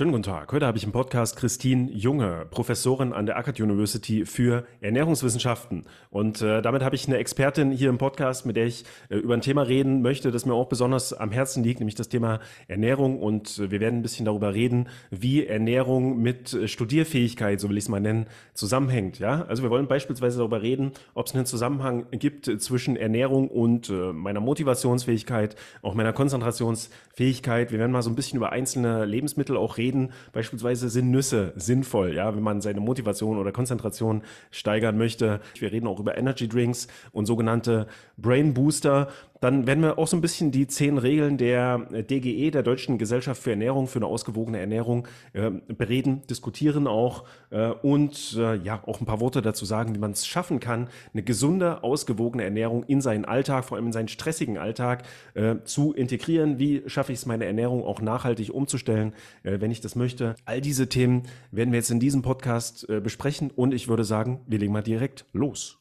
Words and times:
Schönen 0.00 0.12
guten 0.12 0.22
Tag. 0.22 0.50
Heute 0.50 0.64
habe 0.64 0.78
ich 0.78 0.84
im 0.84 0.92
Podcast 0.92 1.36
Christine 1.36 1.90
Junge, 1.92 2.46
Professorin 2.50 3.12
an 3.12 3.26
der 3.26 3.36
Akkad 3.36 3.60
University 3.60 4.24
für 4.24 4.64
Ernährungswissenschaften. 4.80 5.84
Und 6.08 6.40
äh, 6.40 6.62
damit 6.62 6.82
habe 6.82 6.96
ich 6.96 7.06
eine 7.06 7.18
Expertin 7.18 7.70
hier 7.70 7.90
im 7.90 7.98
Podcast, 7.98 8.46
mit 8.46 8.56
der 8.56 8.64
ich 8.64 8.86
äh, 9.10 9.16
über 9.16 9.34
ein 9.34 9.42
Thema 9.42 9.60
reden 9.60 10.00
möchte, 10.00 10.30
das 10.30 10.46
mir 10.46 10.54
auch 10.54 10.68
besonders 10.68 11.12
am 11.12 11.32
Herzen 11.32 11.62
liegt, 11.62 11.80
nämlich 11.80 11.96
das 11.96 12.08
Thema 12.08 12.40
Ernährung. 12.66 13.20
Und 13.20 13.58
äh, 13.58 13.70
wir 13.70 13.80
werden 13.80 13.98
ein 13.98 14.02
bisschen 14.02 14.24
darüber 14.24 14.54
reden, 14.54 14.88
wie 15.10 15.46
Ernährung 15.46 16.22
mit 16.22 16.54
äh, 16.54 16.66
Studierfähigkeit, 16.66 17.60
so 17.60 17.68
will 17.68 17.76
ich 17.76 17.84
es 17.84 17.90
mal 17.90 18.00
nennen, 18.00 18.24
zusammenhängt. 18.54 19.18
Ja, 19.18 19.44
also 19.48 19.62
wir 19.62 19.68
wollen 19.68 19.86
beispielsweise 19.86 20.38
darüber 20.38 20.62
reden, 20.62 20.92
ob 21.12 21.26
es 21.26 21.34
einen 21.34 21.44
Zusammenhang 21.44 22.06
gibt 22.12 22.46
zwischen 22.62 22.96
Ernährung 22.96 23.48
und 23.48 23.90
äh, 23.90 24.14
meiner 24.14 24.40
Motivationsfähigkeit, 24.40 25.56
auch 25.82 25.92
meiner 25.92 26.14
Konzentrationsfähigkeit. 26.14 27.70
Wir 27.70 27.78
werden 27.78 27.92
mal 27.92 28.00
so 28.00 28.08
ein 28.08 28.16
bisschen 28.16 28.38
über 28.38 28.50
einzelne 28.52 29.04
Lebensmittel 29.04 29.58
auch 29.58 29.76
reden. 29.76 29.89
Beispielsweise 30.32 30.88
sind 30.88 31.10
Nüsse 31.10 31.52
sinnvoll, 31.56 32.14
ja, 32.14 32.34
wenn 32.34 32.42
man 32.42 32.60
seine 32.60 32.80
Motivation 32.80 33.38
oder 33.38 33.52
Konzentration 33.52 34.22
steigern 34.50 34.96
möchte. 34.96 35.40
Wir 35.58 35.72
reden 35.72 35.86
auch 35.86 36.00
über 36.00 36.16
Energy 36.16 36.48
Drinks 36.48 36.88
und 37.12 37.26
sogenannte 37.26 37.86
Brain 38.16 38.54
Booster. 38.54 39.08
Dann 39.40 39.66
werden 39.66 39.82
wir 39.82 39.98
auch 39.98 40.06
so 40.06 40.16
ein 40.18 40.20
bisschen 40.20 40.50
die 40.50 40.66
zehn 40.66 40.98
Regeln 40.98 41.38
der 41.38 41.78
DGE, 41.78 42.50
der 42.50 42.62
Deutschen 42.62 42.98
Gesellschaft 42.98 43.42
für 43.42 43.50
Ernährung, 43.50 43.86
für 43.86 43.98
eine 43.98 44.06
ausgewogene 44.06 44.58
Ernährung 44.58 45.08
äh, 45.32 45.50
bereden, 45.50 46.20
diskutieren 46.28 46.86
auch 46.86 47.24
äh, 47.48 47.70
und 47.70 48.36
äh, 48.38 48.56
ja 48.56 48.82
auch 48.84 49.00
ein 49.00 49.06
paar 49.06 49.20
Worte 49.20 49.40
dazu 49.40 49.64
sagen, 49.64 49.94
wie 49.94 49.98
man 49.98 50.10
es 50.10 50.26
schaffen 50.26 50.60
kann, 50.60 50.88
eine 51.14 51.22
gesunde, 51.22 51.82
ausgewogene 51.82 52.44
Ernährung 52.44 52.84
in 52.84 53.00
seinen 53.00 53.24
Alltag, 53.24 53.64
vor 53.64 53.78
allem 53.78 53.86
in 53.86 53.92
seinen 53.92 54.08
stressigen 54.08 54.58
Alltag 54.58 55.04
äh, 55.32 55.56
zu 55.64 55.94
integrieren. 55.94 56.58
Wie 56.58 56.82
schaffe 56.86 57.12
ich 57.12 57.20
es, 57.20 57.26
meine 57.26 57.46
Ernährung 57.46 57.82
auch 57.82 58.02
nachhaltig 58.02 58.52
umzustellen, 58.52 59.14
äh, 59.42 59.58
wenn 59.70 59.74
ich 59.74 59.80
das 59.80 59.94
möchte? 59.94 60.34
All 60.46 60.60
diese 60.60 60.88
Themen 60.88 61.28
werden 61.52 61.70
wir 61.70 61.78
jetzt 61.78 61.92
in 61.92 62.00
diesem 62.00 62.22
Podcast 62.22 62.88
äh, 62.88 63.00
besprechen 63.00 63.52
und 63.52 63.72
ich 63.72 63.86
würde 63.86 64.02
sagen, 64.02 64.40
wir 64.48 64.58
legen 64.58 64.72
mal 64.72 64.82
direkt 64.82 65.26
los. 65.32 65.78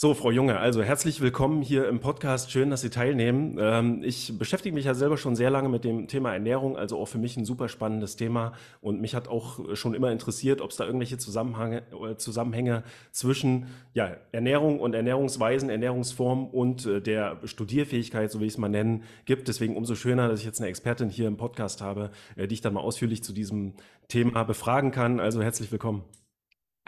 So, 0.00 0.14
Frau 0.14 0.30
Junge, 0.30 0.60
also 0.60 0.80
herzlich 0.80 1.20
willkommen 1.20 1.60
hier 1.60 1.88
im 1.88 1.98
Podcast. 1.98 2.52
Schön, 2.52 2.70
dass 2.70 2.82
Sie 2.82 2.88
teilnehmen. 2.88 3.58
Ähm, 3.60 4.00
ich 4.04 4.38
beschäftige 4.38 4.72
mich 4.72 4.84
ja 4.84 4.94
selber 4.94 5.16
schon 5.16 5.34
sehr 5.34 5.50
lange 5.50 5.68
mit 5.68 5.82
dem 5.82 6.06
Thema 6.06 6.32
Ernährung, 6.32 6.76
also 6.76 7.00
auch 7.00 7.06
für 7.06 7.18
mich 7.18 7.36
ein 7.36 7.44
super 7.44 7.68
spannendes 7.68 8.14
Thema. 8.14 8.52
Und 8.80 9.00
mich 9.00 9.16
hat 9.16 9.26
auch 9.26 9.74
schon 9.74 9.94
immer 9.94 10.12
interessiert, 10.12 10.60
ob 10.60 10.70
es 10.70 10.76
da 10.76 10.84
irgendwelche 10.84 11.18
Zusammenhänge, 11.18 11.82
äh, 12.00 12.14
Zusammenhänge 12.14 12.84
zwischen 13.10 13.66
ja, 13.92 14.16
Ernährung 14.30 14.78
und 14.78 14.94
Ernährungsweisen, 14.94 15.68
Ernährungsformen 15.68 16.48
und 16.48 16.86
äh, 16.86 17.00
der 17.00 17.40
Studierfähigkeit, 17.42 18.30
so 18.30 18.38
will 18.38 18.46
ich 18.46 18.52
es 18.52 18.58
mal 18.58 18.68
nennen, 18.68 19.02
gibt. 19.24 19.48
Deswegen 19.48 19.76
umso 19.76 19.96
schöner, 19.96 20.28
dass 20.28 20.38
ich 20.38 20.46
jetzt 20.46 20.60
eine 20.60 20.68
Expertin 20.68 21.08
hier 21.08 21.26
im 21.26 21.36
Podcast 21.36 21.80
habe, 21.80 22.12
äh, 22.36 22.46
die 22.46 22.54
ich 22.54 22.60
dann 22.60 22.74
mal 22.74 22.82
ausführlich 22.82 23.24
zu 23.24 23.32
diesem 23.32 23.72
Thema 24.06 24.44
befragen 24.44 24.92
kann. 24.92 25.18
Also 25.18 25.42
herzlich 25.42 25.72
willkommen. 25.72 26.04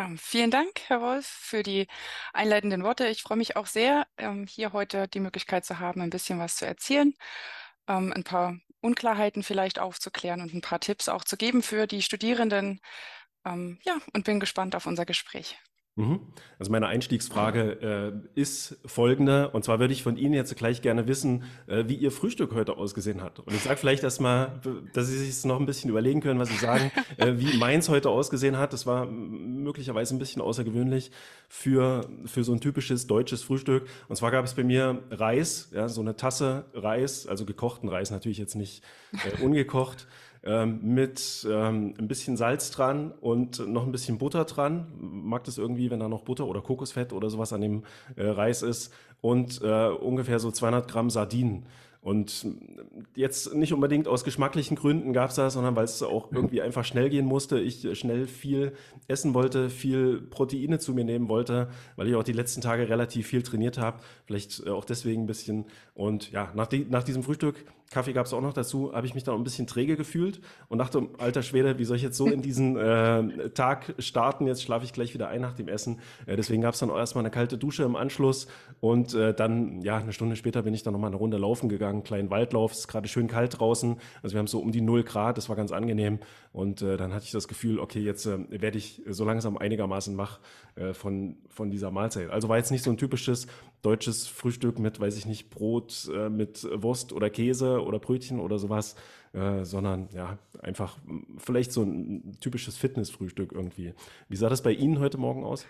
Ähm, 0.00 0.16
vielen 0.16 0.50
Dank, 0.50 0.80
Herr 0.86 1.02
Wolf, 1.02 1.26
für 1.26 1.62
die 1.62 1.86
einleitenden 2.32 2.82
Worte. 2.84 3.06
Ich 3.08 3.20
freue 3.22 3.36
mich 3.36 3.56
auch 3.56 3.66
sehr, 3.66 4.06
ähm, 4.16 4.46
hier 4.46 4.72
heute 4.72 5.08
die 5.08 5.20
Möglichkeit 5.20 5.66
zu 5.66 5.78
haben, 5.78 6.00
ein 6.00 6.08
bisschen 6.08 6.38
was 6.38 6.56
zu 6.56 6.66
erzählen, 6.66 7.14
ähm, 7.86 8.12
ein 8.14 8.24
paar 8.24 8.56
Unklarheiten 8.80 9.42
vielleicht 9.42 9.78
aufzuklären 9.78 10.40
und 10.40 10.54
ein 10.54 10.62
paar 10.62 10.80
Tipps 10.80 11.08
auch 11.10 11.24
zu 11.24 11.36
geben 11.36 11.62
für 11.62 11.86
die 11.86 12.02
Studierenden. 12.02 12.80
Ja, 13.42 13.98
und 14.12 14.24
bin 14.24 14.38
gespannt 14.38 14.76
auf 14.76 14.86
unser 14.86 15.06
Gespräch. 15.06 15.58
Mhm. 15.96 16.20
Also 16.58 16.70
meine 16.70 16.86
Einstiegsfrage 16.86 18.22
äh, 18.36 18.40
ist 18.40 18.78
folgende, 18.86 19.50
und 19.50 19.64
zwar 19.64 19.80
würde 19.80 19.92
ich 19.92 20.02
von 20.02 20.16
Ihnen 20.16 20.34
jetzt 20.34 20.54
gleich 20.56 20.82
gerne 20.82 21.08
wissen, 21.08 21.44
äh, 21.66 21.84
wie 21.88 21.94
Ihr 21.96 22.12
Frühstück 22.12 22.54
heute 22.54 22.76
ausgesehen 22.76 23.22
hat. 23.22 23.40
Und 23.40 23.52
ich 23.52 23.62
sage 23.62 23.76
vielleicht 23.76 24.02
erstmal, 24.02 24.60
dass 24.92 25.08
Sie 25.08 25.18
sich 25.18 25.44
noch 25.44 25.58
ein 25.58 25.66
bisschen 25.66 25.90
überlegen 25.90 26.20
können, 26.20 26.38
was 26.38 26.48
Sie 26.48 26.56
sagen, 26.56 26.92
äh, 27.16 27.34
wie 27.36 27.56
meins 27.58 27.88
heute 27.88 28.08
ausgesehen 28.08 28.56
hat. 28.56 28.72
Das 28.72 28.86
war 28.86 29.06
möglicherweise 29.06 30.14
ein 30.14 30.18
bisschen 30.18 30.40
außergewöhnlich 30.42 31.10
für, 31.48 32.08
für 32.24 32.44
so 32.44 32.52
ein 32.52 32.60
typisches 32.60 33.06
deutsches 33.06 33.42
Frühstück. 33.42 33.88
Und 34.08 34.16
zwar 34.16 34.30
gab 34.30 34.44
es 34.44 34.54
bei 34.54 34.64
mir 34.64 35.02
Reis, 35.10 35.70
ja, 35.72 35.88
so 35.88 36.00
eine 36.00 36.16
Tasse 36.16 36.66
Reis, 36.72 37.26
also 37.26 37.44
gekochten 37.44 37.88
Reis, 37.88 38.10
natürlich 38.10 38.38
jetzt 38.38 38.54
nicht 38.54 38.84
äh, 39.12 39.42
ungekocht 39.42 40.06
ähm, 40.42 40.80
mit 40.82 41.46
ähm, 41.50 41.94
ein 41.98 42.08
bisschen 42.08 42.36
Salz 42.36 42.70
dran 42.70 43.12
und 43.20 43.66
noch 43.68 43.84
ein 43.84 43.92
bisschen 43.92 44.18
Butter 44.18 44.44
dran. 44.44 44.86
Mag 44.98 45.44
das 45.44 45.58
irgendwie, 45.58 45.90
wenn 45.90 46.00
da 46.00 46.08
noch 46.08 46.22
Butter 46.22 46.46
oder 46.46 46.60
Kokosfett 46.60 47.12
oder 47.12 47.30
sowas 47.30 47.52
an 47.52 47.60
dem 47.60 47.82
äh, 48.16 48.26
Reis 48.26 48.62
ist. 48.62 48.92
Und 49.20 49.60
äh, 49.62 49.88
ungefähr 49.88 50.38
so 50.38 50.50
200 50.50 50.88
Gramm 50.88 51.10
Sardinen. 51.10 51.66
Und 52.02 52.46
jetzt 53.14 53.54
nicht 53.54 53.74
unbedingt 53.74 54.08
aus 54.08 54.24
geschmacklichen 54.24 54.74
Gründen 54.74 55.12
gab 55.12 55.28
es 55.28 55.36
das, 55.36 55.52
sondern 55.52 55.76
weil 55.76 55.84
es 55.84 56.02
auch 56.02 56.32
irgendwie 56.32 56.62
einfach 56.62 56.82
schnell 56.82 57.10
gehen 57.10 57.26
musste. 57.26 57.60
Ich 57.60 57.86
schnell 57.98 58.26
viel 58.26 58.72
essen 59.06 59.34
wollte, 59.34 59.68
viel 59.68 60.22
Proteine 60.22 60.78
zu 60.78 60.94
mir 60.94 61.04
nehmen 61.04 61.28
wollte, 61.28 61.68
weil 61.96 62.08
ich 62.08 62.14
auch 62.14 62.22
die 62.22 62.32
letzten 62.32 62.62
Tage 62.62 62.88
relativ 62.88 63.26
viel 63.26 63.42
trainiert 63.42 63.76
habe. 63.76 64.00
Vielleicht 64.24 64.64
äh, 64.64 64.70
auch 64.70 64.86
deswegen 64.86 65.24
ein 65.24 65.26
bisschen. 65.26 65.66
Und 65.92 66.32
ja, 66.32 66.50
nach, 66.54 66.68
die, 66.68 66.86
nach 66.88 67.02
diesem 67.02 67.22
Frühstück 67.22 67.66
Kaffee 67.90 68.12
gab 68.12 68.26
es 68.26 68.32
auch 68.32 68.40
noch 68.40 68.52
dazu, 68.52 68.92
habe 68.92 69.06
ich 69.06 69.14
mich 69.14 69.24
dann 69.24 69.34
ein 69.34 69.42
bisschen 69.42 69.66
träge 69.66 69.96
gefühlt 69.96 70.40
und 70.68 70.78
dachte, 70.78 71.08
alter 71.18 71.42
Schwede, 71.42 71.78
wie 71.78 71.84
soll 71.84 71.96
ich 71.96 72.02
jetzt 72.04 72.16
so 72.16 72.28
in 72.28 72.40
diesen 72.40 72.76
äh, 72.76 73.50
Tag 73.50 73.94
starten? 73.98 74.46
Jetzt 74.46 74.62
schlafe 74.62 74.84
ich 74.84 74.92
gleich 74.92 75.12
wieder 75.12 75.28
ein 75.28 75.40
nach 75.40 75.54
dem 75.54 75.66
Essen. 75.66 75.98
Äh, 76.26 76.36
deswegen 76.36 76.62
gab 76.62 76.74
es 76.74 76.80
dann 76.80 76.90
auch 76.90 76.96
erstmal 76.96 77.22
eine 77.22 77.32
kalte 77.32 77.58
Dusche 77.58 77.82
im 77.82 77.96
Anschluss 77.96 78.46
und 78.80 79.14
äh, 79.14 79.34
dann, 79.34 79.82
ja, 79.82 79.96
eine 79.96 80.12
Stunde 80.12 80.36
später 80.36 80.62
bin 80.62 80.72
ich 80.72 80.84
dann 80.84 80.92
nochmal 80.92 81.10
eine 81.10 81.16
Runde 81.16 81.36
laufen 81.36 81.68
gegangen, 81.68 81.96
einen 81.96 82.04
kleinen 82.04 82.30
Waldlauf. 82.30 82.72
Es 82.72 82.80
ist 82.80 82.88
gerade 82.88 83.08
schön 83.08 83.26
kalt 83.26 83.58
draußen. 83.58 83.96
Also 84.22 84.34
wir 84.34 84.38
haben 84.38 84.46
so 84.46 84.60
um 84.60 84.70
die 84.70 84.82
0 84.82 85.02
Grad, 85.02 85.36
das 85.36 85.48
war 85.48 85.56
ganz 85.56 85.72
angenehm. 85.72 86.20
Und 86.52 86.82
äh, 86.82 86.96
dann 86.96 87.12
hatte 87.12 87.24
ich 87.24 87.32
das 87.32 87.48
Gefühl, 87.48 87.80
okay, 87.80 88.00
jetzt 88.00 88.24
äh, 88.26 88.38
werde 88.50 88.78
ich 88.78 89.02
so 89.08 89.24
langsam 89.24 89.56
einigermaßen 89.56 90.16
wach 90.16 90.38
äh, 90.76 90.94
von, 90.94 91.38
von 91.48 91.70
dieser 91.70 91.90
Mahlzeit. 91.90 92.30
Also 92.30 92.48
war 92.48 92.56
jetzt 92.56 92.70
nicht 92.70 92.84
so 92.84 92.90
ein 92.90 92.96
typisches 92.96 93.48
deutsches 93.82 94.26
Frühstück 94.26 94.78
mit, 94.78 95.00
weiß 95.00 95.16
ich 95.16 95.26
nicht, 95.26 95.50
Brot 95.50 96.10
äh, 96.12 96.28
mit 96.28 96.64
Wurst 96.82 97.12
oder 97.12 97.30
Käse 97.30 97.82
oder 97.82 97.98
Brötchen 97.98 98.40
oder 98.40 98.58
sowas, 98.58 98.96
äh, 99.32 99.64
sondern 99.64 100.08
ja, 100.12 100.38
einfach 100.60 100.98
vielleicht 101.38 101.72
so 101.72 101.82
ein 101.82 102.36
typisches 102.40 102.76
Fitnessfrühstück 102.76 103.52
irgendwie. 103.52 103.94
Wie 104.28 104.36
sah 104.36 104.48
das 104.48 104.62
bei 104.62 104.72
Ihnen 104.72 104.98
heute 104.98 105.18
Morgen 105.18 105.44
aus? 105.44 105.66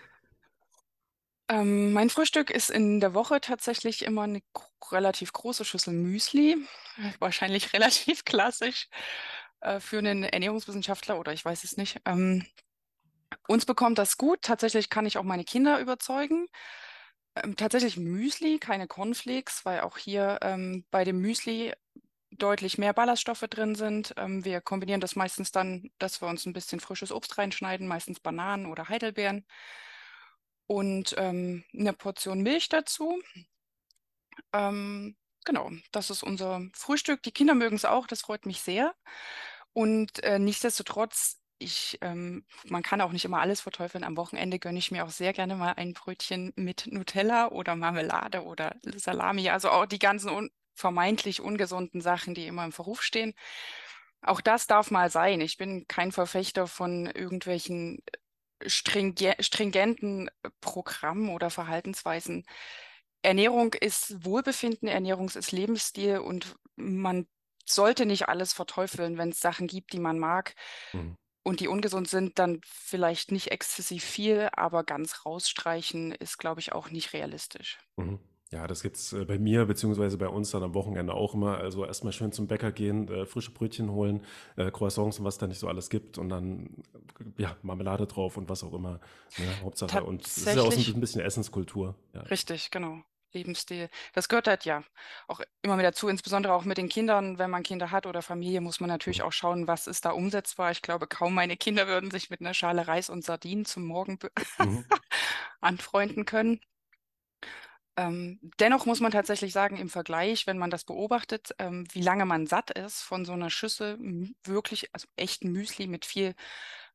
Ähm, 1.51 1.91
mein 1.91 2.09
Frühstück 2.09 2.49
ist 2.49 2.69
in 2.69 3.01
der 3.01 3.13
Woche 3.13 3.41
tatsächlich 3.41 4.05
immer 4.05 4.21
eine 4.21 4.41
relativ 4.89 5.33
große 5.33 5.65
Schüssel 5.65 5.93
Müsli, 5.93 6.57
wahrscheinlich 7.19 7.73
relativ 7.73 8.23
klassisch 8.25 8.87
äh, 9.59 9.79
für 9.79 9.97
einen 9.97 10.23
Ernährungswissenschaftler 10.23 11.19
oder 11.19 11.33
ich 11.33 11.43
weiß 11.43 11.63
es 11.65 11.75
nicht. 11.75 11.99
Ähm, 12.05 12.45
uns 13.47 13.65
bekommt 13.65 13.97
das 13.97 14.17
gut. 14.17 14.41
Tatsächlich 14.41 14.89
kann 14.89 15.05
ich 15.05 15.17
auch 15.17 15.23
meine 15.23 15.43
Kinder 15.43 15.79
überzeugen. 15.79 16.47
Ähm, 17.35 17.55
tatsächlich 17.55 17.97
Müsli, 17.97 18.59
keine 18.59 18.87
Cornflakes, 18.87 19.65
weil 19.65 19.81
auch 19.81 19.97
hier 19.97 20.39
ähm, 20.41 20.85
bei 20.91 21.03
dem 21.03 21.19
Müsli 21.19 21.73
deutlich 22.31 22.77
mehr 22.77 22.93
Ballaststoffe 22.93 23.45
drin 23.49 23.75
sind. 23.75 24.13
Ähm, 24.17 24.43
wir 24.45 24.61
kombinieren 24.61 25.01
das 25.01 25.15
meistens 25.15 25.51
dann, 25.51 25.91
dass 25.99 26.21
wir 26.21 26.27
uns 26.27 26.45
ein 26.45 26.53
bisschen 26.53 26.79
frisches 26.79 27.11
Obst 27.11 27.37
reinschneiden, 27.37 27.87
meistens 27.87 28.19
Bananen 28.19 28.65
oder 28.65 28.89
Heidelbeeren. 28.89 29.45
Und 30.67 31.15
ähm, 31.17 31.63
eine 31.77 31.93
Portion 31.93 32.41
Milch 32.41 32.69
dazu. 32.69 33.21
Ähm, 34.53 35.17
genau, 35.45 35.71
das 35.91 36.09
ist 36.09 36.23
unser 36.23 36.61
Frühstück. 36.73 37.23
Die 37.23 37.31
Kinder 37.31 37.55
mögen 37.55 37.75
es 37.75 37.85
auch, 37.85 38.07
das 38.07 38.21
freut 38.21 38.45
mich 38.45 38.61
sehr. 38.61 38.95
Und 39.73 40.23
äh, 40.23 40.39
nichtsdestotrotz 40.39 41.40
ich, 41.61 41.97
ähm, 42.01 42.43
man 42.65 42.83
kann 42.83 43.01
auch 43.01 43.11
nicht 43.11 43.25
immer 43.25 43.39
alles 43.39 43.61
verteufeln. 43.61 44.03
Am 44.03 44.17
Wochenende 44.17 44.59
gönne 44.59 44.79
ich 44.79 44.91
mir 44.91 45.05
auch 45.05 45.09
sehr 45.09 45.33
gerne 45.33 45.55
mal 45.55 45.73
ein 45.73 45.93
Brötchen 45.93 46.51
mit 46.55 46.87
Nutella 46.87 47.49
oder 47.51 47.75
Marmelade 47.75 48.43
oder 48.43 48.75
Salami. 48.83 49.49
Also 49.49 49.69
auch 49.69 49.85
die 49.85 49.99
ganzen 49.99 50.29
un 50.29 50.49
vermeintlich 50.73 51.41
ungesunden 51.41 52.01
Sachen, 52.01 52.33
die 52.33 52.47
immer 52.47 52.65
im 52.65 52.71
Verruf 52.71 53.03
stehen. 53.03 53.33
Auch 54.21 54.41
das 54.41 54.67
darf 54.67 54.89
mal 54.89 55.11
sein. 55.11 55.41
Ich 55.41 55.57
bin 55.57 55.87
kein 55.87 56.11
Verfechter 56.11 56.67
von 56.67 57.07
irgendwelchen 57.07 57.99
äh, 58.59 58.69
stringe 58.69 59.35
stringenten 59.39 60.29
Programmen 60.61 61.29
oder 61.29 61.49
Verhaltensweisen. 61.49 62.45
Ernährung 63.21 63.73
ist 63.75 64.25
Wohlbefinden, 64.25 64.87
Ernährung 64.87 65.29
ist 65.29 65.51
Lebensstil 65.51 66.19
und 66.19 66.55
man 66.75 67.27
sollte 67.65 68.05
nicht 68.07 68.27
alles 68.29 68.53
verteufeln, 68.53 69.17
wenn 69.17 69.29
es 69.29 69.39
Sachen 69.39 69.67
gibt, 69.67 69.93
die 69.93 69.99
man 69.99 70.17
mag. 70.17 70.55
Mhm 70.93 71.17
und 71.43 71.59
die 71.59 71.67
ungesund 71.67 72.07
sind, 72.07 72.39
dann 72.39 72.61
vielleicht 72.63 73.31
nicht 73.31 73.51
exzessiv 73.51 74.03
viel, 74.03 74.49
aber 74.53 74.83
ganz 74.83 75.25
rausstreichen 75.25 76.11
ist, 76.11 76.37
glaube 76.37 76.59
ich, 76.59 76.73
auch 76.73 76.89
nicht 76.91 77.13
realistisch. 77.13 77.79
Mhm. 77.97 78.19
Ja, 78.51 78.67
das 78.67 78.81
gibt's 78.81 79.13
äh, 79.13 79.23
bei 79.23 79.39
mir 79.39 79.65
beziehungsweise 79.65 80.17
bei 80.17 80.27
uns 80.27 80.51
dann 80.51 80.61
am 80.61 80.73
Wochenende 80.73 81.13
auch 81.13 81.33
immer. 81.33 81.57
Also 81.57 81.85
erstmal 81.85 82.11
schön 82.11 82.33
zum 82.33 82.47
Bäcker 82.47 82.73
gehen, 82.73 83.07
äh, 83.07 83.25
frische 83.25 83.51
Brötchen 83.51 83.89
holen, 83.91 84.25
äh, 84.57 84.69
Croissants 84.71 85.19
und 85.19 85.25
was 85.25 85.37
da 85.37 85.47
nicht 85.47 85.59
so 85.59 85.69
alles 85.69 85.89
gibt 85.89 86.17
und 86.17 86.27
dann 86.27 86.69
ja 87.37 87.55
Marmelade 87.61 88.07
drauf 88.07 88.35
und 88.35 88.49
was 88.49 88.61
auch 88.65 88.73
immer. 88.73 88.99
Ne, 89.37 89.61
Hauptsache 89.63 90.03
und 90.03 90.27
es 90.27 90.37
ist 90.37 90.53
ja 90.53 90.63
auch 90.63 90.71
so 90.71 90.93
ein 90.93 90.99
bisschen 90.99 91.21
Essenskultur. 91.21 91.95
Ja. 92.13 92.23
Richtig, 92.23 92.71
genau. 92.71 93.01
Lebensstil. 93.33 93.89
Das 94.13 94.27
gehört 94.29 94.47
halt 94.47 94.65
ja 94.65 94.83
auch 95.27 95.41
immer 95.61 95.75
mit 95.75 95.85
dazu, 95.85 96.07
insbesondere 96.09 96.53
auch 96.53 96.63
mit 96.65 96.77
den 96.77 96.89
Kindern. 96.89 97.39
Wenn 97.39 97.49
man 97.49 97.63
Kinder 97.63 97.91
hat 97.91 98.05
oder 98.05 98.21
Familie, 98.21 98.61
muss 98.61 98.79
man 98.79 98.89
natürlich 98.89 99.21
Mhm. 99.21 99.23
auch 99.23 99.31
schauen, 99.33 99.67
was 99.67 99.87
ist 99.87 100.05
da 100.05 100.11
umsetzbar. 100.11 100.71
Ich 100.71 100.81
glaube, 100.81 101.07
kaum 101.07 101.33
meine 101.33 101.57
Kinder 101.57 101.87
würden 101.87 102.11
sich 102.11 102.29
mit 102.29 102.41
einer 102.41 102.53
Schale 102.53 102.87
Reis 102.87 103.09
und 103.09 103.23
Sardinen 103.23 103.65
zum 103.65 103.85
Morgen 103.85 104.19
Mhm. 104.59 104.91
anfreunden 105.61 106.25
können. 106.25 106.61
Ähm, 107.97 108.39
dennoch 108.59 108.85
muss 108.85 109.01
man 109.01 109.11
tatsächlich 109.11 109.51
sagen, 109.51 109.75
im 109.77 109.89
Vergleich, 109.89 110.47
wenn 110.47 110.57
man 110.57 110.69
das 110.69 110.85
beobachtet, 110.85 111.53
ähm, 111.59 111.85
wie 111.91 112.01
lange 112.01 112.25
man 112.25 112.47
satt 112.47 112.71
ist 112.71 113.01
von 113.01 113.25
so 113.25 113.33
einer 113.33 113.49
Schüssel 113.49 113.97
wirklich, 114.45 114.93
also 114.93 115.07
echten 115.17 115.51
Müsli 115.51 115.87
mit 115.87 116.05
viel 116.05 116.33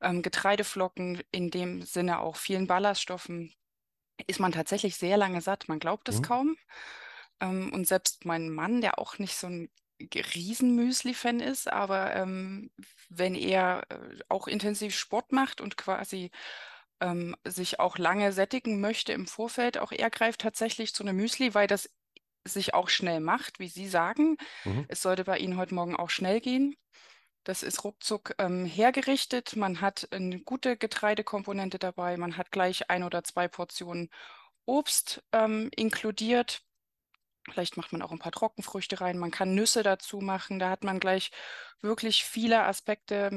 ähm, 0.00 0.22
Getreideflocken, 0.22 1.22
in 1.32 1.50
dem 1.50 1.82
Sinne 1.82 2.20
auch 2.20 2.36
vielen 2.36 2.66
Ballaststoffen, 2.66 3.52
ist 4.26 4.40
man 4.40 4.52
tatsächlich 4.52 4.96
sehr 4.96 5.16
lange 5.16 5.40
satt. 5.40 5.68
Man 5.68 5.78
glaubt 5.78 6.08
es 6.08 6.20
Mhm. 6.20 6.22
kaum. 6.22 6.56
Ähm, 7.40 7.72
und 7.72 7.86
selbst 7.86 8.24
mein 8.24 8.50
Mann, 8.50 8.80
der 8.80 8.98
auch 8.98 9.18
nicht 9.18 9.36
so 9.36 9.46
ein 9.48 9.70
Riesen-Müsli-Fan 10.02 11.40
ist, 11.40 11.72
aber 11.72 12.14
ähm, 12.16 12.70
wenn 13.08 13.34
er 13.34 13.84
äh, 13.90 14.18
auch 14.28 14.46
intensiv 14.48 14.94
Sport 14.96 15.32
macht 15.32 15.60
und 15.60 15.76
quasi 15.78 16.30
ähm, 17.00 17.36
sich 17.46 17.80
auch 17.80 17.98
lange 17.98 18.32
sättigen 18.32 18.80
möchte 18.80 19.12
im 19.12 19.26
Vorfeld, 19.26 19.78
auch 19.78 19.92
er 19.92 20.10
greift 20.10 20.40
tatsächlich 20.42 20.94
zu 20.94 21.02
einem 21.04 21.16
Müsli, 21.16 21.54
weil 21.54 21.66
das 21.66 21.90
sich 22.46 22.74
auch 22.74 22.88
schnell 22.88 23.20
macht, 23.20 23.58
wie 23.60 23.68
Sie 23.68 23.88
sagen. 23.88 24.36
Mhm. 24.64 24.86
Es 24.88 25.02
sollte 25.02 25.24
bei 25.24 25.38
Ihnen 25.38 25.56
heute 25.58 25.74
Morgen 25.74 25.96
auch 25.96 26.10
schnell 26.10 26.40
gehen. 26.40 26.76
Das 27.46 27.62
ist 27.62 27.84
ruckzuck 27.84 28.34
ähm, 28.38 28.66
hergerichtet. 28.66 29.54
Man 29.54 29.80
hat 29.80 30.08
eine 30.10 30.40
gute 30.40 30.76
Getreidekomponente 30.76 31.78
dabei. 31.78 32.16
Man 32.16 32.36
hat 32.36 32.50
gleich 32.50 32.90
ein 32.90 33.04
oder 33.04 33.22
zwei 33.22 33.46
Portionen 33.46 34.10
Obst 34.64 35.22
ähm, 35.32 35.70
inkludiert. 35.76 36.62
Vielleicht 37.52 37.76
macht 37.76 37.92
man 37.92 38.02
auch 38.02 38.10
ein 38.10 38.18
paar 38.18 38.32
Trockenfrüchte 38.32 39.00
rein. 39.00 39.18
Man 39.18 39.30
kann 39.30 39.54
Nüsse 39.54 39.84
dazu 39.84 40.18
machen. 40.20 40.58
Da 40.58 40.70
hat 40.70 40.82
man 40.82 40.98
gleich 40.98 41.30
wirklich 41.80 42.24
viele 42.24 42.64
Aspekte 42.64 43.30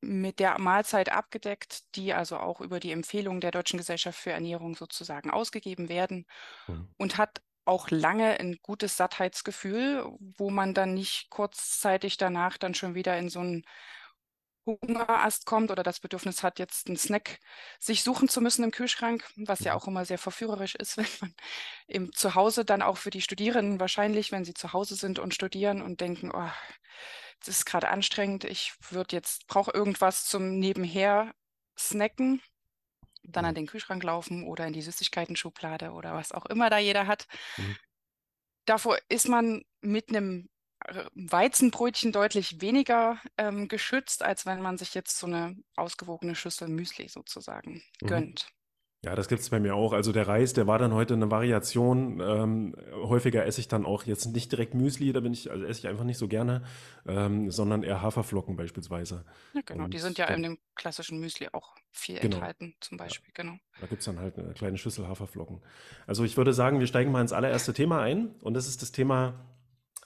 mit 0.00 0.38
der 0.38 0.58
Mahlzeit 0.58 1.12
abgedeckt, 1.12 1.94
die 1.96 2.14
also 2.14 2.38
auch 2.38 2.62
über 2.62 2.80
die 2.80 2.92
Empfehlungen 2.92 3.42
der 3.42 3.50
Deutschen 3.50 3.76
Gesellschaft 3.76 4.18
für 4.18 4.32
Ernährung 4.32 4.74
sozusagen 4.74 5.30
ausgegeben 5.30 5.90
werden 5.90 6.26
Mhm. 6.68 6.88
und 6.98 7.18
hat 7.18 7.42
auch 7.64 7.90
lange 7.90 8.38
ein 8.40 8.58
gutes 8.62 8.96
Sattheitsgefühl, 8.96 10.04
wo 10.38 10.50
man 10.50 10.74
dann 10.74 10.94
nicht 10.94 11.30
kurzzeitig 11.30 12.16
danach 12.16 12.58
dann 12.58 12.74
schon 12.74 12.94
wieder 12.94 13.18
in 13.18 13.28
so 13.28 13.40
einen 13.40 13.64
Hungerast 14.66 15.46
kommt 15.46 15.70
oder 15.70 15.82
das 15.82 16.00
Bedürfnis 16.00 16.42
hat, 16.42 16.58
jetzt 16.58 16.86
einen 16.86 16.96
Snack 16.98 17.38
sich 17.78 18.02
suchen 18.02 18.28
zu 18.28 18.40
müssen 18.42 18.62
im 18.62 18.70
Kühlschrank, 18.70 19.24
was 19.36 19.60
ja 19.60 19.72
Mhm. 19.72 19.78
auch 19.78 19.88
immer 19.88 20.04
sehr 20.04 20.18
verführerisch 20.18 20.74
ist, 20.74 20.96
wenn 20.98 21.06
man 21.20 21.34
im 21.88 22.12
Zuhause 22.12 22.64
dann 22.64 22.82
auch 22.82 22.98
für 22.98 23.10
die 23.10 23.22
Studierenden 23.22 23.80
wahrscheinlich, 23.80 24.32
wenn 24.32 24.44
sie 24.44 24.54
zu 24.54 24.72
Hause 24.72 24.96
sind 24.96 25.18
und 25.18 25.34
studieren 25.34 25.82
und 25.82 26.00
denken, 26.00 26.30
oh, 26.32 26.50
das 27.40 27.48
ist 27.48 27.66
gerade 27.66 27.88
anstrengend, 27.88 28.44
ich 28.44 28.74
würde 28.90 29.16
jetzt, 29.16 29.46
brauche 29.48 29.72
irgendwas 29.72 30.26
zum 30.26 30.58
Nebenher 30.58 31.34
snacken, 31.78 32.42
dann 33.30 33.44
an 33.44 33.54
Mhm. 33.54 33.56
den 33.56 33.66
Kühlschrank 33.66 34.02
laufen 34.02 34.44
oder 34.46 34.66
in 34.66 34.72
die 34.72 34.82
Süßigkeiten-Schublade 34.82 35.92
oder 35.92 36.14
was 36.14 36.32
auch 36.32 36.46
immer 36.46 36.70
da 36.70 36.78
jeder 36.78 37.06
hat. 37.06 37.26
Mhm. 37.58 37.74
Davor 38.66 38.98
ist 39.08 39.28
man 39.28 39.62
mit 39.80 40.08
einem 40.10 40.48
äh, 40.86 41.04
Weizenbrötchen 41.14 42.12
deutlich 42.12 42.60
weniger 42.60 43.20
ähm, 43.36 43.68
geschützt, 43.68 44.22
als 44.22 44.46
wenn 44.46 44.60
man 44.62 44.78
sich 44.78 44.94
jetzt 44.94 45.18
so 45.18 45.26
eine 45.26 45.56
ausgewogene 45.76 46.34
Schüssel 46.34 46.68
Müsli 46.68 47.08
sozusagen 47.08 47.82
Mhm. 48.02 48.22
gönnt. 48.22 48.48
Ja, 49.02 49.14
das 49.14 49.28
gibt's 49.28 49.48
bei 49.48 49.58
mir 49.60 49.74
auch. 49.74 49.94
Also 49.94 50.12
der 50.12 50.28
Reis, 50.28 50.52
der 50.52 50.66
war 50.66 50.78
dann 50.78 50.92
heute 50.92 51.14
eine 51.14 51.30
Variation. 51.30 52.20
Ähm, 52.20 52.76
häufiger 52.92 53.46
esse 53.46 53.60
ich 53.60 53.68
dann 53.68 53.86
auch 53.86 54.04
jetzt 54.04 54.26
nicht 54.26 54.52
direkt 54.52 54.74
Müsli, 54.74 55.14
da 55.14 55.20
bin 55.20 55.32
ich, 55.32 55.50
also 55.50 55.64
esse 55.64 55.80
ich 55.80 55.88
einfach 55.88 56.04
nicht 56.04 56.18
so 56.18 56.28
gerne, 56.28 56.62
ähm, 57.06 57.50
sondern 57.50 57.82
eher 57.82 58.02
Haferflocken 58.02 58.56
beispielsweise. 58.56 59.24
Ja, 59.54 59.62
genau, 59.64 59.88
die 59.88 59.98
sind 59.98 60.10
Und 60.10 60.18
ja 60.18 60.26
in 60.26 60.42
dann, 60.42 60.42
dem 60.42 60.58
klassischen 60.74 61.18
Müsli 61.18 61.48
auch 61.52 61.76
viel 61.90 62.18
genau, 62.18 62.36
enthalten, 62.36 62.74
zum 62.80 62.98
ja, 62.98 63.04
Beispiel, 63.04 63.32
genau. 63.32 63.54
da 63.80 63.86
gibt's 63.86 64.04
dann 64.04 64.18
halt 64.18 64.38
eine 64.38 64.52
kleine 64.52 64.76
Schüssel 64.76 65.08
Haferflocken. 65.08 65.62
Also 66.06 66.24
ich 66.24 66.36
würde 66.36 66.52
sagen, 66.52 66.78
wir 66.78 66.86
steigen 66.86 67.10
mal 67.10 67.22
ins 67.22 67.32
allererste 67.32 67.72
Thema 67.72 68.02
ein 68.02 68.34
und 68.42 68.52
das 68.52 68.68
ist 68.68 68.82
das 68.82 68.92
Thema 68.92 69.34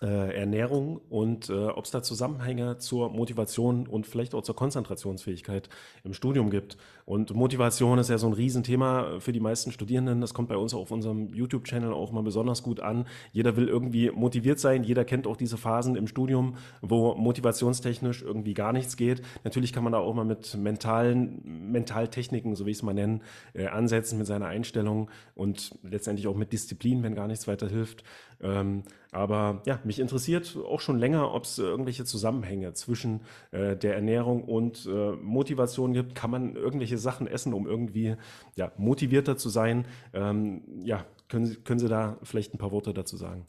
äh, 0.04 0.36
Ernährung 0.36 0.98
und 1.08 1.48
äh, 1.48 1.52
ob 1.52 1.84
es 1.84 1.90
da 1.90 2.02
Zusammenhänge 2.02 2.78
zur 2.78 3.10
Motivation 3.10 3.86
und 3.86 4.06
vielleicht 4.06 4.34
auch 4.34 4.42
zur 4.42 4.56
Konzentrationsfähigkeit 4.56 5.68
im 6.02 6.14
Studium 6.14 6.50
gibt. 6.50 6.76
Und 7.04 7.34
Motivation 7.34 7.98
ist 7.98 8.08
ja 8.08 8.16
so 8.16 8.26
ein 8.26 8.32
Riesenthema 8.32 9.20
für 9.20 9.32
die 9.32 9.40
meisten 9.40 9.72
Studierenden. 9.72 10.20
Das 10.20 10.32
kommt 10.32 10.48
bei 10.48 10.56
uns 10.56 10.72
auf 10.72 10.90
unserem 10.90 11.34
YouTube-Channel 11.34 11.92
auch 11.92 12.12
mal 12.12 12.22
besonders 12.22 12.62
gut 12.62 12.80
an. 12.80 13.06
Jeder 13.32 13.56
will 13.56 13.68
irgendwie 13.68 14.10
motiviert 14.10 14.58
sein. 14.58 14.84
Jeder 14.84 15.04
kennt 15.04 15.26
auch 15.26 15.36
diese 15.36 15.58
Phasen 15.58 15.96
im 15.96 16.06
Studium, 16.06 16.56
wo 16.80 17.14
motivationstechnisch 17.14 18.22
irgendwie 18.22 18.54
gar 18.54 18.72
nichts 18.72 18.96
geht. 18.96 19.22
Natürlich 19.44 19.72
kann 19.72 19.84
man 19.84 19.92
da 19.92 19.98
auch 19.98 20.14
mal 20.14 20.24
mit 20.24 20.56
mentalen 20.56 21.70
Mentaltechniken, 21.70 22.54
so 22.54 22.64
wie 22.64 22.70
ich 22.70 22.78
es 22.78 22.82
mal 22.82 22.94
nennen, 22.94 23.22
äh, 23.52 23.66
ansetzen 23.66 24.16
mit 24.16 24.26
seiner 24.26 24.46
Einstellung 24.46 25.10
und 25.34 25.78
letztendlich 25.82 26.26
auch 26.26 26.36
mit 26.36 26.52
Disziplin, 26.52 27.02
wenn 27.02 27.14
gar 27.14 27.28
nichts 27.28 27.46
weiter 27.46 27.68
hilft. 27.68 28.02
Ähm, 28.40 28.82
aber 29.10 29.62
ja, 29.64 29.78
mich 29.84 30.00
interessiert 30.00 30.58
auch 30.68 30.80
schon 30.80 30.98
länger, 30.98 31.32
ob 31.32 31.44
es 31.44 31.58
irgendwelche 31.58 32.04
Zusammenhänge 32.04 32.72
zwischen 32.72 33.20
äh, 33.52 33.76
der 33.76 33.94
Ernährung 33.94 34.42
und 34.42 34.86
äh, 34.86 35.12
Motivation 35.12 35.92
gibt. 35.92 36.14
Kann 36.16 36.30
man 36.30 36.56
irgendwelche 36.56 36.93
Sachen 36.98 37.26
essen, 37.26 37.52
um 37.54 37.66
irgendwie 37.66 38.16
ja, 38.56 38.72
motivierter 38.76 39.36
zu 39.36 39.48
sein? 39.48 39.86
Ähm, 40.12 40.62
ja, 40.84 41.06
können 41.28 41.46
Sie, 41.46 41.56
können 41.56 41.80
Sie 41.80 41.88
da 41.88 42.18
vielleicht 42.22 42.54
ein 42.54 42.58
paar 42.58 42.72
Worte 42.72 42.94
dazu 42.94 43.16
sagen? 43.16 43.46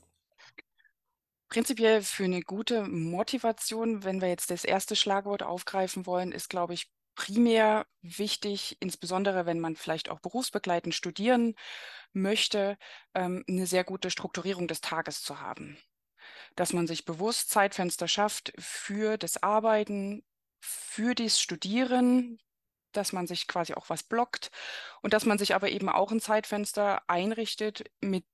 Prinzipiell 1.50 2.02
für 2.02 2.26
eine 2.26 2.42
gute 2.42 2.84
Motivation, 2.84 4.04
wenn 4.04 4.20
wir 4.20 4.28
jetzt 4.28 4.52
das 4.52 4.66
erste 4.66 4.96
Schlagwort 4.96 5.44
aufgreifen 5.44 6.06
wollen, 6.06 6.32
ist, 6.32 6.50
glaube 6.50 6.74
ich, 6.74 6.92
primär 7.16 7.88
wichtig, 8.02 8.78
insbesondere 8.82 9.46
wenn 9.46 9.60
man 9.60 9.76
vielleicht 9.76 10.10
auch 10.10 10.20
berufsbegleitend 10.20 10.94
studieren 10.94 11.56
möchte, 12.14 12.78
ähm, 13.14 13.44
eine 13.48 13.68
sehr 13.68 13.84
gute 13.84 14.12
Strukturierung 14.12 14.68
des 14.68 14.82
Tages 14.82 15.22
zu 15.22 15.40
haben. 15.40 15.78
Dass 16.56 16.74
man 16.74 16.88
sich 16.88 17.06
bewusst 17.06 17.50
Zeitfenster 17.50 18.08
schafft 18.08 18.54
für 18.58 19.18
das 19.18 19.42
Arbeiten, 19.42 20.24
für 20.60 21.16
das 21.16 21.40
Studieren, 21.40 22.40
dass 22.98 23.14
man 23.14 23.28
sich 23.28 23.48
quasi 23.48 23.74
auch 23.74 23.90
was 23.90 24.04
blockt 24.04 24.52
und 25.02 25.14
dass 25.14 25.26
man 25.26 25.38
sich 25.38 25.56
aber 25.56 25.70
eben 25.70 25.90
auch 25.90 26.12
ein 26.12 26.22
Zeitfenster 26.22 27.02
einrichtet 27.08 27.86
mit 28.02 28.26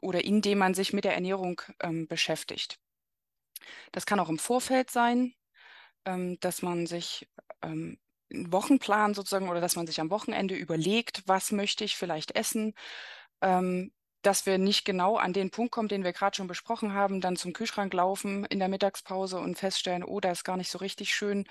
oder 0.00 0.24
indem 0.24 0.58
man 0.58 0.74
sich 0.74 0.92
mit 0.92 1.04
der 1.04 1.14
Ernährung 1.14 1.62
ähm, 1.80 2.08
beschäftigt. 2.08 2.78
Das 3.92 4.06
kann 4.06 4.20
auch 4.20 4.28
im 4.28 4.38
Vorfeld 4.38 4.90
sein, 4.90 5.34
ähm, 6.04 6.38
dass 6.40 6.62
man 6.62 6.86
sich 6.86 7.28
ähm, 7.62 7.98
einen 8.32 8.52
Wochenplan 8.52 9.14
sozusagen 9.14 9.48
oder 9.48 9.60
dass 9.60 9.76
man 9.76 9.86
sich 9.86 10.00
am 10.00 10.10
Wochenende 10.10 10.54
überlegt, 10.54 11.22
was 11.26 11.52
möchte 11.52 11.84
ich 11.84 11.96
vielleicht 11.96 12.34
essen, 12.34 12.74
ähm, 13.40 13.92
dass 14.22 14.46
wir 14.46 14.58
nicht 14.58 14.84
genau 14.84 15.16
an 15.16 15.32
den 15.32 15.50
Punkt 15.50 15.72
kommen, 15.72 15.88
den 15.88 16.04
wir 16.04 16.12
gerade 16.12 16.36
schon 16.36 16.46
besprochen 16.46 16.94
haben, 16.94 17.20
dann 17.20 17.36
zum 17.36 17.52
Kühlschrank 17.52 17.92
laufen 17.92 18.44
in 18.46 18.58
der 18.58 18.68
Mittagspause 18.68 19.38
und 19.38 19.58
feststellen, 19.58 20.04
oh, 20.04 20.20
da 20.20 20.30
ist 20.30 20.44
gar 20.44 20.56
nicht 20.56 20.70
so 20.70 20.78
richtig 20.78 21.12
schön 21.14 21.44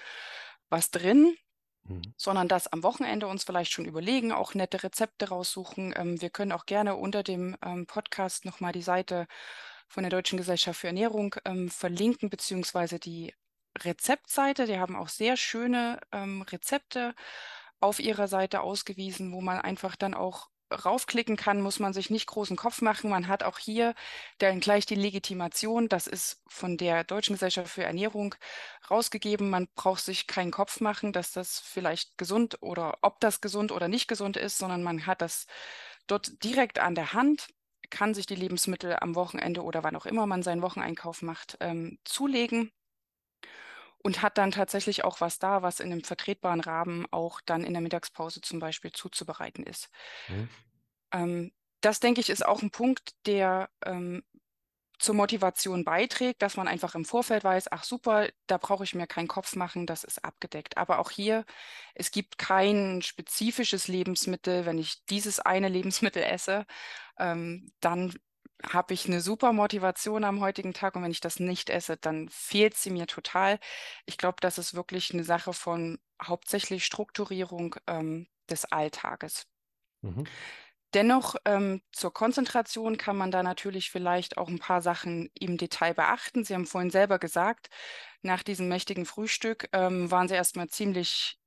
was 0.70 0.90
drin, 0.90 1.36
Mhm. 1.84 2.14
sondern 2.16 2.48
das 2.48 2.68
am 2.68 2.84
Wochenende 2.84 3.28
uns 3.28 3.44
vielleicht 3.44 3.72
schon 3.72 3.86
überlegen, 3.86 4.32
auch 4.32 4.54
nette 4.54 4.84
Rezepte 4.84 5.30
raussuchen. 5.30 5.94
Ähm, 5.98 6.22
wir 6.22 6.30
können 6.30 6.52
auch 6.52 6.66
gerne 6.66 6.96
unter 6.96 7.24
dem 7.24 7.58
ähm, 7.66 7.88
Podcast 7.88 8.46
nochmal 8.46 8.72
die 8.72 8.84
Seite 8.84 9.28
von 9.88 10.04
der 10.04 10.12
Deutschen 10.12 10.38
Gesellschaft 10.38 10.80
für 10.80 10.88
Ernährung 10.88 11.36
ähm, 11.44 11.70
verlinken, 11.70 12.30
beziehungsweise 12.30 13.00
die 13.00 13.34
Rezeptseite. 13.80 14.68
Die 14.68 14.78
haben 14.78 14.96
auch 14.96 15.10
sehr 15.10 15.38
schöne 15.38 16.00
ähm, 16.12 16.44
Rezepte 16.44 17.16
auf 17.80 18.00
ihrer 18.00 18.28
Seite 18.28 18.62
ausgewiesen, 18.62 19.34
wo 19.34 19.42
man 19.42 19.60
einfach 19.60 19.96
dann 19.96 20.14
auch 20.14 20.51
raufklicken 20.72 21.36
kann, 21.38 21.62
muss 21.62 21.80
man 21.80 21.94
sich 21.94 22.10
nicht 22.10 22.28
großen 22.28 22.58
Kopf 22.58 22.82
machen. 22.82 23.10
Man 23.10 23.28
hat 23.28 23.44
auch 23.44 23.60
hier 23.60 23.94
dann 24.40 24.60
gleich 24.60 24.86
die 24.86 24.96
Legitimation. 24.96 25.90
Das 25.90 26.08
ist 26.08 26.42
von 26.48 26.78
der 26.78 27.04
Deutschen 27.04 27.34
Gesellschaft 27.36 27.72
für 27.72 27.84
Ernährung 27.84 28.36
rausgegeben. 28.90 29.50
Man 29.50 29.68
braucht 29.76 30.04
sich 30.04 30.28
keinen 30.28 30.52
Kopf 30.52 30.80
machen, 30.82 31.14
dass 31.14 31.32
das 31.32 31.60
vielleicht 31.60 32.18
gesund 32.18 32.58
oder 32.62 32.98
ob 33.02 33.20
das 33.20 33.42
gesund 33.42 33.72
oder 33.72 33.88
nicht 33.88 34.08
gesund 34.08 34.38
ist, 34.38 34.58
sondern 34.58 34.84
man 34.84 35.06
hat 35.06 35.22
das 35.22 35.48
dort 36.08 36.44
direkt 36.44 36.80
an 36.80 36.96
der 36.96 37.14
Hand, 37.14 37.48
kann 37.90 38.14
sich 38.14 38.26
die 38.26 38.36
Lebensmittel 38.36 38.98
am 39.00 39.16
Wochenende 39.16 39.64
oder 39.64 39.84
wann 39.84 39.96
auch 39.96 40.06
immer 40.06 40.26
man 40.26 40.44
seinen 40.44 40.62
Wocheneinkauf 40.62 41.22
macht, 41.22 41.58
ähm, 41.60 42.00
zulegen 42.06 42.72
und 44.04 44.22
hat 44.22 44.38
dann 44.38 44.52
tatsächlich 44.52 45.04
auch 45.04 45.22
was 45.22 45.40
da, 45.40 45.62
was 45.62 45.80
in 45.80 45.92
einem 45.92 46.04
vertretbaren 46.04 46.60
Rahmen 46.62 47.06
auch 47.12 47.42
dann 47.42 47.64
in 47.64 47.74
der 47.74 47.82
Mittagspause 47.82 48.42
zum 48.42 48.60
Beispiel 48.60 48.92
zuzubereiten 48.92 49.64
ist. 49.66 49.90
Mhm. 50.28 50.50
Ähm, 51.12 51.52
das, 51.82 52.00
denke 52.00 52.22
ich, 52.22 52.30
ist 52.30 52.46
auch 52.46 52.62
ein 52.62 52.72
Punkt, 52.72 53.14
der 53.26 53.70
ähm, 53.86 54.24
zur 55.02 55.16
Motivation 55.16 55.84
beiträgt, 55.84 56.44
dass 56.44 56.58
man 56.58 56.68
einfach 56.68 56.94
im 56.94 57.06
Vorfeld 57.06 57.44
weiß, 57.44 57.72
ach 57.72 57.84
super, 57.84 58.30
da 58.46 58.58
brauche 58.58 58.84
ich 58.84 58.94
mir 58.94 59.08
keinen 59.08 59.28
Kopf 59.28 59.56
machen, 59.56 59.88
das 59.88 60.04
ist 60.04 60.24
abgedeckt. 60.24 60.78
Aber 60.78 61.00
auch 61.00 61.10
hier, 61.10 61.44
es 61.96 62.12
gibt 62.12 62.38
kein 62.38 63.02
spezifisches 63.02 63.88
Lebensmittel. 63.88 64.68
Wenn 64.68 64.78
ich 64.78 65.04
dieses 65.06 65.40
eine 65.40 65.70
Lebensmittel 65.70 66.22
esse, 66.22 66.66
ähm, 67.18 67.72
dann 67.80 68.14
habe 68.64 68.94
ich 68.94 69.08
eine 69.08 69.22
super 69.22 69.54
Motivation 69.54 70.24
am 70.24 70.40
heutigen 70.40 70.74
Tag 70.74 70.96
und 70.96 71.04
wenn 71.04 71.12
ich 71.12 71.22
das 71.22 71.40
nicht 71.40 71.70
esse, 71.70 71.98
dann 71.98 72.30
fehlt 72.30 72.76
sie 72.76 72.90
mir 72.92 73.08
total. 73.08 73.60
Ich 74.06 74.18
glaube, 74.18 74.38
das 74.42 74.58
ist 74.58 74.74
wirklich 74.74 75.14
eine 75.14 75.24
Sache 75.24 75.54
von 75.54 76.00
hauptsächlich 76.22 76.86
Strukturierung 76.86 77.76
ähm, 77.88 78.28
des 78.50 78.66
Alltages. 78.66 79.48
Mhm. 80.02 80.26
Dennoch 80.94 81.36
ähm, 81.46 81.82
zur 81.94 82.14
Konzentration 82.14 82.98
kann 82.98 83.16
man 83.16 83.32
da 83.32 83.44
natürlich 83.44 83.90
vielleicht 83.90 84.38
auch 84.38 84.50
ein 84.50 84.60
paar 84.60 84.82
Sachen 84.82 85.30
im 85.40 85.58
Detail 85.58 85.94
beachten. 85.94 86.44
Sie 86.44 86.54
haben 86.54 86.66
vorhin 86.66 86.90
selber 86.90 87.18
gesagt, 87.18 87.70
nach 88.22 88.44
diesem 88.44 88.68
mächtigen 88.68 89.06
Frühstück 89.06 89.70
ähm, 89.72 90.12
waren 90.12 90.28
Sie 90.28 90.36
erstmal 90.36 90.68
ziemlich 90.68 91.40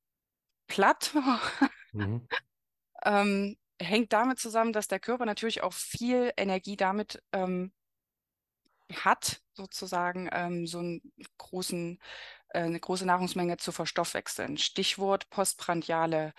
platt. 0.66 1.14
mhm. 1.92 2.26
Hängt 3.81 4.12
damit 4.12 4.38
zusammen, 4.38 4.73
dass 4.73 4.88
der 4.88 5.00
Körper 5.00 5.26
natürlich 5.26 5.62
auch 5.62 5.73
viel 5.73 6.33
Energie 6.37 6.76
damit 6.76 7.23
ähm, 7.33 7.73
hat, 8.93 9.40
sozusagen 9.54 10.28
ähm, 10.33 10.66
so 10.66 10.78
einen 10.78 11.00
großen, 11.38 11.99
äh, 12.50 12.61
eine 12.61 12.81
große 12.81 13.07
Nahrungsmenge 13.07 13.57
zu 13.57 13.73
verstoffwechseln. 13.73 14.59
Stichwort 14.59 15.31
postprandiale 15.31 16.33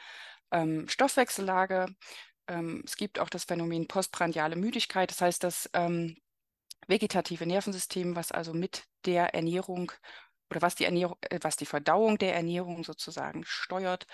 ähm, 0.51 0.87
Stoffwechsellage. 0.87 1.87
Ähm, 2.47 2.83
es 2.85 2.97
gibt 2.97 3.19
auch 3.19 3.29
das 3.29 3.45
Phänomen 3.45 3.87
postprandiale 3.87 4.55
Müdigkeit. 4.55 5.09
Das 5.11 5.21
heißt, 5.21 5.43
das 5.43 5.69
ähm, 5.73 6.17
vegetative 6.87 7.45
Nervensystem, 7.45 8.15
was 8.15 8.31
also 8.31 8.53
mit 8.53 8.85
der 9.05 9.33
Ernährung 9.33 9.91
oder 10.51 10.61
was 10.61 10.75
die 10.75 10.85
Ernährung, 10.85 11.17
äh, 11.21 11.39
was 11.41 11.55
die 11.55 11.65
Verdauung 11.65 12.17
der 12.17 12.35
Ernährung 12.35 12.83
sozusagen 12.83 13.43
steuert, 13.45 14.05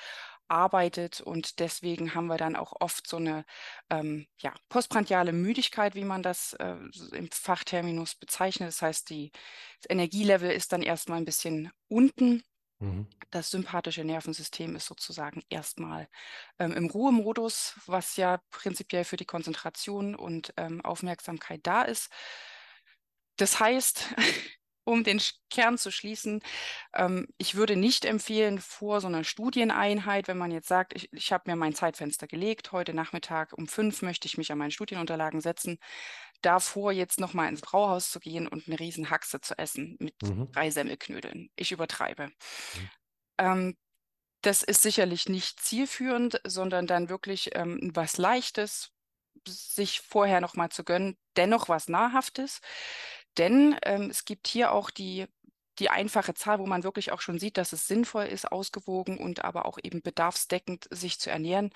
arbeitet 0.51 1.21
und 1.21 1.59
deswegen 1.59 2.13
haben 2.13 2.27
wir 2.27 2.37
dann 2.37 2.55
auch 2.55 2.73
oft 2.79 3.07
so 3.07 3.17
eine 3.17 3.45
ähm, 3.89 4.27
ja, 4.39 4.53
postprandiale 4.69 5.31
Müdigkeit, 5.31 5.95
wie 5.95 6.03
man 6.03 6.21
das 6.21 6.53
äh, 6.53 6.75
im 7.13 7.29
Fachterminus 7.31 8.15
bezeichnet. 8.15 8.67
Das 8.67 8.81
heißt, 8.81 9.09
die, 9.09 9.31
das 9.81 9.89
Energielevel 9.89 10.51
ist 10.51 10.73
dann 10.73 10.83
erstmal 10.83 11.17
ein 11.19 11.25
bisschen 11.25 11.71
unten. 11.87 12.43
Mhm. 12.79 13.07
Das 13.29 13.51
sympathische 13.51 14.03
Nervensystem 14.03 14.75
ist 14.75 14.87
sozusagen 14.87 15.41
erstmal 15.49 16.09
ähm, 16.59 16.73
im 16.73 16.87
Ruhemodus, 16.87 17.75
was 17.85 18.17
ja 18.17 18.41
prinzipiell 18.49 19.05
für 19.05 19.17
die 19.17 19.25
Konzentration 19.25 20.15
und 20.15 20.53
ähm, 20.57 20.83
Aufmerksamkeit 20.83 21.61
da 21.63 21.83
ist. 21.83 22.11
Das 23.37 23.59
heißt, 23.59 24.15
um 24.83 25.03
den 25.03 25.21
Kern 25.49 25.77
zu 25.77 25.91
schließen, 25.91 26.41
ähm, 26.93 27.27
ich 27.37 27.55
würde 27.55 27.75
nicht 27.75 28.05
empfehlen, 28.05 28.59
vor 28.59 29.01
so 29.01 29.07
einer 29.07 29.23
Studieneinheit, 29.23 30.27
wenn 30.27 30.37
man 30.37 30.51
jetzt 30.51 30.67
sagt, 30.67 30.93
ich, 30.95 31.11
ich 31.13 31.31
habe 31.31 31.49
mir 31.49 31.55
mein 31.55 31.75
Zeitfenster 31.75 32.27
gelegt, 32.27 32.71
heute 32.71 32.93
Nachmittag 32.93 33.53
um 33.53 33.67
fünf 33.67 34.01
möchte 34.01 34.27
ich 34.27 34.37
mich 34.37 34.51
an 34.51 34.57
meine 34.57 34.71
Studienunterlagen 34.71 35.41
setzen, 35.41 35.77
davor 36.41 36.91
jetzt 36.91 37.19
nochmal 37.19 37.49
ins 37.49 37.61
Brauhaus 37.61 38.09
zu 38.09 38.19
gehen 38.19 38.47
und 38.47 38.67
eine 38.67 38.79
riesen 38.79 39.09
Haxe 39.09 39.41
zu 39.41 39.57
essen 39.57 39.97
mit 39.99 40.15
mhm. 40.23 40.51
drei 40.51 40.71
Semmelknödeln. 40.71 41.49
Ich 41.55 41.71
übertreibe. 41.71 42.27
Mhm. 42.27 42.89
Ähm, 43.37 43.77
das 44.41 44.63
ist 44.63 44.81
sicherlich 44.81 45.29
nicht 45.29 45.59
zielführend, 45.59 46.41
sondern 46.43 46.87
dann 46.87 47.09
wirklich 47.09 47.51
ähm, 47.55 47.91
was 47.93 48.17
Leichtes, 48.17 48.91
sich 49.47 50.01
vorher 50.01 50.41
nochmal 50.41 50.69
zu 50.69 50.83
gönnen, 50.83 51.17
dennoch 51.35 51.69
was 51.69 51.87
Nahrhaftes. 51.87 52.59
Denn 53.37 53.75
ähm, 53.83 54.09
es 54.09 54.25
gibt 54.25 54.47
hier 54.47 54.71
auch 54.71 54.89
die, 54.89 55.25
die 55.79 55.89
einfache 55.89 56.33
Zahl, 56.33 56.59
wo 56.59 56.65
man 56.65 56.83
wirklich 56.83 57.11
auch 57.11 57.21
schon 57.21 57.39
sieht, 57.39 57.57
dass 57.57 57.73
es 57.73 57.87
sinnvoll 57.87 58.25
ist, 58.25 58.51
ausgewogen 58.51 59.17
und 59.17 59.43
aber 59.43 59.65
auch 59.65 59.77
eben 59.81 60.01
bedarfsdeckend 60.01 60.87
sich 60.91 61.19
zu 61.19 61.29
ernähren. 61.29 61.71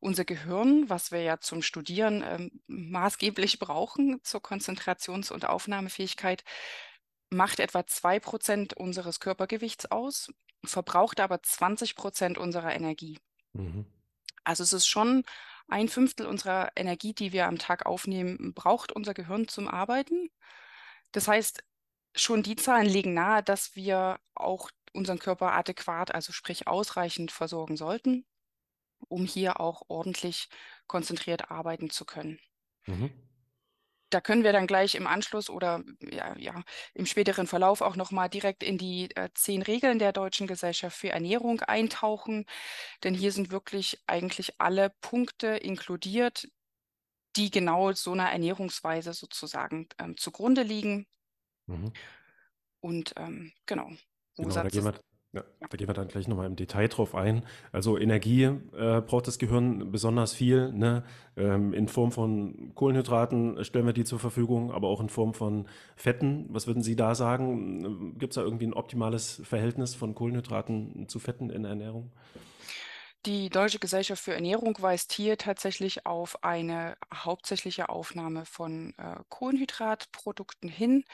Unser 0.00 0.24
Gehirn, 0.24 0.88
was 0.88 1.10
wir 1.10 1.22
ja 1.22 1.40
zum 1.40 1.62
Studieren 1.62 2.22
ähm, 2.26 2.60
maßgeblich 2.66 3.58
brauchen 3.58 4.20
zur 4.22 4.40
Konzentrations- 4.40 5.32
und 5.32 5.48
Aufnahmefähigkeit, 5.48 6.44
macht 7.30 7.60
etwa 7.60 7.86
zwei 7.86 8.20
Prozent 8.20 8.74
unseres 8.74 9.20
Körpergewichts 9.20 9.90
aus, 9.90 10.28
verbraucht 10.64 11.20
aber 11.20 11.42
20 11.42 11.94
Prozent 11.94 12.38
unserer 12.38 12.74
Energie. 12.74 13.18
Mhm. 13.52 13.86
Also 14.44 14.62
es 14.62 14.72
ist 14.72 14.86
schon 14.86 15.24
ein 15.68 15.88
Fünftel 15.88 16.26
unserer 16.26 16.70
Energie, 16.74 17.12
die 17.12 17.32
wir 17.32 17.46
am 17.46 17.58
Tag 17.58 17.84
aufnehmen, 17.84 18.54
braucht 18.54 18.92
unser 18.92 19.12
Gehirn 19.12 19.46
zum 19.48 19.68
Arbeiten. 19.68 20.30
Das 21.12 21.28
heißt, 21.28 21.62
schon 22.14 22.42
die 22.42 22.56
Zahlen 22.56 22.86
legen 22.86 23.14
nahe, 23.14 23.42
dass 23.42 23.74
wir 23.76 24.18
auch 24.34 24.70
unseren 24.92 25.18
Körper 25.18 25.52
adäquat, 25.52 26.14
also 26.14 26.32
sprich 26.32 26.66
ausreichend 26.66 27.30
versorgen 27.30 27.76
sollten, 27.76 28.26
um 29.08 29.24
hier 29.24 29.60
auch 29.60 29.82
ordentlich 29.88 30.48
konzentriert 30.86 31.50
arbeiten 31.50 31.90
zu 31.90 32.04
können. 32.04 32.40
Mhm. 32.86 33.10
Da 34.10 34.22
können 34.22 34.42
wir 34.42 34.54
dann 34.54 34.66
gleich 34.66 34.94
im 34.94 35.06
Anschluss 35.06 35.50
oder 35.50 35.84
ja, 36.00 36.34
ja 36.38 36.62
im 36.94 37.04
späteren 37.04 37.46
Verlauf 37.46 37.82
auch 37.82 37.94
nochmal 37.94 38.30
direkt 38.30 38.62
in 38.62 38.78
die 38.78 39.14
äh, 39.14 39.28
zehn 39.34 39.60
Regeln 39.60 39.98
der 39.98 40.14
Deutschen 40.14 40.46
Gesellschaft 40.46 40.96
für 40.96 41.10
Ernährung 41.10 41.60
eintauchen, 41.60 42.46
denn 43.04 43.12
hier 43.12 43.32
sind 43.32 43.50
wirklich 43.50 44.00
eigentlich 44.06 44.58
alle 44.60 44.94
Punkte 45.02 45.48
inkludiert, 45.48 46.48
die 47.38 47.50
genau 47.50 47.92
so 47.92 48.12
einer 48.12 48.30
Ernährungsweise 48.30 49.12
sozusagen 49.14 49.88
ähm, 49.98 50.16
zugrunde 50.16 50.62
liegen. 50.62 51.06
Mhm. 51.66 51.92
Und 52.80 53.14
ähm, 53.16 53.52
genau. 53.66 53.90
Genau, 54.36 54.54
da 54.54 54.68
gehen, 54.68 54.84
wir, 54.84 54.94
ja, 55.32 55.44
da 55.60 55.76
gehen 55.76 55.88
wir 55.88 55.94
dann 55.94 56.08
gleich 56.08 56.28
nochmal 56.28 56.46
im 56.46 56.54
Detail 56.54 56.88
drauf 56.88 57.14
ein. 57.14 57.44
Also 57.72 57.98
Energie 57.98 58.44
äh, 58.44 59.00
braucht 59.00 59.26
das 59.26 59.38
Gehirn 59.38 59.90
besonders 59.90 60.32
viel. 60.32 60.72
Ne? 60.72 61.04
Ähm, 61.36 61.72
in 61.72 61.88
Form 61.88 62.12
von 62.12 62.72
Kohlenhydraten 62.74 63.64
stellen 63.64 63.86
wir 63.86 63.92
die 63.92 64.04
zur 64.04 64.20
Verfügung, 64.20 64.70
aber 64.70 64.88
auch 64.88 65.00
in 65.00 65.08
Form 65.08 65.34
von 65.34 65.66
Fetten. 65.96 66.46
Was 66.50 66.66
würden 66.66 66.82
Sie 66.82 66.94
da 66.94 67.14
sagen? 67.14 68.16
Gibt 68.18 68.32
es 68.32 68.36
da 68.36 68.42
irgendwie 68.42 68.66
ein 68.66 68.74
optimales 68.74 69.40
Verhältnis 69.44 69.94
von 69.94 70.14
Kohlenhydraten 70.14 71.08
zu 71.08 71.18
Fetten 71.18 71.50
in 71.50 71.62
der 71.62 71.70
Ernährung? 71.70 72.12
Die 73.26 73.50
Deutsche 73.50 73.78
Gesellschaft 73.78 74.22
für 74.22 74.34
Ernährung 74.34 74.80
weist 74.80 75.12
hier 75.12 75.36
tatsächlich 75.36 76.06
auf 76.06 76.44
eine 76.44 76.96
hauptsächliche 77.12 77.88
Aufnahme 77.88 78.44
von 78.46 78.94
äh, 78.96 79.16
Kohlenhydratprodukten 79.28 80.68
hin, 80.68 81.04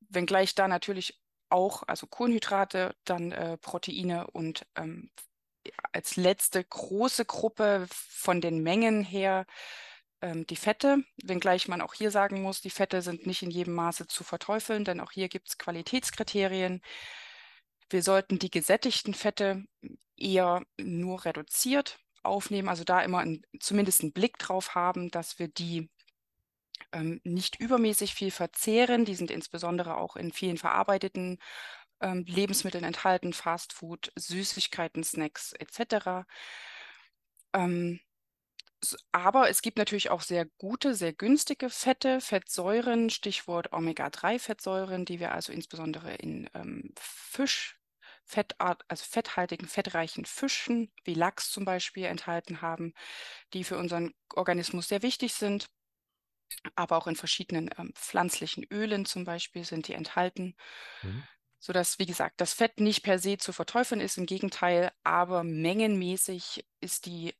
wenngleich 0.00 0.54
da 0.54 0.68
natürlich 0.68 1.20
auch, 1.48 1.82
also 1.86 2.06
Kohlenhydrate, 2.06 2.94
dann 3.04 3.32
äh, 3.32 3.58
Proteine 3.58 4.28
und 4.28 4.66
ähm, 4.76 5.10
als 5.92 6.16
letzte 6.16 6.62
große 6.64 7.24
Gruppe 7.24 7.86
von 7.90 8.40
den 8.40 8.62
Mengen 8.62 9.02
her 9.04 9.46
ähm, 10.22 10.46
die 10.46 10.56
Fette, 10.56 11.04
wenngleich 11.22 11.68
man 11.68 11.82
auch 11.82 11.94
hier 11.94 12.10
sagen 12.10 12.42
muss, 12.42 12.60
die 12.60 12.70
Fette 12.70 13.02
sind 13.02 13.26
nicht 13.26 13.42
in 13.42 13.50
jedem 13.50 13.74
Maße 13.74 14.06
zu 14.06 14.24
verteufeln, 14.24 14.84
denn 14.84 15.00
auch 15.00 15.12
hier 15.12 15.28
gibt 15.28 15.48
es 15.48 15.58
Qualitätskriterien. 15.58 16.82
Wir 17.92 18.02
sollten 18.02 18.38
die 18.38 18.50
gesättigten 18.50 19.14
Fette 19.14 19.64
eher 20.16 20.62
nur 20.78 21.24
reduziert 21.24 21.98
aufnehmen, 22.22 22.68
also 22.68 22.84
da 22.84 23.00
immer 23.02 23.18
ein, 23.18 23.42
zumindest 23.60 24.02
einen 24.02 24.12
Blick 24.12 24.38
drauf 24.38 24.74
haben, 24.74 25.10
dass 25.10 25.38
wir 25.38 25.48
die 25.48 25.90
ähm, 26.92 27.20
nicht 27.24 27.60
übermäßig 27.60 28.14
viel 28.14 28.30
verzehren. 28.30 29.04
Die 29.04 29.14
sind 29.14 29.30
insbesondere 29.30 29.96
auch 29.96 30.16
in 30.16 30.32
vielen 30.32 30.58
verarbeiteten 30.58 31.38
ähm, 32.00 32.24
Lebensmitteln 32.26 32.84
enthalten, 32.84 33.32
Fastfood, 33.32 34.12
Süßigkeiten, 34.16 35.04
Snacks 35.04 35.52
etc. 35.52 36.26
Ähm, 37.52 38.00
aber 39.12 39.48
es 39.48 39.62
gibt 39.62 39.78
natürlich 39.78 40.10
auch 40.10 40.22
sehr 40.22 40.46
gute, 40.58 40.94
sehr 40.94 41.12
günstige 41.12 41.70
Fette, 41.70 42.20
Fettsäuren, 42.20 43.10
Stichwort 43.10 43.72
Omega-3-Fettsäuren, 43.72 45.04
die 45.04 45.20
wir 45.20 45.32
also 45.32 45.52
insbesondere 45.52 46.14
in 46.14 46.50
ähm, 46.54 46.92
Fisch, 46.98 47.78
Fettart, 48.24 48.82
also 48.88 49.04
fetthaltigen, 49.04 49.68
fettreichen 49.68 50.24
Fischen 50.24 50.92
wie 51.04 51.14
Lachs 51.14 51.50
zum 51.50 51.64
Beispiel 51.64 52.04
enthalten 52.04 52.62
haben, 52.62 52.94
die 53.52 53.64
für 53.64 53.78
unseren 53.78 54.14
Organismus 54.34 54.88
sehr 54.88 55.02
wichtig 55.02 55.34
sind. 55.34 55.66
Aber 56.74 56.98
auch 56.98 57.06
in 57.06 57.16
verschiedenen 57.16 57.70
ähm, 57.78 57.92
pflanzlichen 57.94 58.64
Ölen 58.70 59.04
zum 59.04 59.24
Beispiel 59.24 59.64
sind 59.64 59.88
die 59.88 59.94
enthalten. 59.94 60.54
Mhm. 61.02 61.24
Sodass, 61.58 61.98
wie 61.98 62.06
gesagt, 62.06 62.40
das 62.40 62.54
Fett 62.54 62.80
nicht 62.80 63.02
per 63.02 63.18
se 63.18 63.38
zu 63.38 63.52
verteufeln 63.52 64.00
ist, 64.00 64.18
im 64.18 64.26
Gegenteil, 64.26 64.92
aber 65.04 65.44
mengenmäßig 65.44 66.66
ist 66.80 67.06
die 67.06 67.34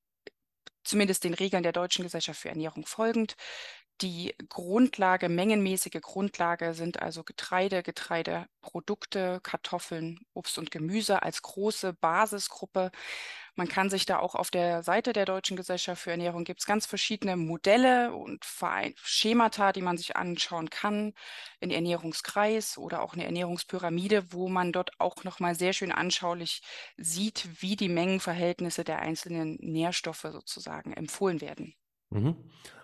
zumindest 0.84 1.24
den 1.24 1.34
Regeln 1.34 1.62
der 1.62 1.72
Deutschen 1.72 2.02
Gesellschaft 2.02 2.40
für 2.40 2.48
Ernährung 2.48 2.86
folgend, 2.86 3.36
die 4.00 4.34
Grundlage, 4.48 5.28
mengenmäßige 5.28 6.00
Grundlage 6.00 6.74
sind 6.74 7.00
also 7.00 7.22
Getreide, 7.22 7.82
Getreideprodukte, 7.82 9.40
Kartoffeln, 9.42 10.18
Obst 10.34 10.58
und 10.58 10.70
Gemüse 10.72 11.22
als 11.22 11.42
große 11.42 11.92
Basisgruppe. 11.92 12.90
Man 13.54 13.68
kann 13.68 13.90
sich 13.90 14.06
da 14.06 14.18
auch 14.18 14.34
auf 14.34 14.50
der 14.50 14.82
Seite 14.82 15.12
der 15.12 15.24
Deutschen 15.26 15.56
Gesellschaft 15.56 16.02
für 16.02 16.10
Ernährung 16.10 16.44
gibt 16.44 16.60
es 16.60 16.66
ganz 16.66 16.86
verschiedene 16.86 17.36
Modelle 17.36 18.14
und 18.14 18.44
Schemata, 18.96 19.72
die 19.72 19.82
man 19.82 19.98
sich 19.98 20.16
anschauen 20.16 20.70
kann, 20.70 21.12
in 21.60 21.70
Ernährungskreis 21.70 22.78
oder 22.78 23.02
auch 23.02 23.12
eine 23.14 23.24
Ernährungspyramide, 23.24 24.32
wo 24.32 24.48
man 24.48 24.72
dort 24.72 24.98
auch 25.00 25.22
nochmal 25.24 25.54
sehr 25.54 25.72
schön 25.74 25.92
anschaulich 25.92 26.62
sieht, 26.96 27.46
wie 27.62 27.76
die 27.76 27.88
Mengenverhältnisse 27.90 28.84
der 28.84 29.00
einzelnen 29.00 29.58
Nährstoffe 29.60 30.26
sozusagen 30.32 30.92
empfohlen 30.92 31.40
werden. 31.40 31.74
Mhm. 32.12 32.36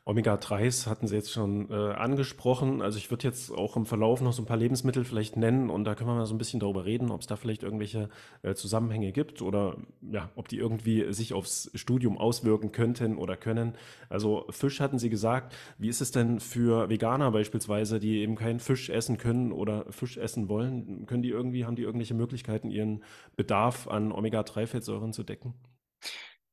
Omega-3s 0.09 0.87
hatten 0.87 1.07
Sie 1.07 1.15
jetzt 1.15 1.31
schon 1.31 1.71
äh, 1.71 1.75
angesprochen. 1.75 2.81
Also 2.81 2.97
ich 2.97 3.11
würde 3.11 3.25
jetzt 3.25 3.53
auch 3.53 3.77
im 3.77 3.85
Verlauf 3.85 4.23
noch 4.23 4.33
so 4.33 4.41
ein 4.41 4.47
paar 4.47 4.57
Lebensmittel 4.57 5.05
vielleicht 5.05 5.37
nennen 5.37 5.69
und 5.69 5.85
da 5.85 5.95
können 5.95 6.09
wir 6.09 6.15
mal 6.15 6.25
so 6.25 6.35
ein 6.35 6.39
bisschen 6.39 6.61
darüber 6.61 6.87
reden, 6.87 7.11
ob 7.11 7.21
es 7.21 7.27
da 7.27 7.37
vielleicht 7.37 7.63
irgendwelche 7.63 8.09
äh, 8.41 8.55
Zusammenhänge 8.55 9.13
gibt 9.13 9.43
oder 9.43 9.77
ja, 10.01 10.31
ob 10.35 10.49
die 10.49 10.57
irgendwie 10.57 11.13
sich 11.13 11.35
aufs 11.35 11.71
Studium 11.75 12.17
auswirken 12.17 12.73
könnten 12.73 13.19
oder 13.19 13.37
können. 13.37 13.75
Also 14.09 14.47
Fisch 14.49 14.81
hatten 14.81 14.99
Sie 14.99 15.11
gesagt. 15.11 15.55
Wie 15.77 15.89
ist 15.89 16.01
es 16.01 16.11
denn 16.11 16.41
für 16.41 16.89
Veganer 16.89 17.31
beispielsweise, 17.31 18.01
die 18.01 18.21
eben 18.21 18.35
keinen 18.35 18.61
Fisch 18.61 18.89
essen 18.89 19.19
können 19.19 19.53
oder 19.53 19.85
Fisch 19.93 20.17
essen 20.17 20.49
wollen? 20.49 21.05
Können 21.05 21.23
die 21.23 21.29
irgendwie, 21.29 21.67
haben 21.67 21.77
die 21.77 21.83
irgendwelche 21.83 22.15
Möglichkeiten, 22.15 22.71
ihren 22.71 23.05
Bedarf 23.37 23.87
an 23.89 24.11
Omega-3-Fettsäuren 24.13 25.13
zu 25.13 25.23
decken? 25.23 25.53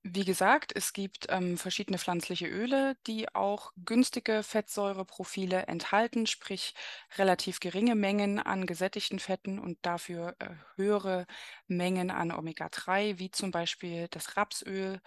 Wie 0.08 0.24
gesagt, 0.24 0.72
es 0.76 0.94
gibt 0.94 1.26
ähm, 1.30 1.58
verschiedene 1.58 1.98
pflanzliche 1.98 2.46
Öle, 2.48 2.96
die 3.08 3.34
auch 3.34 3.72
günstige 3.76 4.44
Fettsäureprofile 4.44 5.64
enthalten, 5.66 6.28
sprich 6.28 6.76
relativ 7.18 7.60
geringe 7.60 7.96
Mengen 7.96 8.38
an 8.40 8.68
gesättigten 8.68 9.18
Fetten 9.18 9.58
und 9.58 9.80
dafür 9.82 10.36
äh, 10.38 10.50
höhere 10.76 11.26
Mengen 11.68 12.12
an 12.12 12.32
Omega-3, 12.32 13.18
wie 13.18 13.32
zum 13.32 13.50
Beispiel 13.50 14.08
das 14.12 14.38
Rapsöl, 14.38 15.00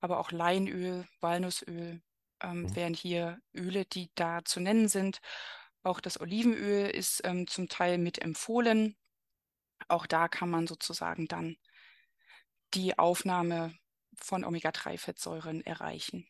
aber 0.00 0.18
auch 0.18 0.32
Leinöl, 0.32 1.06
Walnussöl 1.20 2.02
ähm, 2.42 2.68
Mhm. 2.68 2.76
wären 2.76 2.92
hier 2.94 3.40
Öle, 3.54 3.86
die 3.86 4.10
da 4.16 4.44
zu 4.44 4.60
nennen 4.60 4.88
sind. 4.88 5.20
Auch 5.82 6.00
das 6.00 6.20
Olivenöl 6.20 6.90
ist 6.90 7.22
ähm, 7.24 7.46
zum 7.46 7.68
Teil 7.70 7.96
mit 7.96 8.18
empfohlen. 8.18 8.96
Auch 9.88 10.06
da 10.06 10.28
kann 10.28 10.50
man 10.50 10.66
sozusagen 10.68 11.28
dann 11.28 11.56
die 12.74 12.98
Aufnahme 12.98 13.74
von 14.14 14.44
Omega-3-Fettsäuren 14.44 15.64
erreichen. 15.64 16.26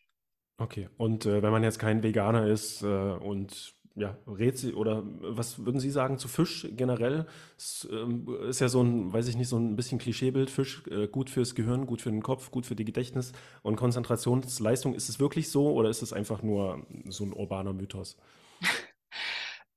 Okay. 0.58 0.88
Und 0.96 1.26
äh, 1.26 1.42
wenn 1.42 1.52
man 1.52 1.62
jetzt 1.62 1.78
kein 1.78 2.02
Veganer 2.02 2.46
ist 2.46 2.82
äh, 2.82 2.86
und 2.86 3.74
ja, 3.94 4.16
rät 4.26 4.56
Sie 4.56 4.72
oder 4.72 5.02
was 5.04 5.64
würden 5.64 5.80
Sie 5.80 5.90
sagen 5.90 6.18
zu 6.18 6.28
Fisch 6.28 6.66
generell? 6.70 7.26
Es 7.58 7.86
ähm, 7.90 8.26
ist 8.48 8.60
ja 8.60 8.68
so 8.68 8.82
ein, 8.82 9.12
weiß 9.12 9.28
ich 9.28 9.36
nicht, 9.36 9.48
so 9.48 9.58
ein 9.58 9.76
bisschen 9.76 9.98
Klischeebild. 9.98 10.50
Fisch 10.50 10.82
äh, 10.86 11.08
gut 11.08 11.28
fürs 11.28 11.54
Gehirn, 11.54 11.86
gut 11.86 12.00
für 12.00 12.10
den 12.10 12.22
Kopf, 12.22 12.50
gut 12.50 12.64
für 12.64 12.76
die 12.76 12.84
Gedächtnis 12.84 13.32
und 13.62 13.76
Konzentrationsleistung. 13.76 14.94
Ist 14.94 15.08
es 15.08 15.20
wirklich 15.20 15.50
so 15.50 15.72
oder 15.72 15.90
ist 15.90 16.02
es 16.02 16.12
einfach 16.12 16.42
nur 16.42 16.86
so 17.08 17.24
ein 17.24 17.32
urbaner 17.32 17.72
Mythos? 17.72 18.16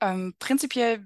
Ähm, 0.02 0.36
prinzipiell 0.40 1.06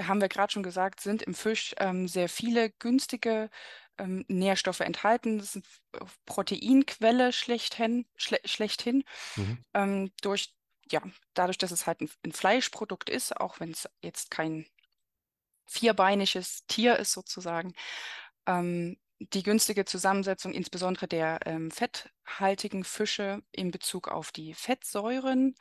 haben 0.00 0.20
wir 0.20 0.28
gerade 0.28 0.52
schon 0.52 0.62
gesagt, 0.62 1.00
sind 1.00 1.22
im 1.22 1.34
Fisch 1.34 1.74
ähm, 1.78 2.08
sehr 2.08 2.28
viele 2.28 2.70
günstige 2.70 3.50
ähm, 3.98 4.24
Nährstoffe 4.28 4.80
enthalten. 4.80 5.38
Das 5.38 5.56
ist 5.56 5.64
eine 5.92 6.08
Proteinquelle 6.26 7.32
schlechthin, 7.32 8.06
schle 8.16 8.38
schlechthin. 8.44 9.04
Mhm. 9.36 9.64
Ähm, 9.74 10.12
durch, 10.22 10.54
ja, 10.90 11.02
dadurch, 11.34 11.58
dass 11.58 11.70
es 11.70 11.86
halt 11.86 12.00
ein, 12.00 12.10
ein 12.24 12.32
Fleischprodukt 12.32 13.10
ist, 13.10 13.36
auch 13.36 13.60
wenn 13.60 13.70
es 13.70 13.88
jetzt 14.02 14.30
kein 14.30 14.66
vierbeiniges 15.66 16.66
Tier 16.66 16.96
ist 16.96 17.12
sozusagen, 17.12 17.74
ähm, 18.46 18.98
die 19.18 19.42
günstige 19.42 19.86
Zusammensetzung 19.86 20.52
insbesondere 20.52 21.08
der 21.08 21.40
ähm, 21.46 21.70
fetthaltigen 21.70 22.84
Fische 22.84 23.42
in 23.50 23.70
Bezug 23.70 24.08
auf 24.08 24.30
die 24.30 24.52
Fettsäuren 24.52 25.56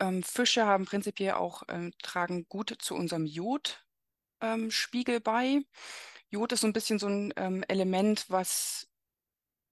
ähm, 0.00 0.22
Fische 0.22 0.66
haben 0.66 0.86
prinzipiell 0.86 1.32
auch, 1.32 1.62
ähm, 1.68 1.92
tragen 2.02 2.46
gut 2.48 2.74
zu 2.80 2.94
unserem 2.94 3.26
Jodspiegel 3.26 3.84
ähm, 4.40 4.70
Spiegel 4.70 5.20
bei. 5.20 5.60
Jod 6.30 6.52
ist 6.52 6.60
so 6.60 6.66
ein 6.66 6.72
bisschen 6.72 6.98
so 6.98 7.08
ein 7.08 7.32
ähm, 7.36 7.64
Element, 7.68 8.26
was 8.28 8.88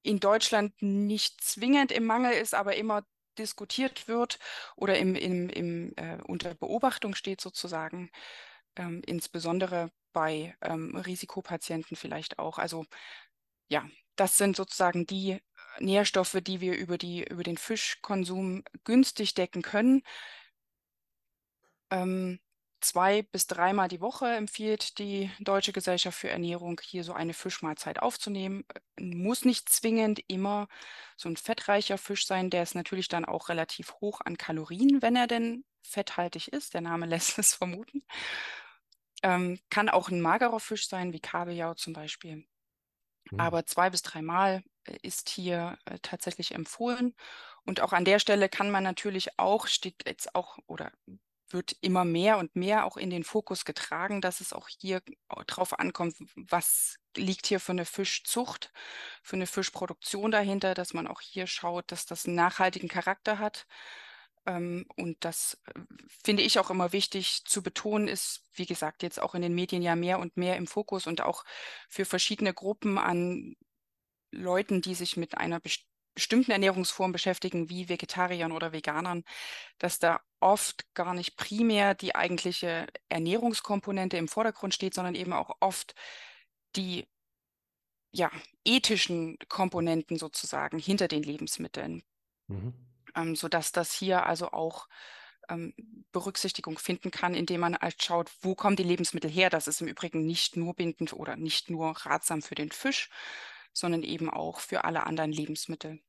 in 0.03 0.21
Deutschland 0.21 0.75
nicht 0.81 1.43
zwingend 1.43 1.93
im 1.93 2.05
Mangel 2.05 2.33
ist, 2.33 2.55
aber 2.55 2.77
immer 2.77 3.05
diskutiert 3.39 4.09
wird 4.09 4.39
oder 4.77 4.99
im, 4.99 5.15
im, 5.15 5.49
im, 5.49 5.93
äh, 5.97 6.19
unter 6.27 6.55
Beobachtung 6.55 7.15
steht 7.15 7.41
sozusagen, 7.41 8.11
ähm, 8.77 9.03
insbesondere 9.07 9.91
bei 10.13 10.57
ähm, 10.63 10.97
Risikopatienten 10.97 11.97
vielleicht 11.97 12.39
auch. 12.39 12.59
Also 12.59 12.85
ja, 13.69 13.89
das 14.17 14.37
sind 14.37 14.57
sozusagen 14.57 15.07
die 15.07 15.41
Nährstoffe, 15.79 16.39
die 16.43 16.61
wir 16.61 16.77
über 16.77 16.99
die, 16.99 17.25
über 17.25 17.45
den 17.45 17.57
Fischkonsum 17.57 18.65
günstig 18.85 19.35
decken 19.35 19.63
können. 19.63 20.03
Ähm, 21.91 22.41
zwei 22.81 23.23
bis 23.23 23.47
dreimal 23.47 23.89
die 23.89 24.01
Woche 24.01 24.27
empfiehlt 24.27 24.99
die 24.99 25.31
Deutsche 25.41 25.73
Gesellschaft 25.73 26.19
für 26.19 26.31
Ernährung, 26.31 26.81
hier 26.83 27.05
so 27.05 27.13
eine 27.13 27.35
Fischmahlzeit 27.35 28.01
aufzunehmen. 28.01 28.65
Muss 28.99 29.45
nicht 29.45 29.69
zwingend 29.69 30.21
immer 30.29 30.69
so 31.17 31.29
ein 31.29 31.37
fettreicher 31.37 31.99
Fisch 31.99 32.27
sein. 32.27 32.51
Der 32.51 32.63
ist 32.63 32.75
natürlich 32.75 33.09
dann 33.09 33.25
auch 33.25 33.49
relativ 33.49 33.95
hoch 34.01 34.21
an 34.25 34.39
Kalorien, 34.39 35.03
wenn 35.03 35.17
er 35.17 35.27
denn 35.27 35.65
fetthaltig 35.83 36.49
ist. 36.49 36.75
Der 36.75 36.81
Name 36.81 37.07
lässt 37.07 37.39
es 37.39 37.55
vermuten. 37.55 38.05
Ähm, 39.23 39.59
kann 39.71 39.89
auch 39.89 40.11
ein 40.11 40.21
magerer 40.21 40.61
Fisch 40.61 40.89
sein, 40.89 41.13
wie 41.13 41.21
Kabeljau 41.21 41.75
zum 41.75 41.93
Beispiel. 41.93 42.47
Mhm. 43.31 43.41
Aber 43.41 43.67
zwei 43.67 43.91
bis 43.91 44.03
dreimal 44.03 44.63
äh, 44.85 44.97
ist 45.03 45.29
hier 45.29 45.79
äh, 45.85 45.99
tatsächlich 46.03 46.55
empfohlen. 46.55 47.15
Und 47.65 47.81
auch 47.81 47.93
an 47.93 48.05
der 48.05 48.19
Stelle 48.19 48.49
kann 48.49 48.71
man 48.71 48.85
natürlich 48.85 49.39
auch, 49.39 49.67
steht 49.67 50.07
jetzt 50.07 50.35
auch 50.35 50.59
oder 50.67 50.93
wird 51.51 51.77
immer 51.81 52.05
mehr 52.05 52.39
und 52.39 52.57
mehr 52.57 52.85
auch 52.85 52.97
in 52.97 53.11
den 53.11 53.25
Fokus 53.25 53.65
getragen, 53.65 54.21
dass 54.21 54.41
es 54.41 54.53
auch 54.53 54.69
hier 54.69 55.03
drauf 55.47 55.79
ankommt, 55.79 56.17
was 56.37 56.97
liegt 57.17 57.47
hier 57.47 57.61
für 57.61 57.73
eine 57.73 57.85
Fischzucht, 57.85 58.73
für 59.23 59.37
eine 59.37 59.47
Fischproduktion 59.47 60.31
dahinter, 60.31 60.75
dass 60.75 60.95
man 60.95 61.07
auch 61.07 61.21
hier 61.21 61.47
schaut, 61.47 61.91
dass 61.91 62.07
das 62.07 62.27
einen 62.27 62.37
nachhaltigen 62.37 62.89
Charakter 62.89 63.39
hat. 63.39 63.67
Ähm, 64.47 64.87
und 64.97 65.25
das 65.25 65.59
äh, 65.67 65.81
finde 66.25 66.43
ich 66.43 66.59
auch 66.59 66.71
immer 66.71 66.93
wichtig 66.93 67.45
zu 67.45 67.63
betonen, 67.63 68.09
ist, 68.09 68.45
wie 68.55 68.67
gesagt, 68.67 69.03
jetzt 69.03 69.21
auch 69.21 69.35
in 69.35 69.43
den 69.43 69.55
Medien 69.55 69.83
ja 69.83 69.97
mehr 69.97 70.19
und 70.19 70.37
mehr 70.37 70.57
im 70.57 70.67
Fokus 70.67 71.07
und 71.07 71.23
auch 71.23 71.45
für 71.89 72.05
verschiedene 72.05 72.55
Gruppen 72.55 72.99
an 72.99 73.57
Leuten, 74.31 74.83
die 74.83 74.95
sich 74.95 75.17
mit 75.17 75.37
einer 75.37 75.61
best 75.61 75.85
bestimmten 76.15 76.51
Ernährungsform 76.51 77.13
beschäftigen, 77.13 77.71
wie 77.71 77.89
Vegetariern 77.89 78.51
oder 78.51 78.73
Veganern, 78.73 79.23
dass 79.79 80.01
da 80.01 80.21
oft 80.41 80.95
gar 80.95 81.15
nicht 81.15 81.37
primär 81.37 81.95
die 81.95 82.15
eigentliche 82.15 82.87
Ernährungskomponente 83.09 84.17
im 84.17 84.29
Vordergrund 84.29 84.75
steht, 84.75 84.95
sondern 84.95 85.15
eben 85.15 85.33
auch 85.33 85.57
oft 85.61 85.95
die 86.77 87.07
ja, 88.13 88.31
ethischen 88.65 89.39
Komponenten 89.49 90.17
sozusagen 90.19 90.79
hinter 90.79 91.09
den 91.09 91.23
Lebensmitteln, 91.23 92.03
Mhm. 92.49 92.73
ähm, 93.15 93.37
sodass 93.37 93.73
das 93.73 93.93
hier 93.93 94.27
also 94.27 94.51
auch 94.53 94.89
ähm, 95.49 95.75
Berücksichtigung 96.13 96.79
finden 96.79 97.11
kann, 97.11 97.35
indem 97.35 97.63
man 97.63 97.77
halt 97.79 98.03
schaut, 98.03 98.31
wo 98.43 98.55
kommen 98.55 98.77
die 98.77 98.85
Lebensmittel 98.85 99.31
her. 99.31 99.51
Das 99.51 99.69
ist 99.69 99.81
im 99.81 99.89
Übrigen 99.89 100.27
nicht 100.27 100.57
nur 100.57 100.75
bindend 100.75 101.13
oder 101.15 101.37
nicht 101.37 101.71
nur 101.71 101.93
ratsam 101.93 102.43
für 102.43 102.55
den 102.55 102.73
Fisch, 102.73 103.11
sondern 103.75 104.03
eben 104.05 104.31
auch 104.31 104.61
für 104.61 104.85
alle 104.85 105.07
anderen 105.07 105.33
Lebensmittel. 105.33 106.01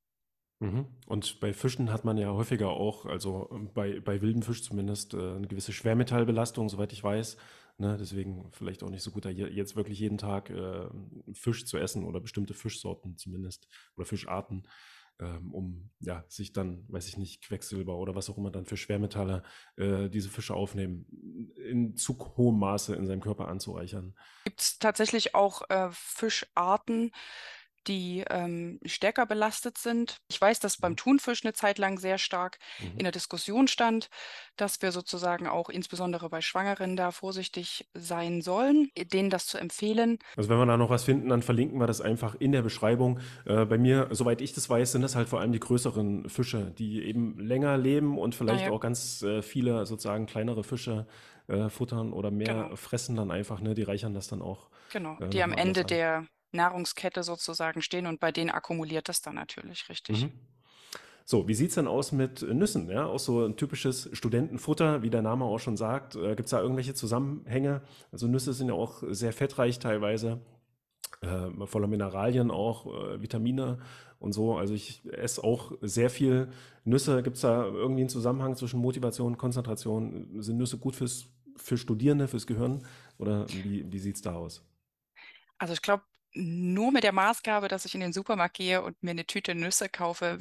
Mhm. 0.59 0.87
Und 1.07 1.39
bei 1.39 1.53
Fischen 1.53 1.91
hat 1.91 2.03
man 2.03 2.17
ja 2.17 2.31
häufiger 2.31 2.69
auch, 2.69 3.05
also 3.05 3.49
ähm, 3.51 3.71
bei, 3.73 3.99
bei 4.01 4.21
wilden 4.21 4.43
Fisch 4.43 4.61
zumindest, 4.61 5.13
äh, 5.13 5.35
eine 5.35 5.47
gewisse 5.47 5.71
Schwermetallbelastung, 5.71 6.67
soweit 6.67 6.91
ich 6.91 7.03
weiß. 7.03 7.37
Ne? 7.77 7.95
Deswegen 7.97 8.51
vielleicht 8.51 8.83
auch 8.83 8.89
nicht 8.89 9.03
so 9.03 9.11
gut, 9.11 9.23
da 9.23 9.29
je- 9.29 9.47
jetzt 9.47 9.77
wirklich 9.77 9.99
jeden 9.99 10.17
Tag 10.17 10.49
äh, 10.49 10.89
Fisch 11.33 11.65
zu 11.65 11.77
essen 11.77 12.03
oder 12.03 12.19
bestimmte 12.19 12.53
Fischsorten 12.53 13.17
zumindest 13.17 13.69
oder 13.95 14.05
Fischarten, 14.05 14.67
ähm, 15.21 15.53
um 15.53 15.89
ja, 16.01 16.25
sich 16.27 16.51
dann, 16.51 16.83
weiß 16.89 17.07
ich 17.07 17.17
nicht, 17.17 17.41
Quecksilber 17.41 17.97
oder 17.97 18.15
was 18.15 18.29
auch 18.29 18.37
immer 18.37 18.51
dann 18.51 18.65
für 18.65 18.75
Schwermetalle 18.77 19.43
äh, 19.77 20.09
diese 20.09 20.29
Fische 20.29 20.55
aufnehmen, 20.55 21.05
in 21.55 21.95
zu 21.95 22.17
hohem 22.35 22.59
Maße 22.59 22.95
in 22.95 23.05
seinem 23.05 23.21
Körper 23.21 23.47
anzureichern. 23.47 24.13
Gibt 24.43 24.59
es 24.59 24.79
tatsächlich 24.79 25.35
auch 25.35 25.69
äh, 25.69 25.89
Fischarten, 25.91 27.11
die 27.87 28.23
ähm, 28.29 28.79
stärker 28.85 29.25
belastet 29.25 29.77
sind. 29.77 30.17
Ich 30.29 30.39
weiß, 30.39 30.59
dass 30.59 30.77
beim 30.77 30.91
Mhm. 30.91 30.97
Thunfisch 30.97 31.43
eine 31.43 31.53
Zeit 31.53 31.77
lang 31.77 31.97
sehr 31.99 32.17
stark 32.17 32.57
Mhm. 32.79 32.97
in 32.97 33.03
der 33.03 33.11
Diskussion 33.11 33.67
stand, 33.67 34.09
dass 34.55 34.81
wir 34.81 34.91
sozusagen 34.91 35.47
auch 35.47 35.69
insbesondere 35.69 36.29
bei 36.29 36.41
Schwangeren 36.41 36.95
da 36.95 37.11
vorsichtig 37.11 37.87
sein 37.93 38.41
sollen, 38.41 38.89
denen 38.97 39.29
das 39.29 39.45
zu 39.47 39.57
empfehlen. 39.57 40.19
Also 40.35 40.49
wenn 40.49 40.57
wir 40.57 40.65
da 40.65 40.77
noch 40.77 40.89
was 40.89 41.03
finden, 41.03 41.29
dann 41.29 41.41
verlinken 41.41 41.79
wir 41.79 41.87
das 41.87 42.01
einfach 42.01 42.35
in 42.35 42.51
der 42.51 42.61
Beschreibung. 42.61 43.19
Äh, 43.45 43.65
bei 43.65 43.77
mir, 43.77 44.07
soweit 44.11 44.41
ich 44.41 44.53
das 44.53 44.69
weiß, 44.69 44.91
sind 44.93 45.01
das 45.01 45.15
halt 45.15 45.27
vor 45.29 45.39
allem 45.41 45.51
die 45.51 45.59
größeren 45.59 46.29
Fische, 46.29 46.71
die 46.71 47.03
eben 47.03 47.37
länger 47.39 47.77
leben 47.77 48.17
und 48.17 48.35
vielleicht 48.35 48.67
Naja, 48.67 48.69
auch 48.69 48.79
ganz 48.79 49.21
äh, 49.23 49.41
viele 49.41 49.85
sozusagen 49.85 50.25
kleinere 50.27 50.63
Fische 50.63 51.07
äh, 51.47 51.69
futtern 51.69 52.13
oder 52.13 52.31
mehr 52.31 52.45
genau, 52.53 52.75
fressen 52.75 53.15
dann 53.15 53.31
einfach, 53.31 53.59
ne? 53.59 53.73
Die 53.73 53.83
reichern 53.83 54.13
das 54.13 54.27
dann 54.27 54.41
auch 54.41 54.69
genau, 54.89 55.19
äh, 55.19 55.29
die 55.29 55.41
am 55.43 55.53
Ende 55.53 55.85
der 55.85 56.25
Nahrungskette 56.51 57.23
sozusagen 57.23 57.81
stehen 57.81 58.07
und 58.07 58.19
bei 58.19 58.31
denen 58.31 58.49
akkumuliert 58.49 59.09
das 59.09 59.21
dann 59.21 59.35
natürlich 59.35 59.89
richtig. 59.89 60.23
Mhm. 60.25 60.31
So, 61.25 61.47
wie 61.47 61.53
sieht's 61.53 61.75
denn 61.75 61.87
aus 61.87 62.11
mit 62.11 62.41
Nüssen? 62.41 62.89
Ja, 62.89 63.05
auch 63.05 63.19
so 63.19 63.45
ein 63.45 63.55
typisches 63.55 64.09
Studentenfutter, 64.13 65.03
wie 65.03 65.11
der 65.11 65.21
Name 65.21 65.45
auch 65.45 65.59
schon 65.59 65.77
sagt. 65.77 66.15
Äh, 66.15 66.35
gibt's 66.35 66.51
da 66.51 66.59
irgendwelche 66.61 66.95
Zusammenhänge? 66.95 67.81
Also 68.11 68.27
Nüsse 68.27 68.53
sind 68.53 68.69
ja 68.69 68.73
auch 68.73 69.03
sehr 69.09 69.31
fettreich 69.33 69.79
teilweise. 69.79 70.41
äh, 71.21 71.65
voller 71.67 71.87
Mineralien 71.87 72.51
auch, 72.51 72.85
äh, 72.87 73.21
Vitamine 73.21 73.79
und 74.19 74.33
so. 74.33 74.57
Also 74.57 74.73
ich 74.73 75.03
esse 75.11 75.43
auch 75.43 75.73
sehr 75.81 76.09
viel 76.09 76.49
Nüsse. 76.85 77.23
Gibt 77.23 77.35
es 77.37 77.41
da 77.41 77.65
irgendwie 77.65 78.01
einen 78.01 78.09
Zusammenhang 78.09 78.55
zwischen 78.55 78.79
Motivation 78.79 79.33
und 79.33 79.37
Konzentration? 79.37 80.41
Sind 80.41 80.57
Nüsse 80.57 80.77
gut 80.77 80.95
fürs, 80.95 81.27
für 81.57 81.77
Studierende, 81.77 82.27
fürs 82.27 82.47
Gehirn? 82.47 82.85
Oder 83.17 83.45
wie, 83.49 83.91
wie 83.91 83.99
sieht 83.99 84.15
es 84.15 84.21
da 84.21 84.35
aus? 84.35 84.65
Also 85.57 85.73
ich 85.73 85.81
glaube, 85.81 86.03
nur 86.33 86.91
mit 86.91 87.03
der 87.03 87.11
Maßgabe, 87.11 87.67
dass 87.67 87.85
ich 87.85 87.95
in 87.95 88.01
den 88.01 88.13
Supermarkt 88.13 88.57
gehe 88.57 88.81
und 88.81 89.01
mir 89.01 89.11
eine 89.11 89.25
Tüte 89.25 89.55
Nüsse 89.55 89.89
kaufe, 89.89 90.39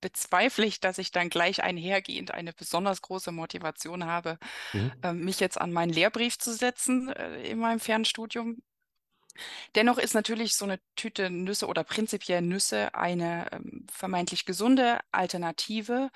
bezweifle 0.00 0.66
ich, 0.66 0.80
dass 0.80 0.98
ich 0.98 1.10
dann 1.10 1.28
gleich 1.28 1.62
einhergehend 1.62 2.30
eine 2.30 2.52
besonders 2.52 3.02
große 3.02 3.32
Motivation 3.32 4.04
habe, 4.04 4.38
mhm. 4.72 4.92
äh, 5.02 5.12
mich 5.12 5.40
jetzt 5.40 5.60
an 5.60 5.72
meinen 5.72 5.92
Lehrbrief 5.92 6.38
zu 6.38 6.52
setzen 6.54 7.08
äh, 7.08 7.42
in 7.42 7.58
meinem 7.58 7.80
Fernstudium. 7.80 8.62
Dennoch 9.74 9.98
ist 9.98 10.14
natürlich 10.14 10.54
so 10.54 10.64
eine 10.64 10.80
Tüte 10.96 11.30
Nüsse 11.30 11.66
oder 11.66 11.84
prinzipiell 11.84 12.42
Nüsse 12.42 12.94
eine 12.94 13.50
ähm, 13.52 13.86
vermeintlich 13.90 14.44
gesunde 14.44 15.00
Alternative. 15.12 16.10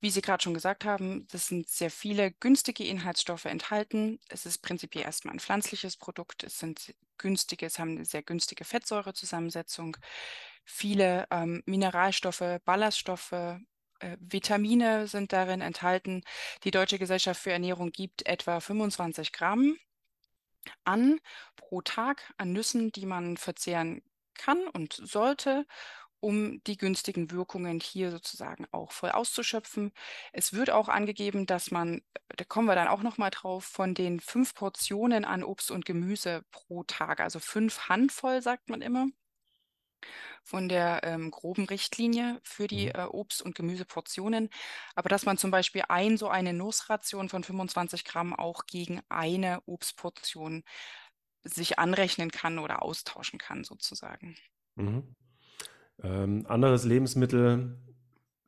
Wie 0.00 0.10
Sie 0.10 0.22
gerade 0.22 0.42
schon 0.42 0.54
gesagt 0.54 0.84
haben, 0.84 1.26
das 1.28 1.48
sind 1.48 1.68
sehr 1.68 1.90
viele 1.90 2.32
günstige 2.32 2.84
Inhaltsstoffe 2.84 3.44
enthalten. 3.44 4.18
Es 4.28 4.46
ist 4.46 4.58
prinzipiell 4.58 5.04
erstmal 5.04 5.34
ein 5.34 5.40
pflanzliches 5.40 5.96
Produkt. 5.98 6.42
Es 6.42 6.58
sind 6.58 6.94
günstige, 7.18 7.66
es 7.66 7.78
haben 7.78 7.96
eine 7.96 8.06
sehr 8.06 8.22
günstige 8.22 8.64
Fettsäurezusammensetzung, 8.64 9.98
viele 10.64 11.26
ähm, 11.30 11.62
Mineralstoffe, 11.66 12.60
Ballaststoffe, 12.64 13.32
äh, 13.32 14.16
Vitamine 14.20 15.06
sind 15.06 15.32
darin 15.32 15.60
enthalten. 15.60 16.22
Die 16.64 16.70
Deutsche 16.70 16.98
Gesellschaft 16.98 17.40
für 17.40 17.52
Ernährung 17.52 17.90
gibt 17.92 18.26
etwa 18.26 18.60
25 18.60 19.32
Gramm 19.32 19.76
an 20.84 21.20
pro 21.56 21.82
Tag 21.82 22.32
an 22.38 22.52
Nüssen, 22.52 22.92
die 22.92 23.06
man 23.06 23.36
verzehren 23.36 24.02
kann 24.34 24.66
und 24.68 24.94
sollte, 24.94 25.66
um 26.20 26.62
die 26.64 26.76
günstigen 26.76 27.30
Wirkungen 27.30 27.80
hier 27.80 28.10
sozusagen 28.10 28.66
auch 28.72 28.92
voll 28.92 29.10
auszuschöpfen. 29.10 29.92
Es 30.32 30.52
wird 30.52 30.70
auch 30.70 30.88
angegeben, 30.88 31.46
dass 31.46 31.70
man, 31.70 32.02
da 32.36 32.44
kommen 32.44 32.68
wir 32.68 32.74
dann 32.74 32.88
auch 32.88 33.02
noch 33.02 33.18
mal 33.18 33.30
drauf, 33.30 33.64
von 33.64 33.94
den 33.94 34.20
fünf 34.20 34.54
Portionen 34.54 35.24
an 35.24 35.42
Obst 35.42 35.70
und 35.70 35.84
Gemüse 35.84 36.44
pro 36.50 36.84
Tag, 36.84 37.20
also 37.20 37.38
fünf 37.40 37.88
Handvoll, 37.88 38.42
sagt 38.42 38.68
man 38.68 38.82
immer, 38.82 39.06
von 40.42 40.68
der 40.68 41.02
ähm, 41.04 41.30
groben 41.30 41.66
Richtlinie 41.66 42.40
für 42.42 42.66
die 42.66 42.86
mhm. 42.86 42.92
äh, 42.94 43.04
Obst- 43.04 43.42
und 43.42 43.54
Gemüseportionen. 43.54 44.48
Aber 44.94 45.08
dass 45.08 45.24
man 45.24 45.38
zum 45.38 45.50
Beispiel 45.50 45.84
ein 45.88 46.16
so 46.16 46.28
eine 46.28 46.52
Nussration 46.52 47.28
von 47.28 47.44
25 47.44 48.04
Gramm 48.04 48.34
auch 48.34 48.66
gegen 48.66 49.00
eine 49.08 49.62
Obstportion 49.66 50.64
sich 51.42 51.78
anrechnen 51.78 52.30
kann 52.30 52.58
oder 52.58 52.82
austauschen 52.82 53.38
kann, 53.38 53.64
sozusagen. 53.64 54.36
Mhm. 54.76 55.14
Ähm, 56.02 56.44
anderes 56.48 56.84
Lebensmittel, 56.84 57.76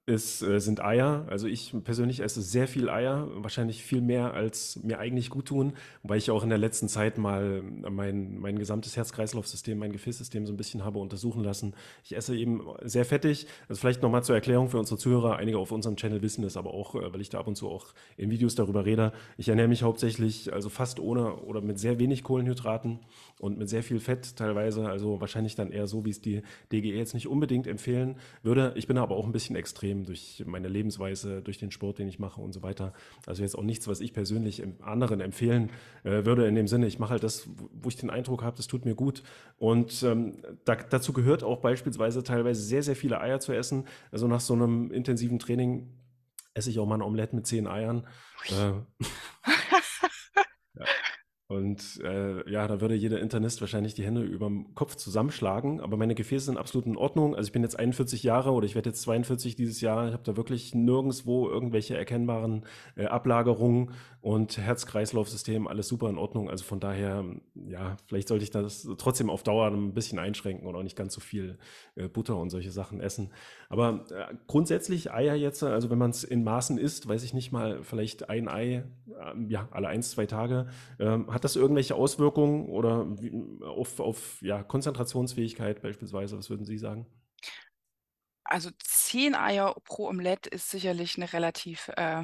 ist, 0.04 0.42
äh, 0.42 0.58
sind 0.58 0.82
Eier. 0.82 1.26
Also 1.28 1.46
ich 1.46 1.72
persönlich 1.84 2.20
esse 2.20 2.42
sehr 2.42 2.66
viel 2.66 2.90
Eier, 2.90 3.28
wahrscheinlich 3.36 3.84
viel 3.84 4.00
mehr, 4.00 4.34
als 4.34 4.82
mir 4.82 4.98
eigentlich 4.98 5.30
gut 5.30 5.46
tun, 5.46 5.74
weil 6.02 6.18
ich 6.18 6.32
auch 6.32 6.42
in 6.42 6.48
der 6.48 6.58
letzten 6.58 6.88
Zeit 6.88 7.18
mal 7.18 7.62
mein, 7.62 8.38
mein 8.38 8.58
gesamtes 8.58 8.96
Herz-Kreislauf-System, 8.96 9.78
mein 9.78 9.92
Gefäßsystem 9.92 10.44
so 10.44 10.52
ein 10.52 10.56
bisschen 10.56 10.84
habe 10.84 10.98
untersuchen 10.98 11.44
lassen. 11.44 11.74
Ich 12.02 12.16
esse 12.16 12.36
eben 12.36 12.62
sehr 12.82 13.04
fettig. 13.04 13.46
Also 13.68 13.78
vielleicht 13.78 14.02
nochmal 14.02 14.24
zur 14.24 14.34
Erklärung 14.34 14.68
für 14.70 14.78
unsere 14.78 14.98
Zuhörer. 14.98 15.36
Einige 15.36 15.58
auf 15.58 15.70
unserem 15.70 15.94
Channel 15.94 16.20
wissen 16.20 16.42
das 16.42 16.56
aber 16.56 16.74
auch, 16.74 16.96
äh, 16.96 17.12
weil 17.12 17.20
ich 17.20 17.30
da 17.30 17.38
ab 17.38 17.46
und 17.46 17.54
zu 17.54 17.68
auch 17.68 17.94
in 18.16 18.30
Videos 18.30 18.56
darüber 18.56 18.84
rede. 18.84 19.12
Ich 19.36 19.48
ernähre 19.48 19.68
mich 19.68 19.84
hauptsächlich, 19.84 20.52
also 20.52 20.68
fast 20.68 20.98
ohne 20.98 21.36
oder 21.36 21.60
mit 21.60 21.78
sehr 21.78 22.00
wenig 22.00 22.24
Kohlenhydraten 22.24 22.98
und 23.38 23.56
mit 23.56 23.68
sehr 23.68 23.84
viel 23.84 24.00
Fett 24.00 24.34
teilweise. 24.36 24.88
Also 24.88 25.20
wahrscheinlich 25.20 25.54
dann 25.54 25.70
eher 25.70 25.86
so, 25.86 26.04
wie 26.04 26.10
es 26.10 26.20
die 26.20 26.42
DGE 26.72 26.96
jetzt 26.96 27.14
nicht 27.14 27.28
unbedingt 27.28 27.68
empfehlen 27.68 28.16
würde. 28.42 28.72
Ich 28.74 28.88
bin 28.88 28.98
aber 28.98 29.14
auch 29.14 29.26
ein 29.26 29.32
bisschen 29.32 29.54
extrem 29.54 29.91
durch 29.94 30.42
meine 30.46 30.68
Lebensweise, 30.68 31.42
durch 31.42 31.58
den 31.58 31.70
Sport, 31.70 31.98
den 31.98 32.08
ich 32.08 32.18
mache 32.18 32.40
und 32.40 32.52
so 32.52 32.62
weiter. 32.62 32.92
Also 33.26 33.42
jetzt 33.42 33.56
auch 33.56 33.62
nichts, 33.62 33.88
was 33.88 34.00
ich 34.00 34.12
persönlich 34.12 34.62
anderen 34.80 35.20
empfehlen 35.20 35.70
äh, 36.04 36.24
würde 36.24 36.46
in 36.46 36.54
dem 36.54 36.68
Sinne. 36.68 36.86
Ich 36.86 36.98
mache 36.98 37.12
halt 37.12 37.22
das, 37.22 37.48
wo 37.72 37.88
ich 37.88 37.96
den 37.96 38.10
Eindruck 38.10 38.42
habe, 38.42 38.56
das 38.56 38.66
tut 38.66 38.84
mir 38.84 38.94
gut. 38.94 39.22
Und 39.58 40.02
ähm, 40.02 40.42
da, 40.64 40.74
dazu 40.76 41.12
gehört 41.12 41.44
auch 41.44 41.60
beispielsweise 41.60 42.22
teilweise 42.22 42.62
sehr, 42.62 42.82
sehr 42.82 42.96
viele 42.96 43.20
Eier 43.20 43.40
zu 43.40 43.52
essen. 43.52 43.86
Also 44.10 44.26
nach 44.26 44.40
so 44.40 44.54
einem 44.54 44.90
intensiven 44.90 45.38
Training 45.38 45.88
esse 46.54 46.70
ich 46.70 46.78
auch 46.78 46.86
mal 46.86 46.96
ein 46.96 47.02
Omelett 47.02 47.32
mit 47.32 47.46
zehn 47.46 47.66
Eiern. 47.66 48.06
Äh. 48.48 49.04
Und 51.52 52.00
äh, 52.02 52.50
ja, 52.50 52.66
da 52.66 52.80
würde 52.80 52.94
jeder 52.94 53.20
Internist 53.20 53.60
wahrscheinlich 53.60 53.92
die 53.92 54.04
Hände 54.04 54.22
über 54.22 54.46
dem 54.46 54.74
Kopf 54.74 54.96
zusammenschlagen. 54.96 55.82
Aber 55.82 55.98
meine 55.98 56.14
Gefäße 56.14 56.46
sind 56.46 56.56
absolut 56.56 56.86
in 56.86 56.96
Ordnung. 56.96 57.36
Also 57.36 57.48
ich 57.48 57.52
bin 57.52 57.62
jetzt 57.62 57.78
41 57.78 58.22
Jahre 58.22 58.52
oder 58.52 58.64
ich 58.64 58.74
werde 58.74 58.88
jetzt 58.88 59.02
42 59.02 59.54
dieses 59.54 59.82
Jahr. 59.82 60.06
Ich 60.06 60.14
habe 60.14 60.22
da 60.22 60.38
wirklich 60.38 60.74
nirgendwo 60.74 61.50
irgendwelche 61.50 61.94
erkennbaren 61.94 62.64
äh, 62.96 63.04
Ablagerungen 63.04 63.90
und 64.22 64.56
Herz-Kreislauf-System, 64.56 65.66
alles 65.66 65.88
super 65.88 66.08
in 66.08 66.16
Ordnung. 66.16 66.48
Also 66.48 66.64
von 66.64 66.80
daher, 66.80 67.24
ja, 67.54 67.96
vielleicht 68.06 68.28
sollte 68.28 68.44
ich 68.44 68.50
das 68.50 68.88
trotzdem 68.96 69.28
auf 69.28 69.42
Dauer 69.42 69.66
ein 69.66 69.92
bisschen 69.92 70.20
einschränken 70.20 70.66
und 70.66 70.74
auch 70.74 70.84
nicht 70.84 70.96
ganz 70.96 71.12
so 71.12 71.20
viel 71.20 71.58
äh, 71.96 72.08
Butter 72.08 72.36
und 72.36 72.48
solche 72.48 72.70
Sachen 72.70 73.00
essen. 73.00 73.30
Aber 73.68 74.06
äh, 74.10 74.32
grundsätzlich 74.46 75.12
Eier 75.12 75.34
jetzt, 75.34 75.62
also 75.64 75.90
wenn 75.90 75.98
man 75.98 76.10
es 76.10 76.22
in 76.22 76.44
Maßen 76.44 76.78
isst, 76.78 77.08
weiß 77.08 77.24
ich 77.24 77.34
nicht 77.34 77.50
mal, 77.50 77.82
vielleicht 77.82 78.30
ein 78.30 78.48
Ei, 78.48 78.74
äh, 78.74 78.84
ja, 79.48 79.66
alle 79.72 79.88
eins, 79.88 80.12
zwei 80.12 80.26
Tage, 80.26 80.68
ähm, 81.00 81.26
hat 81.32 81.41
hat 81.42 81.44
das 81.44 81.56
irgendwelche 81.56 81.96
Auswirkungen 81.96 82.68
oder 82.68 83.04
auf, 83.66 83.98
auf 83.98 84.40
ja, 84.42 84.62
Konzentrationsfähigkeit 84.62 85.82
beispielsweise? 85.82 86.38
Was 86.38 86.50
würden 86.50 86.64
Sie 86.64 86.78
sagen? 86.78 87.04
Also 88.44 88.70
zehn 88.78 89.34
Eier 89.34 89.74
pro 89.82 90.08
Omelette 90.08 90.48
ist 90.48 90.70
sicherlich 90.70 91.16
eine 91.16 91.32
relativ 91.32 91.88
äh, 91.96 92.22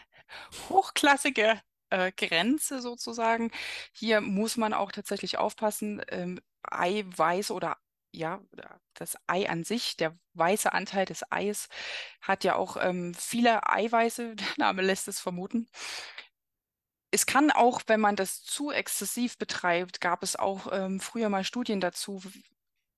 hochklassige 0.70 1.60
äh, 1.90 2.10
Grenze 2.12 2.80
sozusagen. 2.80 3.50
Hier 3.92 4.22
muss 4.22 4.56
man 4.56 4.72
auch 4.72 4.92
tatsächlich 4.92 5.36
aufpassen. 5.36 6.00
Ähm, 6.08 6.40
Eiweiß 6.62 7.50
oder 7.50 7.76
ja, 8.12 8.40
das 8.94 9.18
Ei 9.26 9.50
an 9.50 9.64
sich, 9.64 9.98
der 9.98 10.16
weiße 10.32 10.72
Anteil 10.72 11.04
des 11.04 11.22
Eis, 11.30 11.68
hat 12.22 12.44
ja 12.44 12.56
auch 12.56 12.78
ähm, 12.80 13.12
viele 13.12 13.68
Eiweiße, 13.68 14.36
der 14.36 14.46
Name 14.56 14.80
lässt 14.80 15.06
es 15.08 15.20
vermuten 15.20 15.68
es 17.14 17.26
kann 17.26 17.52
auch, 17.52 17.82
wenn 17.86 18.00
man 18.00 18.16
das 18.16 18.42
zu 18.42 18.72
exzessiv 18.72 19.38
betreibt, 19.38 20.00
gab 20.00 20.24
es 20.24 20.34
auch 20.34 20.66
ähm, 20.72 20.98
früher 20.98 21.28
mal 21.28 21.44
Studien 21.44 21.80
dazu, 21.80 22.20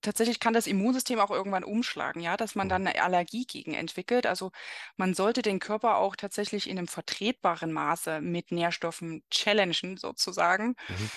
tatsächlich 0.00 0.40
kann 0.40 0.54
das 0.54 0.66
Immunsystem 0.66 1.20
auch 1.20 1.30
irgendwann 1.30 1.64
umschlagen, 1.64 2.22
ja, 2.22 2.38
dass 2.38 2.54
man 2.54 2.70
dann 2.70 2.82
mhm. 2.82 2.88
eine 2.88 3.02
Allergie 3.02 3.44
gegen 3.44 3.74
entwickelt. 3.74 4.24
Also 4.24 4.52
man 4.96 5.12
sollte 5.12 5.42
den 5.42 5.58
Körper 5.58 5.98
auch 5.98 6.16
tatsächlich 6.16 6.66
in 6.66 6.78
einem 6.78 6.88
vertretbaren 6.88 7.74
Maße 7.74 8.22
mit 8.22 8.52
Nährstoffen 8.52 9.22
challengen, 9.30 9.98
sozusagen. 9.98 10.76
Mhm. 10.88 11.10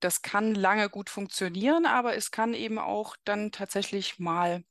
Das 0.00 0.20
kann 0.20 0.54
lange 0.54 0.90
gut 0.90 1.08
funktionieren, 1.08 1.86
aber 1.86 2.16
es 2.16 2.32
kann 2.32 2.52
eben 2.52 2.78
auch 2.78 3.16
dann 3.24 3.50
tatsächlich 3.50 4.18
mal 4.18 4.62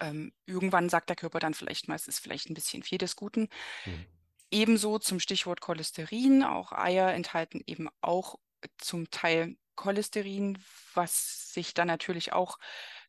ähm, 0.00 0.34
irgendwann 0.44 0.90
sagt 0.90 1.08
der 1.08 1.16
Körper 1.16 1.38
dann 1.38 1.54
vielleicht 1.54 1.88
mal, 1.88 1.94
es 1.94 2.08
ist 2.08 2.18
vielleicht 2.18 2.50
ein 2.50 2.54
bisschen 2.54 2.82
viel 2.82 2.98
des 2.98 3.16
Guten. 3.16 3.48
Mhm. 3.86 4.06
Ebenso 4.54 5.00
zum 5.00 5.18
Stichwort 5.18 5.60
Cholesterin. 5.60 6.44
Auch 6.44 6.70
Eier 6.70 7.12
enthalten 7.12 7.60
eben 7.66 7.88
auch 8.00 8.36
zum 8.78 9.10
Teil 9.10 9.56
Cholesterin, 9.74 10.56
was 10.94 11.52
sich 11.52 11.74
dann 11.74 11.88
natürlich 11.88 12.32
auch 12.32 12.58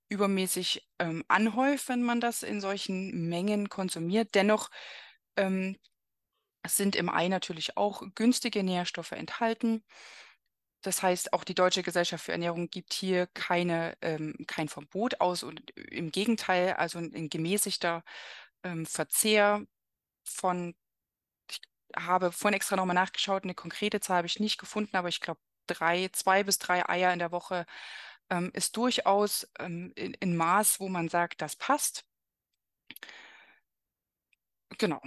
übermäßig 0.10 0.90
ähm, 0.98 1.24
anhäuft, 1.28 1.88
wenn 1.88 2.02
man 2.02 2.20
das 2.20 2.42
in 2.42 2.62
solchen 2.62 3.30
Mengen 3.30 3.70
konsumiert. 3.70 4.34
Dennoch 4.34 4.72
ähm, 5.36 5.78
sind 6.66 6.96
im 6.96 7.10
Ei 7.10 7.28
natürlich 7.28 7.78
auch 7.78 8.02
günstige 8.16 8.64
Nährstoffe 8.64 9.12
enthalten. 9.12 9.84
Das 10.82 11.04
heißt, 11.04 11.32
auch 11.32 11.44
die 11.44 11.54
Deutsche 11.54 11.84
Gesellschaft 11.84 12.26
für 12.26 12.32
Ernährung 12.32 12.72
gibt 12.72 12.94
hier 12.94 13.28
keine, 13.28 13.96
ähm, 14.02 14.36
kein 14.48 14.68
Verbot 14.68 15.22
aus 15.22 15.44
und 15.44 15.70
im 15.78 16.12
Gegenteil, 16.12 16.74
also 16.74 16.98
ein 16.98 17.30
gemäßigter 17.30 18.04
ähm, 18.64 18.88
Verzehr 18.88 19.64
von 20.24 20.74
habe 21.96 22.32
vorhin 22.32 22.56
extra 22.56 22.76
nochmal 22.76 22.96
nachgeschaut, 22.96 23.44
eine 23.44 23.56
konkrete 23.56 24.00
Zahl 24.00 24.18
habe 24.18 24.28
ich 24.28 24.40
nicht 24.40 24.58
gefunden, 24.60 24.96
aber 24.96 25.10
ich 25.10 25.22
glaube, 25.22 25.40
drei, 25.68 26.10
zwei 26.10 26.44
bis 26.44 26.60
drei 26.60 26.88
Eier 26.88 27.14
in 27.14 27.20
der 27.20 27.32
Woche 27.32 27.66
ähm, 28.30 28.52
ist 28.54 28.78
durchaus 28.78 29.48
ähm, 29.60 29.92
in, 29.96 30.14
in 30.16 30.36
Maß, 30.36 30.80
wo 30.80 30.90
man 30.90 31.10
sagt, 31.10 31.42
das 31.42 31.56
passt. 31.56 32.06
Genau. 34.78 35.02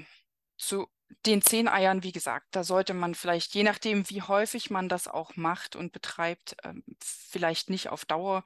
Zu 0.57 0.89
den 1.27 1.43
zehn 1.43 1.69
Eiern, 1.69 2.03
wie 2.03 2.13
gesagt, 2.13 2.47
da 2.53 2.65
sollte 2.65 2.95
man 2.95 3.15
vielleicht, 3.15 3.55
je 3.55 3.63
nachdem, 3.63 4.09
wie 4.11 4.23
häufig 4.23 4.71
man 4.71 4.89
das 4.89 5.09
auch 5.09 5.37
macht 5.37 5.77
und 5.77 5.93
betreibt, 5.93 6.57
ähm, 6.65 6.85
vielleicht 7.01 7.71
nicht 7.71 7.89
auf 7.89 8.05
Dauer 8.05 8.45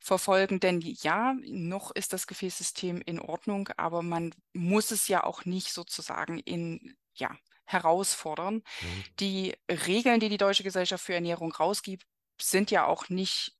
verfolgen. 0.00 0.60
Denn 0.60 0.80
ja, 0.80 1.34
noch 1.44 1.90
ist 1.90 2.12
das 2.12 2.26
Gefäßsystem 2.26 3.00
in 3.02 3.20
Ordnung, 3.20 3.68
aber 3.76 4.02
man 4.02 4.34
muss 4.52 4.90
es 4.90 5.08
ja 5.08 5.24
auch 5.24 5.44
nicht 5.44 5.72
sozusagen 5.72 6.38
in, 6.38 6.96
ja, 7.14 7.36
herausfordern. 7.68 8.62
Mhm. 8.80 9.04
Die 9.20 9.54
Regeln, 9.70 10.20
die 10.20 10.28
die 10.30 10.38
Deutsche 10.38 10.64
Gesellschaft 10.64 11.04
für 11.04 11.14
Ernährung 11.14 11.52
rausgibt, 11.52 12.06
sind 12.40 12.70
ja 12.70 12.86
auch 12.86 13.08
nicht 13.10 13.54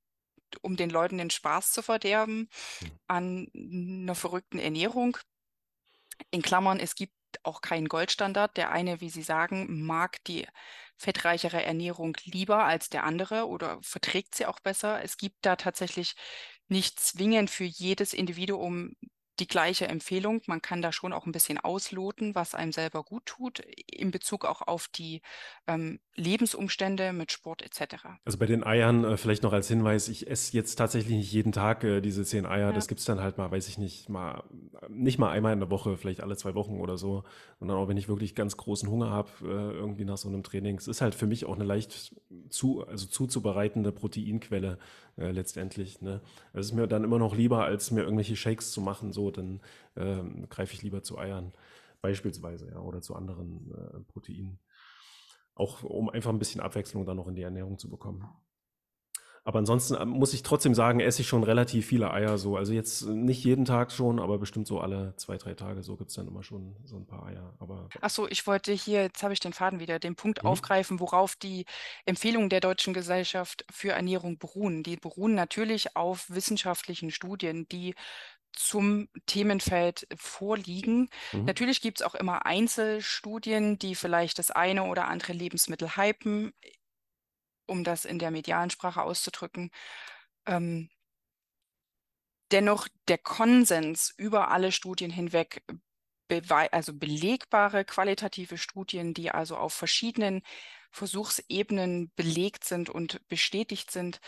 um 0.63 0.77
den 0.77 0.91
Leuten 0.91 1.19
den 1.19 1.31
Spaß 1.31 1.73
zu 1.73 1.83
verderben 1.83 2.49
Hm. 2.81 2.89
an 3.09 3.49
einer 3.55 4.15
verrückten 4.17 4.59
Ernährung. 4.61 5.19
In 6.31 6.43
Klammern, 6.43 6.81
es 6.81 6.95
gibt 6.95 7.15
auch 7.43 7.61
keinen 7.61 7.89
Goldstandard. 7.89 8.57
Der 8.57 8.71
eine, 8.71 9.01
wie 9.01 9.11
Sie 9.11 9.23
sagen, 9.23 9.85
mag 9.87 10.23
die 10.25 10.47
fettreichere 10.97 11.63
Ernährung 11.63 12.17
lieber 12.25 12.65
als 12.65 12.89
der 12.89 13.05
andere 13.05 13.47
oder 13.47 13.79
verträgt 13.83 14.35
sie 14.35 14.47
auch 14.47 14.61
besser. 14.61 15.03
Es 15.03 15.17
gibt 15.17 15.37
da 15.43 15.57
tatsächlich 15.57 16.15
nicht 16.69 16.99
zwingend 17.01 17.51
für 17.51 17.65
jedes 17.65 18.13
Individuum 18.15 18.97
die 19.41 19.47
gleiche 19.47 19.89
Empfehlung. 19.89 20.43
Man 20.47 20.63
kann 20.63 20.83
da 20.83 20.93
schon 20.93 21.13
auch 21.13 21.27
ein 21.27 21.33
bisschen 21.33 21.59
ausloten, 21.59 22.35
was 22.35 22.55
einem 22.55 22.73
selber 22.73 23.03
gut 23.03 23.27
tut, 23.27 23.61
in 23.91 24.11
Bezug 24.11 24.45
auch 24.45 24.63
auf 24.63 24.89
die 24.89 25.23
ähm, 25.67 26.01
Lebensumstände 26.15 27.13
mit 27.13 27.33
Sport 27.33 27.63
etc. 27.63 28.05
Also 28.25 28.39
bei 28.39 28.47
den 28.47 28.65
Eiern 28.65 29.05
äh, 29.05 29.17
vielleicht 29.17 29.43
noch 29.43 29.53
als 29.53 29.69
Hinweis, 29.69 30.09
ich 30.09 30.29
esse 30.29 30.57
jetzt 30.57 30.77
tatsächlich 30.77 31.17
nicht 31.17 31.33
jeden 31.33 31.53
Tag 31.53 31.85
äh, 31.85 32.01
diese 32.01 32.25
zehn 32.25 32.47
Eier. 32.47 32.69
Ja. 32.69 32.73
Das 32.73 32.89
gibt's 32.89 33.05
dann 33.05 33.21
halt 33.21 33.39
mal, 33.39 33.51
weiß 33.51 33.69
ich 33.69 33.79
nicht, 33.79 34.09
mal 34.09 34.43
nicht 34.89 35.19
mal 35.19 35.31
einmal 35.31 35.53
in 35.53 35.61
der 35.61 35.71
Woche, 35.71 35.97
vielleicht 35.97 36.21
alle 36.21 36.37
zwei 36.37 36.55
Wochen 36.55 36.81
oder 36.81 36.99
so. 36.99 37.25
Und 37.61 37.69
dann 37.69 37.77
auch, 37.77 37.89
wenn 37.89 37.97
ich 37.97 38.09
wirklich 38.09 38.35
ganz 38.35 38.57
großen 38.57 38.89
Hunger 38.89 39.11
habe, 39.11 39.31
äh, 39.43 39.47
irgendwie 39.47 40.05
nach 40.05 40.19
so 40.19 40.29
einem 40.29 40.43
Training. 40.43 40.77
Es 40.77 40.89
ist 40.89 41.01
halt 41.01 41.15
für 41.15 41.27
mich 41.27 41.45
auch 41.47 41.55
eine 41.55 41.65
leicht 41.65 42.15
zu, 42.51 42.87
also 42.87 43.07
zuzubereitende 43.07 43.93
Proteinquelle 43.93 44.79
äh, 45.19 45.31
letztendlich. 45.31 46.01
Ne? 46.01 46.21
Es 46.53 46.67
ist 46.67 46.73
mir 46.73 46.87
dann 46.87 47.05
immer 47.05 47.19
noch 47.19 47.35
lieber, 47.35 47.65
als 47.65 47.91
mir 47.91 48.03
irgendwelche 48.03 48.37
Shakes 48.37 48.71
zu 48.71 48.81
machen, 48.81 49.13
so, 49.13 49.31
dann 49.31 49.61
ähm, 49.97 50.49
greife 50.49 50.75
ich 50.75 50.83
lieber 50.83 51.03
zu 51.03 51.19
Eiern. 51.19 51.53
Beispielsweise, 52.01 52.71
ja, 52.71 52.79
oder 52.79 53.03
zu 53.03 53.17
anderen 53.17 53.73
äh, 53.73 54.01
Proteinen. 54.13 54.61
Auch 55.55 55.83
um 55.83 56.09
einfach 56.09 56.31
ein 56.31 56.39
bisschen 56.39 56.61
Abwechslung 56.61 57.05
dann 57.05 57.17
noch 57.17 57.27
in 57.27 57.35
die 57.35 57.43
Ernährung 57.43 57.79
zu 57.79 57.91
bekommen. 57.91 58.29
Aber 59.49 59.61
ansonsten 59.61 59.95
äh, 59.95 60.05
muss 60.05 60.35
ich 60.35 60.43
trotzdem 60.43 60.75
sagen, 60.75 61.01
esse 61.01 61.23
ich 61.23 61.29
schon 61.29 61.43
relativ 61.43 61.87
viele 61.87 62.11
Eier 62.13 62.37
so. 62.37 62.59
Also 62.59 62.75
jetzt 62.75 63.07
nicht 63.07 63.43
jeden 63.45 63.65
Tag 63.65 63.93
schon, 63.93 64.21
aber 64.21 64.37
bestimmt 64.39 64.67
so 64.67 64.79
alle 64.79 65.17
zwei, 65.17 65.39
drei 65.39 65.55
Tage. 65.55 65.83
So 65.83 65.97
gibt's 65.97 66.13
dann 66.15 66.29
immer 66.29 66.43
schon 66.43 66.77
so 66.85 66.97
ein 66.99 67.07
paar 67.07 67.25
Eier. 67.25 67.57
Aber 67.59 67.89
Ach 68.03 68.11
so, 68.11 68.29
ich 68.29 68.47
wollte 68.47 68.73
hier, 68.73 69.05
jetzt 69.05 69.23
habe 69.23 69.33
ich 69.33 69.41
den 69.41 69.55
Faden 69.55 69.81
wieder, 69.81 69.99
den 69.99 70.17
Punkt 70.17 70.45
Mhm. 70.45 70.49
aufgreifen, 70.49 71.01
worauf 71.01 71.35
die 71.35 71.65
Empfehlungen 72.05 72.51
der 72.51 72.61
Deutschen 72.61 72.93
Gesellschaft 72.93 73.65
für 73.71 73.93
Ernährung 73.93 74.37
beruhen. 74.37 74.83
Die 74.83 74.99
beruhen 74.99 75.35
natürlich 75.35 75.97
auf 75.97 76.29
wissenschaftlichen 76.29 77.11
Studien, 77.11 77.67
die 77.73 77.95
zum 78.53 79.09
Themenfeld 79.27 80.07
vorliegen. 80.17 81.09
mhm. 81.33 81.45
Natürlich 81.47 81.81
gibt 81.81 82.01
es 82.01 82.07
auch 82.07 82.15
immer 82.15 82.45
Einzelstudien, 82.45 83.79
die 83.79 83.95
vielleicht 83.95 84.39
das 84.39 84.51
eine 84.51 84.85
oder 84.85 85.09
andere 85.09 85.33
Lebensmittel 85.33 85.97
hypen, 85.97 86.53
um 87.69 87.85
das 87.85 88.05
in 88.05 88.19
der 88.19 88.31
medialen 88.31 88.71
Sprache 88.71 89.03
auszudrücken. 89.03 89.71
Ähm, 90.47 90.91
dennoch 92.53 92.89
der 93.09 93.19
Konsens 93.19 94.13
über 94.17 94.51
alle 94.51 94.73
Studien 94.73 95.11
hinweg, 95.11 95.63
also 96.73 96.93
belegbare 96.95 97.85
qualitative 97.85 98.59
Studien, 98.59 99.15
die 99.15 99.31
also 99.31 99.57
auf 99.57 99.73
verschiedenen 99.75 100.43
Versuchsebenen 100.91 102.13
belegt 102.17 102.65
sind 102.65 102.91
und 102.91 103.27
bestätigt 103.29 103.91
sind, 103.91 104.21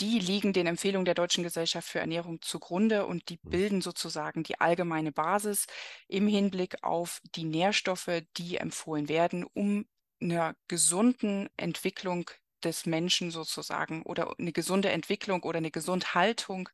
die 0.00 0.18
liegen 0.18 0.52
den 0.52 0.66
Empfehlungen 0.66 1.04
der 1.04 1.14
Deutschen 1.14 1.44
Gesellschaft 1.44 1.88
für 1.88 2.00
Ernährung 2.00 2.40
zugrunde 2.40 3.06
und 3.06 3.28
die 3.28 3.38
Mhm. 3.44 3.50
bilden 3.50 3.80
sozusagen 3.80 4.42
die 4.42 4.60
allgemeine 4.60 5.12
Basis 5.12 5.66
im 6.08 6.26
Hinblick 6.28 6.82
auf 6.82 7.20
die 7.36 7.44
Nährstoffe, 7.44 8.22
die 8.36 8.56
empfohlen 8.58 9.08
werden, 9.08 9.44
um 9.44 9.86
einer 10.20 10.56
gesunden 10.68 11.48
Entwicklung 11.56 12.30
des 12.64 12.86
Menschen 12.86 13.30
sozusagen 13.30 14.02
oder 14.02 14.34
eine 14.38 14.52
gesunde 14.52 14.90
Entwicklung 14.90 15.42
oder 15.42 15.58
eine 15.58 15.70
Gesundhaltung 15.70 16.68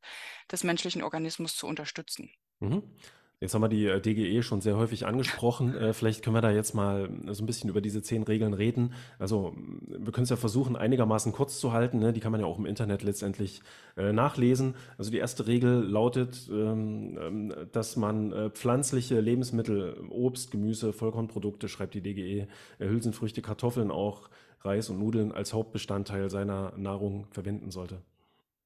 des 0.51 0.63
menschlichen 0.63 1.03
Organismus 1.03 1.55
zu 1.55 1.67
unterstützen. 1.67 2.29
Mhm. 2.59 2.83
Jetzt 3.41 3.55
haben 3.55 3.63
wir 3.63 3.69
die 3.69 3.87
äh, 3.87 3.99
DGE 3.99 4.43
schon 4.43 4.61
sehr 4.61 4.77
häufig 4.77 5.07
angesprochen. 5.07 5.75
Äh, 5.75 5.93
vielleicht 5.93 6.23
können 6.23 6.35
wir 6.35 6.41
da 6.41 6.51
jetzt 6.51 6.75
mal 6.75 7.09
so 7.31 7.43
ein 7.43 7.47
bisschen 7.47 7.71
über 7.71 7.81
diese 7.81 8.03
zehn 8.03 8.21
Regeln 8.21 8.53
reden. 8.53 8.93
Also 9.17 9.55
wir 9.87 10.11
können 10.11 10.25
es 10.25 10.29
ja 10.29 10.35
versuchen, 10.35 10.75
einigermaßen 10.75 11.31
kurz 11.31 11.59
zu 11.59 11.73
halten. 11.73 11.97
Ne? 11.97 12.13
Die 12.13 12.19
kann 12.19 12.31
man 12.31 12.39
ja 12.39 12.45
auch 12.45 12.59
im 12.59 12.67
Internet 12.67 13.01
letztendlich 13.01 13.63
äh, 13.97 14.13
nachlesen. 14.13 14.75
Also 14.99 15.09
die 15.09 15.17
erste 15.17 15.47
Regel 15.47 15.83
lautet, 15.83 16.47
ähm, 16.51 17.17
ähm, 17.19 17.53
dass 17.71 17.95
man 17.95 18.31
äh, 18.31 18.49
pflanzliche 18.51 19.19
Lebensmittel, 19.19 19.99
Obst, 20.11 20.51
Gemüse, 20.51 20.93
Vollkornprodukte, 20.93 21.67
schreibt 21.67 21.95
die 21.95 22.01
DGE, 22.01 22.47
äh, 22.77 22.87
Hülsenfrüchte, 22.87 23.41
Kartoffeln 23.41 23.89
auch, 23.89 24.29
Reis 24.63 24.89
und 24.89 24.99
Nudeln 24.99 25.31
als 25.31 25.53
Hauptbestandteil 25.53 26.29
seiner 26.29 26.73
Nahrung 26.77 27.27
verwenden 27.31 27.71
sollte. 27.71 28.01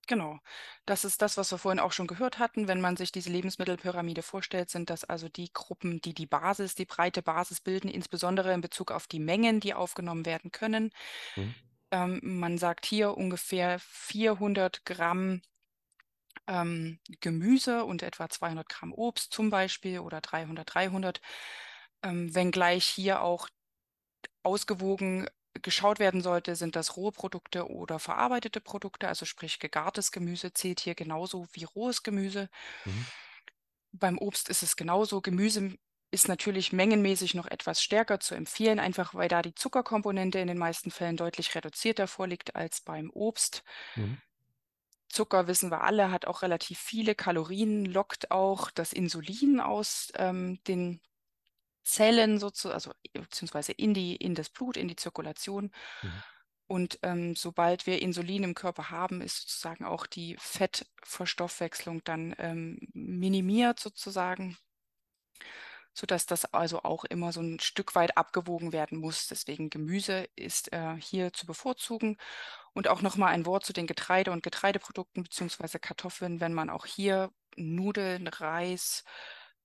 Genau. 0.07 0.39
Das 0.85 1.03
ist 1.03 1.21
das, 1.21 1.37
was 1.37 1.51
wir 1.51 1.57
vorhin 1.57 1.79
auch 1.79 1.91
schon 1.91 2.07
gehört 2.07 2.37
hatten. 2.37 2.67
Wenn 2.67 2.81
man 2.81 2.95
sich 2.95 3.11
diese 3.11 3.31
Lebensmittelpyramide 3.31 4.21
vorstellt, 4.21 4.69
sind 4.69 4.89
das 4.89 5.03
also 5.03 5.29
die 5.29 5.51
Gruppen, 5.51 5.99
die 6.01 6.13
die 6.13 6.27
Basis, 6.27 6.75
die 6.75 6.85
breite 6.85 7.23
Basis 7.23 7.59
bilden, 7.59 7.87
insbesondere 7.87 8.53
in 8.53 8.61
Bezug 8.61 8.91
auf 8.91 9.07
die 9.07 9.19
Mengen, 9.19 9.59
die 9.59 9.73
aufgenommen 9.73 10.25
werden 10.25 10.51
können. 10.51 10.91
Mhm. 11.35 11.55
Ähm, 11.91 12.19
man 12.23 12.57
sagt 12.57 12.85
hier 12.85 13.17
ungefähr 13.17 13.79
400 13.79 14.85
Gramm 14.85 15.41
ähm, 16.47 16.99
Gemüse 17.21 17.83
und 17.85 18.03
etwa 18.03 18.29
200 18.29 18.69
Gramm 18.69 18.93
Obst 18.93 19.33
zum 19.33 19.49
Beispiel 19.49 19.99
oder 19.99 20.21
300, 20.21 20.73
300. 20.73 21.21
Ähm, 22.03 22.33
wenngleich 22.35 22.85
hier 22.85 23.21
auch 23.21 23.49
ausgewogen 24.43 25.27
geschaut 25.61 25.99
werden 25.99 26.21
sollte, 26.21 26.55
sind 26.55 26.75
das 26.75 26.97
rohe 26.97 27.11
Produkte 27.11 27.69
oder 27.69 27.99
verarbeitete 27.99 28.61
Produkte, 28.61 29.07
also 29.07 29.25
sprich 29.25 29.59
gegartes 29.59 30.11
Gemüse 30.11 30.53
zählt 30.53 30.79
hier 30.79 30.95
genauso 30.95 31.47
wie 31.53 31.63
rohes 31.63 32.03
Gemüse. 32.03 32.49
Mhm. 32.85 33.05
Beim 33.91 34.17
Obst 34.17 34.49
ist 34.49 34.63
es 34.63 34.75
genauso. 34.75 35.21
Gemüse 35.21 35.77
ist 36.11 36.27
natürlich 36.27 36.71
mengenmäßig 36.71 37.33
noch 37.33 37.47
etwas 37.47 37.81
stärker 37.81 38.19
zu 38.19 38.35
empfehlen, 38.35 38.79
einfach 38.79 39.15
weil 39.15 39.27
da 39.27 39.41
die 39.41 39.55
Zuckerkomponente 39.55 40.39
in 40.39 40.47
den 40.47 40.57
meisten 40.57 40.91
Fällen 40.91 41.17
deutlich 41.17 41.53
reduzierter 41.55 42.07
vorliegt 42.07 42.55
als 42.55 42.81
beim 42.81 43.09
Obst. 43.11 43.63
Mhm. 43.95 44.17
Zucker, 45.09 45.47
wissen 45.47 45.71
wir 45.71 45.81
alle, 45.81 46.11
hat 46.11 46.25
auch 46.25 46.41
relativ 46.41 46.79
viele 46.79 47.15
Kalorien, 47.15 47.85
lockt 47.85 48.31
auch 48.31 48.69
das 48.71 48.91
Insulin 48.91 49.59
aus 49.59 50.11
ähm, 50.17 50.59
den 50.67 51.01
Zellen 51.85 52.39
sozusagen, 52.39 52.73
also 52.73 52.91
beziehungsweise 53.13 53.71
in 53.71 53.93
die, 53.93 54.15
in 54.15 54.35
das 54.35 54.49
Blut, 54.49 54.75
in 54.75 54.87
die 54.87 54.95
Zirkulation. 54.95 55.71
Mhm. 56.01 56.23
Und 56.67 56.99
ähm, 57.03 57.35
sobald 57.35 57.85
wir 57.85 58.01
Insulin 58.01 58.43
im 58.43 58.55
Körper 58.55 58.89
haben, 58.89 59.21
ist 59.21 59.41
sozusagen 59.41 59.85
auch 59.85 60.07
die 60.07 60.35
Fettverstoffwechslung 60.39 62.03
dann 62.03 62.33
ähm, 62.39 62.79
minimiert 62.93 63.79
sozusagen, 63.79 64.57
sodass 65.93 66.25
das 66.25 66.45
also 66.53 66.81
auch 66.81 67.05
immer 67.05 67.31
so 67.31 67.41
ein 67.41 67.59
Stück 67.59 67.93
weit 67.93 68.17
abgewogen 68.17 68.73
werden 68.73 68.99
muss. 68.99 69.27
Deswegen 69.27 69.69
Gemüse 69.69 70.27
ist 70.35 70.73
äh, 70.73 70.95
hier 70.99 71.31
zu 71.33 71.45
bevorzugen. 71.45 72.17
Und 72.73 72.87
auch 72.87 73.01
nochmal 73.03 73.33
ein 73.33 73.45
Wort 73.45 73.63
zu 73.63 73.71
den 73.71 73.87
Getreide- 73.87 74.31
und 74.31 74.43
Getreideprodukten 74.43 75.23
beziehungsweise 75.23 75.79
Kartoffeln, 75.79 76.41
wenn 76.41 76.53
man 76.53 76.71
auch 76.71 76.87
hier 76.87 77.31
Nudeln, 77.55 78.27
Reis, 78.27 79.03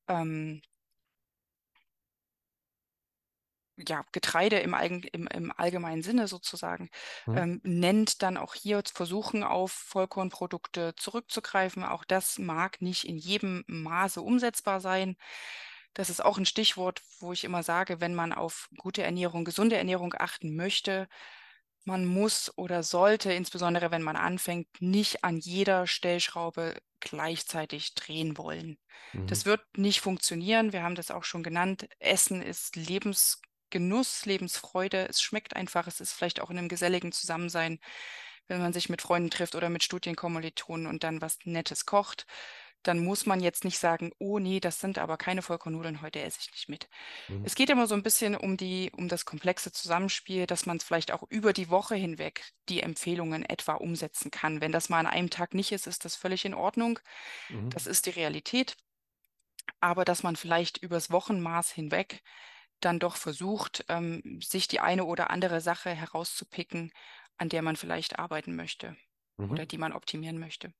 ähm, 0.06 0.62
ja, 3.88 4.04
Getreide 4.12 4.58
im, 4.60 4.74
Eigen, 4.74 5.02
im, 5.04 5.26
im 5.28 5.52
allgemeinen 5.56 6.02
Sinne 6.02 6.28
sozusagen, 6.28 6.90
Mhm. 7.26 7.36
ähm, 7.36 7.60
nennt, 7.64 8.22
dann 8.22 8.36
auch 8.36 8.54
hier 8.54 8.82
versuchen, 8.92 9.42
auf 9.44 9.72
Vollkornprodukte 9.72 10.94
zurückzugreifen. 10.96 11.84
Auch 11.84 12.04
das 12.04 12.38
mag 12.38 12.80
nicht 12.82 13.04
in 13.04 13.16
jedem 13.18 13.64
Maße 13.66 14.22
umsetzbar 14.22 14.80
sein. 14.80 15.16
Das 15.94 16.10
ist 16.10 16.24
auch 16.24 16.38
ein 16.38 16.46
Stichwort, 16.46 17.02
wo 17.18 17.32
ich 17.32 17.44
immer 17.44 17.62
sage, 17.62 18.00
wenn 18.00 18.14
man 18.14 18.32
auf 18.32 18.68
gute 18.78 19.02
Ernährung, 19.02 19.44
gesunde 19.44 19.76
Ernährung 19.76 20.14
achten 20.16 20.54
möchte, 20.56 21.08
man 21.84 22.04
muss 22.06 22.52
oder 22.56 22.82
sollte, 22.82 23.32
insbesondere 23.32 23.90
wenn 23.90 24.02
man 24.02 24.16
anfängt, 24.16 24.68
nicht 24.80 25.24
an 25.24 25.38
jeder 25.38 25.86
Stellschraube 25.86 26.78
gleichzeitig 27.00 27.94
drehen 27.94 28.36
wollen. 28.38 28.78
Mhm. 29.12 29.26
Das 29.26 29.46
wird 29.46 29.62
nicht 29.76 30.00
funktionieren. 30.00 30.72
Wir 30.72 30.82
haben 30.82 30.94
das 30.94 31.10
auch 31.10 31.24
schon 31.24 31.42
genannt. 31.42 31.88
Essen 31.98 32.42
ist 32.42 32.76
Lebensgenuss, 33.70 34.26
Lebensfreude. 34.26 35.06
Es 35.08 35.22
schmeckt 35.22 35.56
einfach. 35.56 35.86
Es 35.86 36.00
ist 36.00 36.12
vielleicht 36.12 36.40
auch 36.40 36.50
in 36.50 36.58
einem 36.58 36.68
geselligen 36.68 37.12
Zusammensein, 37.12 37.78
wenn 38.48 38.60
man 38.60 38.72
sich 38.72 38.88
mit 38.88 39.02
Freunden 39.02 39.30
trifft 39.30 39.54
oder 39.54 39.68
mit 39.68 39.84
Studienkommilitonen 39.84 40.86
und 40.86 41.04
dann 41.04 41.20
was 41.20 41.38
Nettes 41.44 41.86
kocht. 41.86 42.26
Dann 42.82 43.04
muss 43.04 43.26
man 43.26 43.40
jetzt 43.40 43.64
nicht 43.64 43.78
sagen, 43.78 44.10
oh 44.18 44.38
nee, 44.38 44.58
das 44.58 44.80
sind 44.80 44.96
aber 44.96 45.18
keine 45.18 45.42
Vollkornnudeln, 45.42 46.00
heute 46.00 46.22
esse 46.22 46.38
ich 46.40 46.50
nicht 46.50 46.68
mit. 46.70 46.88
Mhm. 47.28 47.44
Es 47.44 47.54
geht 47.54 47.68
immer 47.68 47.86
so 47.86 47.94
ein 47.94 48.02
bisschen 48.02 48.34
um 48.34 48.56
die, 48.56 48.90
um 48.96 49.06
das 49.06 49.26
komplexe 49.26 49.70
Zusammenspiel, 49.70 50.46
dass 50.46 50.64
man 50.64 50.78
es 50.78 50.84
vielleicht 50.84 51.12
auch 51.12 51.22
über 51.28 51.52
die 51.52 51.68
Woche 51.68 51.94
hinweg 51.94 52.42
die 52.70 52.80
Empfehlungen 52.80 53.44
etwa 53.44 53.74
umsetzen 53.74 54.30
kann. 54.30 54.62
Wenn 54.62 54.72
das 54.72 54.88
mal 54.88 55.00
an 55.00 55.06
einem 55.06 55.28
Tag 55.28 55.52
nicht 55.52 55.72
ist, 55.72 55.86
ist 55.86 56.06
das 56.06 56.16
völlig 56.16 56.46
in 56.46 56.54
Ordnung. 56.54 56.98
Mhm. 57.50 57.68
Das 57.68 57.86
ist 57.86 58.06
die 58.06 58.10
Realität. 58.10 58.76
Aber 59.80 60.06
dass 60.06 60.22
man 60.22 60.36
vielleicht 60.36 60.78
übers 60.78 61.10
Wochenmaß 61.10 61.70
hinweg 61.70 62.22
dann 62.80 62.98
doch 62.98 63.16
versucht, 63.16 63.84
ähm, 63.88 64.40
sich 64.42 64.68
die 64.68 64.80
eine 64.80 65.04
oder 65.04 65.30
andere 65.30 65.60
Sache 65.60 65.90
herauszupicken, 65.90 66.92
an 67.38 67.48
der 67.48 67.62
man 67.62 67.76
vielleicht 67.76 68.18
arbeiten 68.18 68.56
möchte. 68.56 68.96
oder 69.52 69.66
die 69.66 69.78
man 69.78 69.92
optimieren 69.92 70.38
möchte. 70.38 70.72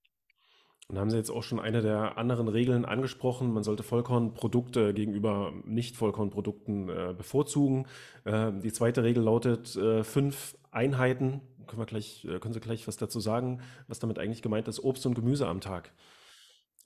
Und 0.89 0.99
haben 0.99 1.09
Sie 1.09 1.17
jetzt 1.17 1.31
auch 1.31 1.45
schon 1.45 1.61
eine 1.61 1.83
der 1.83 2.19
anderen 2.19 2.49
Regeln 2.49 2.85
angesprochen. 2.85 3.53
Man 3.53 3.63
sollte 3.63 3.85
Vollkornprodukte 3.85 4.93
gegenüber 4.93 5.53
Nicht-Vollkornprodukten 5.65 6.89
äh, 6.89 7.15
bevorzugen. 7.17 7.87
Äh, 8.25 8.51
die 8.53 8.73
zweite 8.73 9.05
Regel 9.05 9.23
lautet 9.23 9.77
äh, 9.77 10.03
fünf 10.03 10.57
Einheiten. 10.73 11.43
Können, 11.69 11.81
wir 11.81 11.87
gleich, 11.87 12.25
äh, 12.25 12.41
können 12.41 12.55
Sie 12.55 12.61
gleich 12.61 12.89
was 12.89 12.97
dazu 12.97 13.21
sagen, 13.21 13.61
was 13.87 14.01
damit 14.01 14.19
eigentlich 14.19 14.43
gemeint 14.43 14.67
ist? 14.67 14.83
Obst 14.83 15.07
und 15.07 15.15
Gemüse 15.15 15.47
am 15.47 15.61
Tag. 15.61 15.93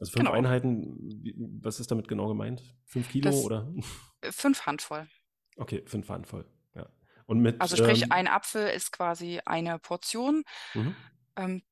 Also 0.05 0.13
fünf 0.13 0.27
Genau. 0.27 0.33
Einheiten, 0.37 1.59
was 1.63 1.81
ist 1.81 1.91
damit 1.91 2.09
genau 2.09 2.29
gemeint? 2.29 2.63
Fünf 2.85 3.09
Kilo 3.09 3.31
Das 3.31 3.43
oder? 3.45 3.73
fünf 4.31 4.67
Handvoll. 4.67 5.09
Okay, 5.57 5.83
fünf 5.87 6.09
Handvoll. 6.11 6.45
Ja. 6.75 6.87
Und 7.27 7.41
mit. 7.41 7.61
Also 7.61 7.77
sprich, 7.77 8.03
ähm, 8.03 8.13
ein 8.13 8.29
Apfel 8.29 8.69
ist 8.69 8.93
quasi 8.93 9.41
eine 9.47 9.79
Portion. 9.79 10.45
mhm, 10.75 10.95
Ähm, 11.37 11.63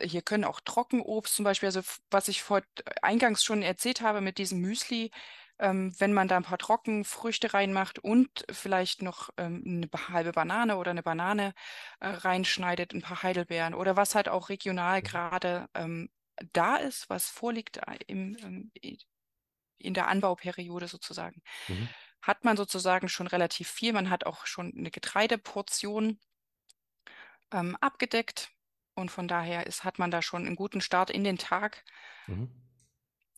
hier 0.00 0.22
können 0.22 0.44
auch 0.44 0.60
Trockenobst 0.60 1.34
zum 1.34 1.44
Beispiel, 1.44 1.68
also 1.68 1.80
was 2.10 2.28
ich 2.28 2.42
vor, 2.42 2.62
eingangs 3.02 3.42
schon 3.44 3.62
erzählt 3.62 4.00
habe 4.00 4.20
mit 4.20 4.38
diesem 4.38 4.60
Müsli, 4.60 5.10
ähm, 5.58 5.94
wenn 5.98 6.12
man 6.12 6.26
da 6.28 6.36
ein 6.36 6.42
paar 6.42 6.58
Trockenfrüchte 6.58 7.52
reinmacht 7.54 7.98
und 8.00 8.44
vielleicht 8.50 9.02
noch 9.02 9.30
ähm, 9.36 9.62
eine 9.66 10.08
halbe 10.08 10.32
Banane 10.32 10.76
oder 10.78 10.90
eine 10.90 11.02
Banane 11.02 11.52
äh, 12.00 12.08
reinschneidet, 12.08 12.92
ein 12.92 13.02
paar 13.02 13.22
Heidelbeeren 13.22 13.74
oder 13.74 13.96
was 13.96 14.14
halt 14.14 14.28
auch 14.28 14.48
regional 14.48 15.02
gerade 15.02 15.68
ähm, 15.74 16.08
da 16.52 16.76
ist, 16.76 17.08
was 17.10 17.28
vorliegt 17.28 17.78
äh, 17.78 17.98
im, 18.06 18.36
ähm, 18.42 18.72
in 19.78 19.94
der 19.94 20.08
Anbauperiode 20.08 20.88
sozusagen, 20.88 21.42
mhm, 21.68 21.88
hat 22.22 22.44
man 22.44 22.56
sozusagen 22.56 23.08
schon 23.08 23.26
relativ 23.26 23.68
viel. 23.68 23.92
Man 23.92 24.10
hat 24.10 24.26
auch 24.26 24.46
schon 24.46 24.72
eine 24.76 24.90
Getreideportion 24.90 26.18
ähm, 27.52 27.76
abgedeckt. 27.80 28.50
Und 28.94 29.10
von 29.10 29.28
daher 29.28 29.66
ist, 29.66 29.84
hat 29.84 29.98
man 29.98 30.10
da 30.10 30.20
schon 30.20 30.46
einen 30.46 30.56
guten 30.56 30.80
Start 30.80 31.10
in 31.10 31.24
den 31.24 31.38
Tag 31.38 31.84
mhm, 32.26 32.50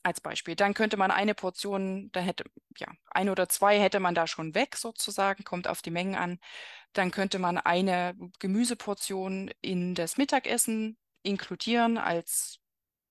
als 0.03 0.21
Beispiel. 0.21 0.57
Dann 0.57 0.75
könnte 0.75 0.97
man 0.97 1.11
eine 1.11 1.35
Portion, 1.35 2.11
da 2.13 2.21
hätte, 2.21 2.45
ja, 2.77 2.89
ein 3.11 3.29
oder 3.29 3.49
zwei 3.49 3.79
hätte 3.79 4.01
man 4.01 4.15
da 4.15 4.27
schon 4.27 4.55
weg 4.55 4.77
sozusagen, 4.77 5.45
kommt 5.45 5.69
auf 5.69 5.83
die 5.83 5.91
Mengen 5.91 6.17
an. 6.17 6.41
Dann 6.93 7.11
könnte 7.11 7.39
man 7.39 7.59
eine 7.59 8.15
Gemüseportion 8.41 9.51
in 9.61 9.95
das 9.95 10.17
Mittagessen 10.17 10.99
inkludieren 11.23 11.99
als 11.99 12.62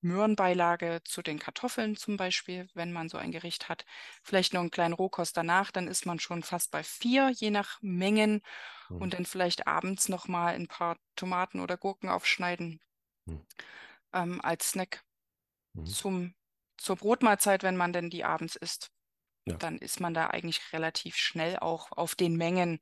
Möhrenbeilage 0.02 1.02
zu 1.06 1.22
den 1.22 1.40
Kartoffeln 1.40 1.96
zum 1.96 2.18
Beispiel, 2.18 2.68
wenn 2.74 2.92
man 2.92 3.10
so 3.10 3.18
ein 3.18 3.32
Gericht 3.32 3.70
hat. 3.70 3.86
Vielleicht 4.24 4.54
noch 4.54 4.62
einen 4.62 4.72
kleinen 4.72 4.94
Rohkost 4.94 5.38
danach, 5.38 5.72
dann 5.72 5.88
ist 5.88 6.06
man 6.06 6.20
schon 6.20 6.44
fast 6.44 6.72
bei 6.72 6.84
vier, 6.84 7.30
je 7.32 7.52
nach 7.52 7.80
Mengen. 7.82 8.42
mhm, 8.90 8.98
Und 9.00 9.14
dann 9.16 9.26
vielleicht 9.26 9.68
abends 9.68 10.10
noch 10.10 10.28
mal 10.28 10.56
ein 10.56 10.68
paar 10.68 10.98
Tomaten 11.16 11.60
oder 11.62 11.78
Gurken 11.78 12.10
aufschneiden 12.10 12.82
Mhm. 13.28 13.42
ähm, 14.14 14.42
als 14.42 14.72
Snack 14.72 15.04
mhm. 15.74 15.94
zum, 15.94 16.36
zur 16.78 16.98
Brotmahlzeit, 16.98 17.64
wenn 17.64 17.78
man 17.78 17.94
denn 17.94 18.10
die 18.10 18.24
abends 18.24 18.58
isst. 18.58 18.92
Ja. 19.46 19.60
Dann 19.60 19.80
ist 19.80 20.00
man 20.00 20.14
da 20.14 20.28
eigentlich 20.30 20.74
relativ 20.74 21.18
schnell 21.18 21.58
auch 21.60 21.92
auf 21.94 22.16
den 22.16 22.38
Mengen, 22.38 22.80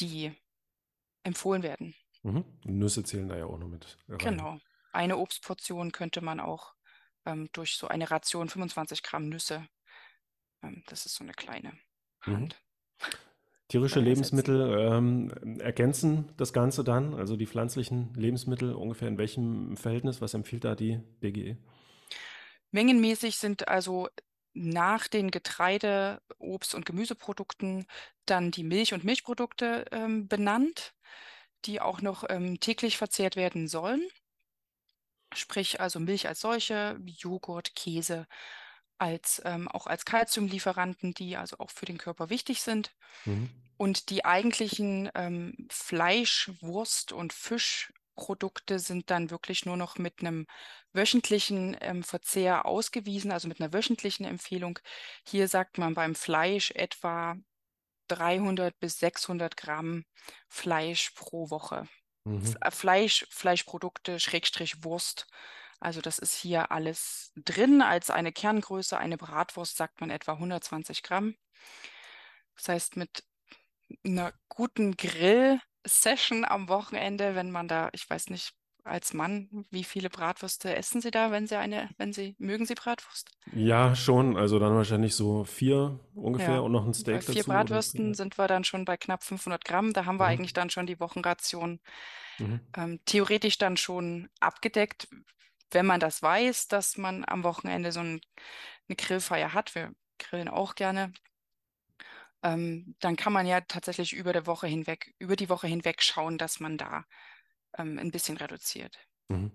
die 0.00 0.34
empfohlen 1.24 1.62
werden. 1.62 1.94
Mhm. 2.22 2.44
Nüsse 2.64 3.02
zählen 3.04 3.28
da 3.28 3.36
ja 3.36 3.44
auch 3.46 3.58
noch 3.58 3.68
mit 3.68 3.98
rein. 4.08 4.42
Genau. 4.42 4.60
Eine 4.92 5.18
Obstportion 5.18 5.92
könnte 5.92 6.20
man 6.20 6.40
auch 6.40 6.74
ähm, 7.26 7.48
durch 7.52 7.76
so 7.76 7.88
eine 7.88 8.10
Ration 8.10 8.48
25 8.48 9.02
Gramm 9.02 9.28
Nüsse, 9.28 9.68
ähm, 10.62 10.82
das 10.86 11.06
ist 11.06 11.14
so 11.16 11.24
eine 11.24 11.34
kleine 11.34 11.72
Mhm. 12.26 12.34
Hand. 12.34 12.62
Tierische 13.68 14.00
Oder 14.00 14.08
ersetzen. 14.08 14.50
Lebensmittel 14.50 14.78
ähm, 14.78 15.60
ergänzen 15.60 16.32
das 16.36 16.52
Ganze 16.52 16.82
dann, 16.84 17.14
also 17.14 17.36
die 17.36 17.46
pflanzlichen 17.46 18.12
Lebensmittel 18.14 18.74
ungefähr 18.74 19.08
in 19.08 19.16
welchem 19.18 19.76
Verhältnis? 19.76 20.20
Was 20.20 20.34
empfiehlt 20.34 20.64
da 20.64 20.74
die 20.74 21.00
DGE? 21.22 21.56
Mengenmäßig 22.72 23.38
sind 23.38 23.68
also 23.68 24.08
nach 24.52 25.08
den 25.08 25.30
Getreide-, 25.30 26.20
Obst- 26.38 26.74
und 26.74 26.86
Gemüseprodukten 26.86 27.86
dann 28.26 28.50
die 28.50 28.64
Milch- 28.64 28.94
und 28.94 29.04
Milchprodukte 29.04 29.86
ähm, 29.92 30.28
benannt, 30.28 30.94
die 31.66 31.80
auch 31.80 32.00
noch 32.02 32.24
ähm, 32.28 32.60
täglich 32.60 32.96
verzehrt 32.98 33.36
werden 33.36 33.68
sollen. 33.68 34.02
Sprich 35.34 35.80
also 35.80 36.00
Milch 36.00 36.26
als 36.26 36.40
solche, 36.40 36.98
Joghurt, 37.04 37.74
Käse, 37.74 38.26
als, 38.98 39.40
ähm, 39.44 39.66
auch 39.68 39.86
als 39.86 40.04
Kalziumlieferanten, 40.04 41.14
die 41.14 41.36
also 41.36 41.56
auch 41.58 41.70
für 41.70 41.86
den 41.86 41.98
Körper 41.98 42.30
wichtig 42.30 42.60
sind. 42.60 42.94
Mhm. 43.24 43.48
Und 43.76 44.10
die 44.10 44.24
eigentlichen 44.26 45.10
ähm, 45.14 45.66
Fleisch-, 45.70 46.50
Wurst- 46.60 47.12
und 47.12 47.32
Fischprodukte 47.32 48.78
sind 48.78 49.10
dann 49.10 49.30
wirklich 49.30 49.64
nur 49.64 49.78
noch 49.78 49.96
mit 49.96 50.20
einem 50.20 50.46
wöchentlichen 50.92 51.76
ähm, 51.80 52.02
Verzehr 52.02 52.66
ausgewiesen, 52.66 53.32
also 53.32 53.48
mit 53.48 53.60
einer 53.60 53.72
wöchentlichen 53.72 54.26
Empfehlung. 54.26 54.78
Hier 55.26 55.48
sagt 55.48 55.78
man 55.78 55.94
beim 55.94 56.14
Fleisch 56.14 56.72
etwa 56.72 57.36
300 58.08 58.78
bis 58.80 58.98
600 58.98 59.56
Gramm 59.56 60.04
Fleisch 60.48 61.10
pro 61.12 61.48
Woche. 61.48 61.88
Mhm. 62.30 62.56
F- 62.62 62.74
Fleisch, 62.74 63.26
Fleischprodukte, 63.30 64.20
Schrägstrich 64.20 64.84
Wurst. 64.84 65.26
Also 65.80 66.00
das 66.00 66.18
ist 66.18 66.34
hier 66.36 66.70
alles 66.72 67.32
drin. 67.36 67.82
Als 67.82 68.10
eine 68.10 68.32
Kerngröße, 68.32 68.98
eine 68.98 69.16
Bratwurst 69.16 69.76
sagt 69.76 70.00
man 70.00 70.10
etwa 70.10 70.32
120 70.38 71.02
Gramm. 71.02 71.36
Das 72.56 72.68
heißt, 72.68 72.96
mit 72.96 73.24
einer 74.04 74.32
guten 74.48 74.96
Grill-Session 74.96 76.44
am 76.44 76.68
Wochenende, 76.68 77.34
wenn 77.34 77.50
man 77.50 77.68
da, 77.68 77.90
ich 77.92 78.08
weiß 78.08 78.30
nicht, 78.30 78.54
als 78.84 79.12
Mann, 79.14 79.66
wie 79.70 79.84
viele 79.84 80.10
Bratwürste 80.10 80.74
essen 80.76 81.00
Sie 81.00 81.10
da, 81.10 81.30
wenn 81.30 81.46
Sie 81.46 81.56
eine, 81.58 81.90
wenn 81.98 82.12
Sie, 82.12 82.34
mögen 82.38 82.66
Sie 82.66 82.74
Bratwurst? 82.74 83.30
Ja, 83.52 83.94
schon. 83.94 84.36
Also 84.36 84.58
dann 84.58 84.74
wahrscheinlich 84.74 85.14
so 85.14 85.44
vier 85.44 86.00
ungefähr 86.14 86.62
Ja, 86.62 86.64
und 86.64 86.72
noch 86.72 86.86
ein 86.86 86.94
Bei 87.10 87.20
Steak 87.20 87.22
vier 87.22 87.44
dazu. 87.44 87.52
Oder? 87.52 87.82
Bratwürsten 87.84 88.14
sind 88.14 88.38
wir 88.38 88.46
dann 88.48 88.64
schon 88.64 88.84
bei 88.84 88.96
knapp 88.96 89.24
500 89.24 89.64
Gramm. 89.64 89.92
Da 89.92 90.04
haben 90.06 90.18
wir 90.18 90.26
Mhm. 90.26 90.26
eigentlich 90.26 90.52
dann 90.52 90.70
schon 90.70 90.86
die 90.86 91.00
Wochenration 91.00 91.80
Mhm. 92.38 92.60
ähm, 92.76 93.00
theoretisch 93.06 93.58
dann 93.58 93.76
schon 93.76 94.28
abgedeckt, 94.40 95.08
wenn 95.72 95.86
man 95.86 96.00
das 96.00 96.22
weiß, 96.22 96.68
dass 96.68 96.96
man 96.98 97.24
am 97.26 97.44
Wochenende 97.44 97.92
so 97.92 98.00
ein, 98.00 98.20
eine 98.88 98.96
Grillfeier 98.96 99.54
hat. 99.54 99.74
Wir 99.74 99.92
grillen 100.18 100.48
auch 100.48 100.74
gerne. 100.76 101.12
Ähm, 102.42 102.96
dann 103.00 103.16
kann 103.16 103.32
man 103.32 103.46
ja 103.46 103.60
tatsächlich 103.60 104.12
über 104.14 104.32
der 104.32 104.46
Woche 104.46 104.66
hinweg, 104.66 105.14
über 105.18 105.36
die 105.36 105.48
Woche 105.50 105.66
hinweg 105.66 106.02
schauen, 106.02 106.38
dass 106.38 106.60
man 106.60 106.78
da 106.78 107.04
ähm, 107.78 107.98
ein 107.98 108.10
bisschen 108.10 108.36
reduziert. 108.36 108.98
Mhm. 109.28 109.50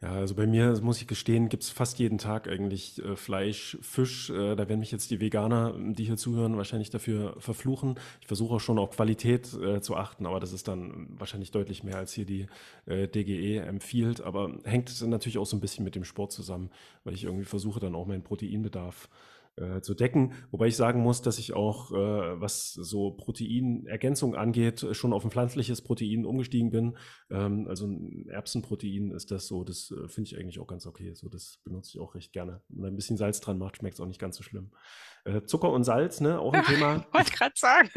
Ja, 0.00 0.12
also 0.12 0.36
bei 0.36 0.46
mir, 0.46 0.80
muss 0.80 1.00
ich 1.00 1.08
gestehen, 1.08 1.48
gibt 1.48 1.64
es 1.64 1.70
fast 1.70 1.98
jeden 1.98 2.18
Tag 2.18 2.46
eigentlich 2.46 3.04
äh, 3.04 3.16
Fleisch, 3.16 3.76
Fisch. 3.80 4.30
Äh, 4.30 4.54
da 4.54 4.68
werden 4.68 4.78
mich 4.78 4.92
jetzt 4.92 5.10
die 5.10 5.20
Veganer, 5.20 5.74
die 5.76 6.04
hier 6.04 6.16
zuhören, 6.16 6.56
wahrscheinlich 6.56 6.90
dafür 6.90 7.34
verfluchen. 7.40 7.98
Ich 8.20 8.28
versuche 8.28 8.54
auch 8.54 8.60
schon 8.60 8.78
auf 8.78 8.90
Qualität 8.90 9.52
äh, 9.54 9.80
zu 9.80 9.96
achten, 9.96 10.24
aber 10.26 10.38
das 10.38 10.52
ist 10.52 10.68
dann 10.68 11.08
wahrscheinlich 11.18 11.50
deutlich 11.50 11.82
mehr, 11.82 11.96
als 11.96 12.12
hier 12.12 12.26
die 12.26 12.46
äh, 12.86 13.08
DGE 13.08 13.58
empfiehlt. 13.58 14.20
Aber 14.20 14.52
hängt 14.62 15.02
natürlich 15.02 15.38
auch 15.38 15.46
so 15.46 15.56
ein 15.56 15.60
bisschen 15.60 15.84
mit 15.84 15.96
dem 15.96 16.04
Sport 16.04 16.30
zusammen, 16.30 16.70
weil 17.02 17.14
ich 17.14 17.24
irgendwie 17.24 17.44
versuche 17.44 17.80
dann 17.80 17.96
auch 17.96 18.06
meinen 18.06 18.22
Proteinbedarf 18.22 19.06
äh, 19.06 19.37
zu 19.80 19.94
decken. 19.94 20.32
Wobei 20.50 20.66
ich 20.68 20.76
sagen 20.76 21.00
muss, 21.02 21.22
dass 21.22 21.38
ich 21.38 21.52
auch, 21.54 21.92
äh, 21.92 22.40
was 22.40 22.72
so 22.72 23.12
Proteinergänzung 23.12 24.34
angeht, 24.34 24.86
schon 24.92 25.12
auf 25.12 25.24
ein 25.24 25.30
pflanzliches 25.30 25.82
Protein 25.82 26.24
umgestiegen 26.24 26.70
bin. 26.70 26.96
Ähm, 27.30 27.66
also 27.68 27.86
ein 27.86 28.28
Erbsenprotein 28.28 29.10
ist 29.10 29.30
das 29.30 29.46
so, 29.46 29.64
das 29.64 29.90
äh, 29.90 30.08
finde 30.08 30.28
ich 30.28 30.38
eigentlich 30.38 30.60
auch 30.60 30.66
ganz 30.66 30.86
okay. 30.86 31.14
So, 31.14 31.28
das 31.28 31.60
benutze 31.64 31.90
ich 31.94 32.00
auch 32.00 32.14
recht 32.14 32.32
gerne. 32.32 32.62
Wenn 32.68 32.82
man 32.82 32.92
ein 32.92 32.96
bisschen 32.96 33.16
Salz 33.16 33.40
dran 33.40 33.58
macht, 33.58 33.76
schmeckt 33.78 33.94
es 33.94 34.00
auch 34.00 34.06
nicht 34.06 34.20
ganz 34.20 34.36
so 34.36 34.42
schlimm. 34.42 34.70
Äh, 35.24 35.42
Zucker 35.42 35.70
und 35.72 35.84
Salz, 35.84 36.20
ne, 36.20 36.38
auch 36.38 36.52
ein 36.52 36.64
Thema. 36.64 37.04
Ich 37.08 37.14
wollte 37.14 37.32
gerade 37.32 37.54
sagen, 37.56 37.90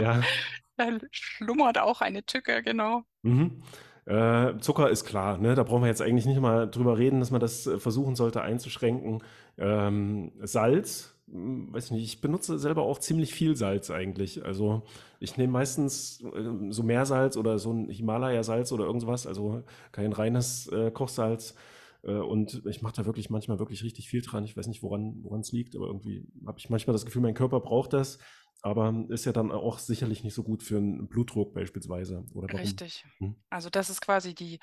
Ja. 0.00 0.22
da 0.76 0.98
schlummert 1.10 1.78
auch 1.78 2.00
eine 2.00 2.24
Tücke, 2.24 2.62
genau. 2.62 3.02
Mhm. 3.22 3.62
Äh, 4.08 4.58
Zucker 4.60 4.88
ist 4.88 5.04
klar, 5.04 5.36
ne? 5.36 5.54
Da 5.54 5.64
brauchen 5.64 5.82
wir 5.82 5.88
jetzt 5.88 6.00
eigentlich 6.00 6.24
nicht 6.24 6.40
mal 6.40 6.66
drüber 6.66 6.96
reden, 6.96 7.20
dass 7.20 7.30
man 7.30 7.40
das 7.42 7.66
äh, 7.66 7.78
versuchen 7.78 8.16
sollte 8.16 8.40
einzuschränken. 8.40 9.22
Ähm, 9.58 10.32
Salz, 10.40 11.14
hm, 11.30 11.68
weiß 11.74 11.90
nicht, 11.90 12.04
ich 12.04 12.20
benutze 12.22 12.58
selber 12.58 12.82
auch 12.84 12.98
ziemlich 13.00 13.34
viel 13.34 13.54
Salz 13.54 13.90
eigentlich. 13.90 14.46
Also 14.46 14.82
ich 15.20 15.36
nehme 15.36 15.52
meistens 15.52 16.24
äh, 16.24 16.70
so 16.70 16.82
Meersalz 16.84 17.36
oder 17.36 17.58
so 17.58 17.70
ein 17.70 17.90
Himalaya-Salz 17.90 18.72
oder 18.72 18.86
irgendwas, 18.86 19.26
also 19.26 19.62
kein 19.92 20.14
reines 20.14 20.68
äh, 20.68 20.90
Kochsalz. 20.90 21.54
Äh, 22.02 22.12
und 22.12 22.62
ich 22.66 22.82
mache 22.82 22.96
da 22.96 23.06
wirklich 23.06 23.30
manchmal 23.30 23.58
wirklich 23.58 23.82
richtig 23.82 24.08
viel 24.08 24.22
dran. 24.22 24.44
Ich 24.44 24.56
weiß 24.56 24.66
nicht, 24.66 24.82
woran 24.82 25.22
woran 25.22 25.40
es 25.40 25.52
liegt, 25.52 25.76
aber 25.76 25.86
irgendwie 25.86 26.26
habe 26.46 26.58
ich 26.58 26.70
manchmal 26.70 26.92
das 26.92 27.04
Gefühl, 27.04 27.22
mein 27.22 27.34
Körper 27.34 27.60
braucht 27.60 27.92
das. 27.92 28.18
Aber 28.60 28.92
ist 29.08 29.24
ja 29.24 29.32
dann 29.32 29.52
auch 29.52 29.78
sicherlich 29.78 30.24
nicht 30.24 30.34
so 30.34 30.42
gut 30.42 30.64
für 30.64 30.78
einen 30.78 31.08
Blutdruck 31.08 31.54
beispielsweise. 31.54 32.24
Oder 32.34 32.48
warum? 32.48 32.60
Richtig. 32.60 33.04
Hm? 33.18 33.36
Also 33.50 33.70
das 33.70 33.88
ist 33.88 34.00
quasi 34.00 34.34
die 34.34 34.58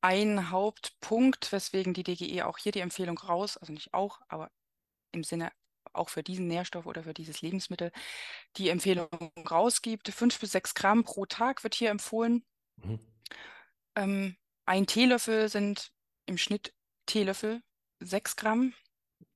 ein 0.00 0.50
Hauptpunkt, 0.50 1.50
weswegen 1.50 1.94
die 1.94 2.02
DGE 2.04 2.42
auch 2.42 2.58
hier 2.58 2.72
die 2.72 2.80
Empfehlung 2.80 3.18
raus, 3.18 3.56
also 3.56 3.72
nicht 3.72 3.94
auch, 3.94 4.20
aber 4.28 4.50
im 5.12 5.24
Sinne 5.24 5.50
auch 5.92 6.10
für 6.10 6.22
diesen 6.22 6.46
Nährstoff 6.46 6.86
oder 6.86 7.02
für 7.02 7.14
dieses 7.14 7.40
Lebensmittel 7.40 7.90
die 8.56 8.68
Empfehlung 8.68 9.08
rausgibt. 9.50 10.08
Fünf 10.08 10.38
bis 10.38 10.52
sechs 10.52 10.74
Gramm 10.74 11.04
pro 11.04 11.26
Tag 11.26 11.64
wird 11.64 11.74
hier 11.74 11.90
empfohlen. 11.90 12.44
Mhm. 12.76 13.00
Ähm, 13.96 14.36
ein 14.66 14.86
Teelöffel 14.86 15.48
sind 15.48 15.90
im 16.26 16.38
Schnitt 16.38 16.74
Teelöffel 17.08 17.62
sechs 17.98 18.36
Gramm. 18.36 18.74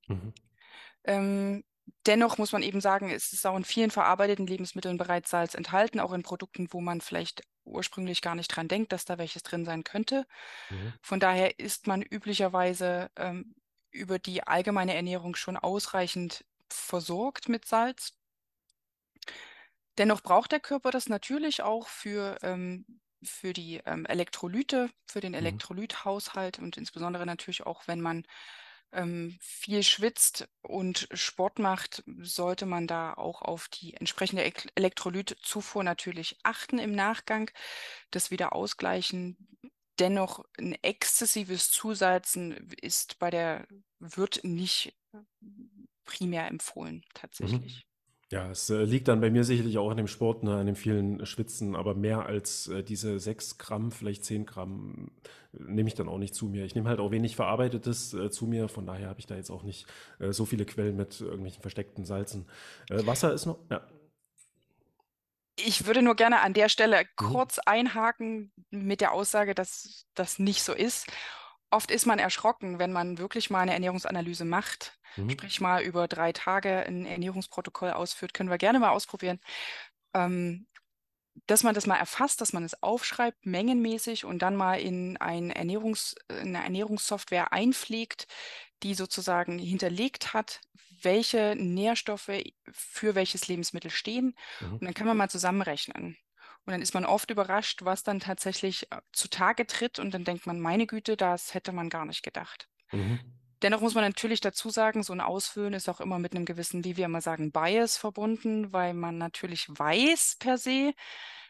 Mhm. 0.07 0.33
Ähm, 1.05 1.65
dennoch 2.07 2.39
muss 2.39 2.53
man 2.53 2.63
eben 2.63 2.81
sagen, 2.81 3.11
es 3.11 3.33
ist 3.33 3.45
auch 3.47 3.57
in 3.57 3.65
vielen 3.65 3.91
verarbeiteten 3.91 4.47
Lebensmitteln 4.47 4.99
bereits 4.99 5.31
Salz 5.31 5.55
enthalten, 5.55 5.99
auch 5.99 6.13
in 6.13 6.23
Produkten, 6.23 6.69
wo 6.71 6.81
man 6.81 7.01
vielleicht 7.01 7.43
ursprünglich 7.65 8.23
gar 8.23 8.35
nicht 8.35 8.49
dran 8.49 8.69
denkt, 8.69 8.93
dass 8.93 9.05
da 9.05 9.19
welches 9.19 9.43
drin 9.43 9.65
sein 9.65 9.85
könnte. 9.85 10.27
Mhm. 10.71 10.93
Von 11.01 11.21
daher 11.21 11.59
ist 11.59 11.87
man 11.87 12.03
üblicherweise 12.03 13.11
ähm, 13.17 13.55
über 13.91 14.19
die 14.19 14.43
allgemeine 14.45 14.95
Ernährung 14.95 15.35
schon 15.35 15.57
ausreichend 15.57 16.45
versorgt 16.69 17.49
mit 17.49 17.65
Salz. 17.67 18.15
Dennoch 19.99 20.23
braucht 20.23 20.53
der 20.53 20.61
Körper 20.61 20.91
das 20.91 21.09
natürlich 21.09 21.63
auch 21.63 21.89
für, 21.89 22.39
ähm, 22.43 22.87
für 23.25 23.53
die 23.53 23.81
ähm, 23.87 24.07
Elektrolyte, 24.07 24.91
für 25.07 25.21
den 25.21 25.35
Mhm. 25.35 25.39
Elektrolythaushalt 25.39 26.59
und 26.59 26.77
insbesondere 26.77 27.27
natürlich 27.27 27.65
auch, 27.67 27.87
wenn 27.89 28.01
man 28.01 28.25
ähm, 28.93 29.39
viel 29.41 29.83
schwitzt 29.83 30.49
und 30.63 31.09
Sport 31.15 31.59
macht, 31.59 32.05
sollte 32.21 32.67
man 32.67 32.87
da 32.87 33.15
auch 33.15 33.43
auf 33.43 33.69
die 33.69 33.95
entsprechende 33.95 34.45
Ek- 34.45 34.71
Elektrolytzufuhr 34.75 35.83
natürlich 35.85 36.39
achten 36.43 36.79
im 36.79 36.95
Nachgang, 36.95 37.51
das 38.11 38.31
wieder 38.31 38.55
ausgleichen. 38.55 39.37
Dennoch 39.99 40.45
ein 40.59 40.75
exzessives 40.83 41.71
Zusalzen 41.71 42.71
ist 42.81 43.19
bei 43.19 43.31
der, 43.31 43.67
wird 43.99 44.45
nicht 44.45 44.95
primär 46.05 46.47
empfohlen, 46.47 47.05
tatsächlich. 47.15 47.87
Ja, 48.33 48.51
es 48.51 48.71
äh, 48.71 48.85
liegt 48.85 49.09
dann 49.09 49.21
bei 49.21 49.31
mir 49.31 49.45
sicherlich 49.45 49.77
auch 49.77 49.91
an 49.91 49.99
dem 49.99 50.07
Sport, 50.09 50.43
ne, 50.43 50.57
an 50.57 50.65
dem 50.67 50.75
vielen 50.75 51.27
Schwitzen, 51.27 51.77
aber 51.77 51.95
mehr 51.95 52.25
als 52.25 52.67
äh, 52.69 52.83
diese 52.83 53.21
6 53.21 53.59
Gramm, 53.59 53.93
vielleicht 53.93 54.25
10 54.25 54.47
Gramm, 54.47 55.11
äh, 55.53 55.59
nehme 55.63 55.89
ich 55.89 55.95
dann 55.95 56.09
auch 56.09 56.17
nicht 56.17 56.35
zu 56.35 56.47
mir. 56.47 56.65
Ich 56.65 56.75
nehme 56.75 56.89
halt 56.89 56.99
auch 56.99 57.11
wenig 57.11 57.37
Verarbeitetes 57.37 58.15
äh, 58.15 58.31
zu 58.31 58.47
mir, 58.47 58.69
von 58.69 58.87
daher 58.87 59.09
habe 59.11 59.21
ich 59.21 59.27
da 59.27 59.37
jetzt 59.37 59.51
auch 59.51 59.65
nicht 59.65 59.87
äh, 60.19 60.33
so 60.33 60.47
viele 60.47 60.65
Quellen 60.65 60.97
mit 60.97 61.21
irgendwelchen 61.21 61.61
versteckten 61.61 62.07
Salzen. 62.07 62.47
Äh, 62.89 63.05
Wasser 63.07 63.35
ist 63.35 63.45
noch, 63.45 63.59
ja. 63.71 63.83
Ich 65.57 65.87
würde 65.87 66.03
nur 66.03 66.17
gerne 66.17 66.41
an 66.41 66.55
der 66.55 66.69
Stelle 66.69 67.05
Mhm. 67.21 67.27
kurz 67.31 67.59
einhaken 67.59 68.53
mit 68.71 69.01
der 69.01 69.13
Aussage, 69.13 69.55
dass 69.55 70.07
das 70.15 70.39
nicht 70.39 70.63
so 70.63 70.73
ist. 70.73 71.07
Oft 71.73 71.91
ist 71.91 72.07
man 72.07 72.19
erschrocken, 72.19 72.79
wenn 72.79 72.93
man 72.93 73.19
wirklich 73.19 73.51
mal 73.51 73.61
eine 73.61 73.73
Ernährungsanalyse 73.75 74.45
macht, 74.45 74.99
Mhm. 75.17 75.31
sprich 75.31 75.61
mal 75.61 75.83
über 75.83 76.09
drei 76.09 76.33
Tage 76.33 76.87
ein 76.87 77.07
Ernährungsprotokoll 77.07 77.93
ausführt, 77.93 78.35
können 78.35 78.51
wir 78.51 78.59
gerne 78.59 78.79
mal 78.79 78.91
ausprobieren. 78.91 79.41
Ähm, 80.15 80.69
dass 81.47 81.63
man 81.63 81.75
das 81.75 81.87
mal 81.87 81.97
erfasst, 81.97 82.41
dass 82.41 82.53
man 82.53 82.65
es 82.65 82.83
aufschreibt, 82.83 83.47
mengenmäßig 83.47 84.25
und 84.25 84.41
dann 84.41 84.57
mal 84.57 84.81
in 84.81 85.17
ein 85.19 85.51
Ernährungs, 85.51 86.15
eine 86.29 86.63
Ernährungssoftware 86.63 87.53
einpflegt, 87.53 88.27
die 88.83 88.95
sozusagen 88.95 89.59
hinterlegt 89.59 90.35
hat, 90.35 90.61
welche 91.03 91.57
Nährstoffe 91.57 92.31
für 92.73 93.15
welches 93.15 93.49
Lebensmittel 93.49 93.91
stehen. 93.91 94.35
Mhm. 94.61 94.73
Und 94.75 94.85
dann 94.85 94.95
kann 94.95 95.07
man 95.07 95.17
mal 95.17 95.31
zusammenrechnen. 95.31 96.19
Und 96.65 96.73
dann 96.73 96.83
ist 96.83 96.95
man 96.95 97.05
oft 97.05 97.31
überrascht, 97.31 97.85
was 97.85 98.03
dann 98.03 98.21
tatsächlich 98.21 98.91
äh, 98.93 99.01
zutage 99.13 99.67
tritt. 99.67 99.99
Und 99.99 100.15
dann 100.15 100.25
denkt 100.25 100.47
man, 100.47 100.61
meine 100.61 100.87
Güte, 100.87 101.17
das 101.17 101.55
hätte 101.55 101.73
man 101.73 101.89
gar 101.89 102.05
nicht 102.05 102.23
gedacht. 102.23 102.69
Mhm. 102.93 103.19
Dennoch 103.63 103.81
muss 103.81 103.95
man 103.95 104.05
natürlich 104.05 104.41
dazu 104.41 104.71
sagen, 104.71 105.03
so 105.03 105.13
ein 105.13 105.21
Ausfüllen 105.21 105.73
ist 105.73 105.89
auch 105.89 106.01
immer 106.01 106.19
mit 106.19 106.35
einem 106.35 106.45
gewissen, 106.45 106.85
wie 106.85 106.97
wir 106.97 107.05
immer 107.05 107.21
sagen, 107.21 107.53
Bias 107.53 107.97
verbunden, 107.97 108.73
weil 108.73 108.93
man 108.93 109.19
natürlich 109.19 109.69
weiß 109.69 110.37
per 110.41 110.59
se, 110.59 110.95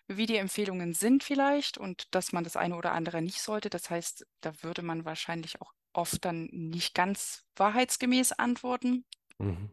wie 0.09 0.27
die 0.27 0.37
Empfehlungen 0.37 0.93
sind 0.93 1.25
vielleicht 1.25 1.79
und 1.79 2.15
dass 2.15 2.33
man 2.33 2.45
das 2.45 2.57
eine 2.57 2.77
oder 2.77 2.93
andere 2.93 3.23
nicht 3.23 3.41
sollte. 3.41 3.71
Das 3.71 3.89
heißt, 3.89 4.27
da 4.43 4.53
würde 4.63 4.83
man 4.83 5.07
wahrscheinlich 5.07 5.61
auch 5.63 5.73
oft 5.95 6.25
dann 6.25 6.49
nicht 6.53 6.95
ganz 6.95 7.45
wahrheitsgemäß 7.57 8.33
antworten. 8.33 9.05
Mhm. 9.39 9.71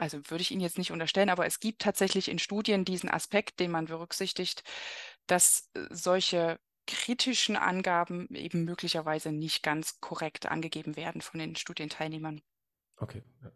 Also 0.00 0.18
würde 0.30 0.40
ich 0.40 0.50
Ihnen 0.50 0.62
jetzt 0.62 0.78
nicht 0.78 0.92
unterstellen, 0.92 1.28
aber 1.28 1.44
es 1.44 1.60
gibt 1.60 1.82
tatsächlich 1.82 2.28
in 2.30 2.38
Studien 2.38 2.86
diesen 2.86 3.10
Aspekt, 3.10 3.60
den 3.60 3.70
man 3.70 3.84
berücksichtigt, 3.84 4.64
dass 5.26 5.68
äh, 5.74 5.82
solche 5.90 6.58
kritischen 6.86 7.56
Angaben 7.56 8.26
eben 8.34 8.64
möglicherweise 8.64 9.30
nicht 9.30 9.62
ganz 9.62 10.00
korrekt 10.00 10.46
angegeben 10.46 10.96
werden 10.96 11.20
von 11.20 11.38
den 11.38 11.54
Studienteilnehmern. 11.54 12.40
Okay. 12.96 13.22
Ja. 13.42 13.50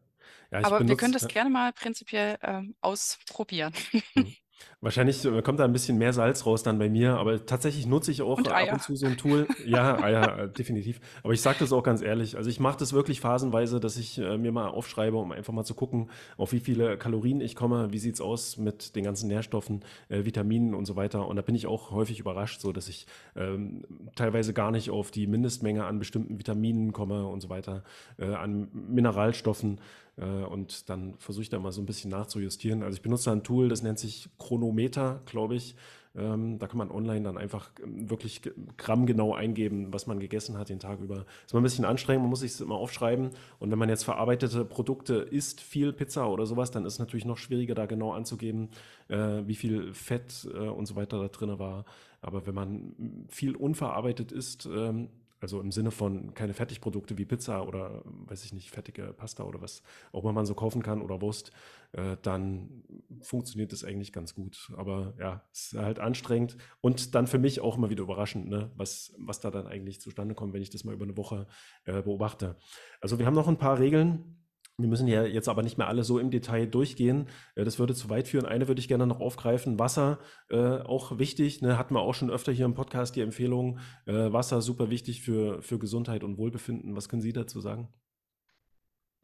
Aber 0.63 0.81
wir 0.81 0.97
können 0.97 1.13
benutze, 1.13 1.13
das 1.13 1.23
ja. 1.23 1.29
gerne 1.29 1.51
mal 1.51 1.73
prinzipiell 1.73 2.39
ähm, 2.43 2.77
ausprobieren. 2.83 3.73
Wahrscheinlich 4.85 5.25
äh, 5.25 5.41
kommt 5.41 5.61
da 5.61 5.65
ein 5.65 5.73
bisschen 5.73 5.97
mehr 5.97 6.13
Salz 6.13 6.45
raus 6.45 6.63
dann 6.63 6.79
bei 6.79 6.91
mir, 6.91 7.17
aber 7.17 7.47
tatsächlich 7.47 7.87
nutze 7.87 8.11
ich 8.11 8.21
auch 8.21 8.37
Und 8.37 8.49
ab 8.49 8.71
und 8.71 8.83
zu 8.83 8.95
so 8.95 9.07
ein 9.07 9.17
Tool. 9.17 9.49
Ja, 9.65 9.99
Eier, 10.05 10.41
äh, 10.41 10.49
definitiv. 10.51 11.01
Aber 11.23 11.33
ich 11.33 11.41
sage 11.41 11.57
das 11.61 11.73
auch 11.73 11.83
ganz 11.83 12.03
ehrlich. 12.03 12.37
Also 12.37 12.51
ich 12.51 12.61
mache 12.61 12.77
das 12.77 12.93
wirklich 12.93 13.23
phasenweise, 13.23 13.81
dass 13.81 13.97
ich 13.97 14.19
äh, 14.19 14.37
mir 14.37 14.53
mal 14.53 14.69
aufschreibe, 14.69 15.17
um 15.17 15.33
einfach 15.33 15.55
mal 15.55 15.65
zu 15.65 15.73
gucken, 15.73 16.11
auf 16.37 16.53
wie 16.53 16.61
viele 16.61 16.99
Kalorien 16.99 17.41
ich 17.41 17.57
komme, 17.57 17.93
wie 17.93 17.99
sieht's 17.99 18.21
aus 18.21 18.59
mit 18.59 18.95
den 18.95 19.05
ganzen 19.05 19.29
Nährstoffen, 19.29 19.81
äh, 20.11 20.27
Vitaminen 20.27 20.75
und 20.75 20.85
so 20.85 20.97
weiter. 20.97 21.29
Und 21.29 21.37
da 21.37 21.43
bin 21.43 21.55
ich 21.55 21.67
auch 21.67 21.91
häufig 21.91 22.21
überrascht, 22.21 22.61
so 22.61 22.71
dass 22.71 22.89
ich 22.89 23.07
ähm, 23.37 23.85
teilweise 24.17 24.53
gar 24.53 24.71
nicht 24.71 24.91
auf 24.91 25.11
die 25.11 25.27
Mindestmenge 25.27 25.87
an 25.87 25.99
bestimmten 25.99 26.39
Vitaminen 26.39 26.93
komme 26.93 27.27
und 27.27 27.41
so 27.41 27.49
weiter, 27.49 27.85
äh, 28.19 28.27
an 28.27 28.69
Mineralstoffen. 28.75 29.81
Und 30.17 30.89
dann 30.91 31.15
versuche 31.19 31.43
ich 31.43 31.49
da 31.49 31.59
mal 31.59 31.73
so 31.73 31.83
ein 31.83 31.87
bisschen 31.87 32.09
nachzujustieren. 32.13 32.85
Also 32.85 32.95
ich 32.95 33.03
benutze 33.03 33.25
da 33.25 33.33
ein 33.33 33.43
Tool, 33.43 33.69
das 33.69 33.83
nennt 33.83 33.99
sich 33.99 34.29
Chronometer, 34.75 35.21
glaube 35.27 35.55
ich. 35.55 35.77
Ähm, 36.17 36.61
da 36.61 36.69
kann 36.69 36.79
man 36.79 36.93
online 36.93 37.23
dann 37.23 37.39
einfach 37.39 37.71
ähm, 37.83 38.09
wirklich 38.09 38.41
grammgenau 38.77 39.35
eingeben, 39.35 39.93
was 39.93 40.07
man 40.07 40.21
gegessen 40.21 40.57
hat 40.57 40.69
den 40.69 40.79
Tag 40.79 41.01
über. 41.01 41.27
Ist 41.45 41.55
mal 41.55 41.61
ein 41.61 41.65
bisschen 41.65 41.85
anstrengend, 41.85 42.23
man 42.23 42.31
muss 42.31 42.41
sich 42.41 42.61
immer 42.61 42.77
aufschreiben. 42.77 43.31
Und 43.59 43.71
wenn 43.73 43.79
man 43.79 43.89
jetzt 43.89 44.05
verarbeitete 44.05 44.65
Produkte 44.65 45.15
isst, 45.15 45.61
viel 45.61 45.93
Pizza 45.93 46.31
oder 46.31 46.47
sowas, 46.47 46.71
dann 46.71 46.87
ist 46.87 46.95
es 46.95 46.99
natürlich 47.01 47.25
noch 47.25 47.39
schwieriger, 47.39 47.75
da 47.75 47.87
genau 47.87 48.13
anzugeben, 48.13 48.69
äh, 49.09 49.43
wie 49.45 49.57
viel 49.57 49.93
Fett 49.93 50.49
äh, 50.55 50.59
und 50.69 50.87
so 50.87 50.95
weiter 50.95 51.21
da 51.21 51.27
drin 51.27 51.59
war. 51.59 51.85
Aber 52.21 52.47
wenn 52.47 52.55
man 52.55 53.27
viel 53.29 53.57
unverarbeitet 53.57 54.31
isst, 54.31 54.67
ähm, 54.67 55.09
also 55.45 55.61
im 55.61 55.73
Sinne 55.73 55.91
von 55.91 56.33
keine 56.33 56.55
Fertigprodukte 56.55 57.19
wie 57.19 57.27
Pizza 57.27 57.69
oder, 57.69 58.03
weiß 58.07 58.47
ich 58.47 58.55
nicht, 58.55 58.71
fettige 58.71 59.13
Pasta 59.13 59.45
oder 59.45 59.61
was 59.61 59.83
auch 60.11 60.23
immer 60.23 60.33
man 60.33 60.47
so 60.47 60.55
kaufen 60.55 60.83
kann 60.83 61.03
oder 61.03 61.21
Wurst, 61.21 61.53
äh, 61.93 62.17
dann 62.23 62.83
funktioniert 63.21 63.71
das 63.71 63.85
eigentlich 63.85 64.11
ganz 64.15 64.35
gut. 64.35 64.73
Aber 64.79 65.13
ja, 65.19 65.43
es 65.53 65.75
ist 65.75 65.79
halt 65.79 65.99
anstrengend 65.99 66.57
und 66.81 67.15
dann 67.15 67.27
für 67.27 67.39
mich 67.39 67.61
auch 67.61 67.77
immer 67.77 67.91
wieder 67.91 68.05
überraschend, 68.05 68.49
ne, 68.49 68.71
was, 68.75 69.15
was 69.19 69.41
da 69.41 69.51
dann 69.51 69.67
eigentlich 69.67 70.01
zustande 70.01 70.35
kommt, 70.35 70.55
wenn 70.55 70.63
ich 70.63 70.71
das 70.71 70.83
mal 70.85 70.95
über 70.95 71.05
eine 71.05 71.19
Woche 71.19 71.47
äh, 71.85 72.01
beobachte. 72.01 72.57
Also 73.03 73.19
wir 73.19 73.27
haben 73.27 73.35
noch 73.35 73.49
ein 73.49 73.59
paar 73.59 73.79
Regeln. 73.79 74.39
Wir 74.77 74.89
müssen 74.89 75.07
ja 75.07 75.25
jetzt 75.25 75.49
aber 75.49 75.63
nicht 75.63 75.79
mehr 75.79 75.87
alle 75.87 76.03
so 76.03 76.19
im 76.19 76.33
Detail 76.33 76.67
durchgehen. 76.67 77.29
Äh, 77.55 77.65
Das 77.65 77.79
würde 77.79 77.95
zu 77.95 78.11
weit 78.11 78.27
führen. 78.29 78.47
Eine 78.47 78.67
würde 78.67 78.81
ich 78.81 78.89
gerne 78.89 79.07
noch 79.07 79.21
aufgreifen. 79.21 79.79
Wasser, 79.79 80.19
äh, 80.51 80.79
auch 80.81 81.19
wichtig. 81.19 81.63
Ne? 81.63 81.79
Hatten 81.79 81.95
wir 81.95 82.01
auch 82.01 82.15
schon 82.15 82.31
öfter 82.31 82.51
hier 82.53 82.65
im 82.65 82.75
Podcast 82.75 83.15
die 83.15 83.21
Empfehlung. 83.21 83.79
Äh, 84.07 84.33
Wasser 84.33 84.61
super 84.63 84.91
wichtig 84.91 85.23
für, 85.23 85.63
für 85.63 85.79
Gesundheit 85.79 86.25
und 86.25 86.39
Wohlbefinden. 86.39 86.97
Was 86.97 87.09
können 87.09 87.23
Sie 87.23 87.33
dazu 87.33 87.61
sagen? 87.61 87.93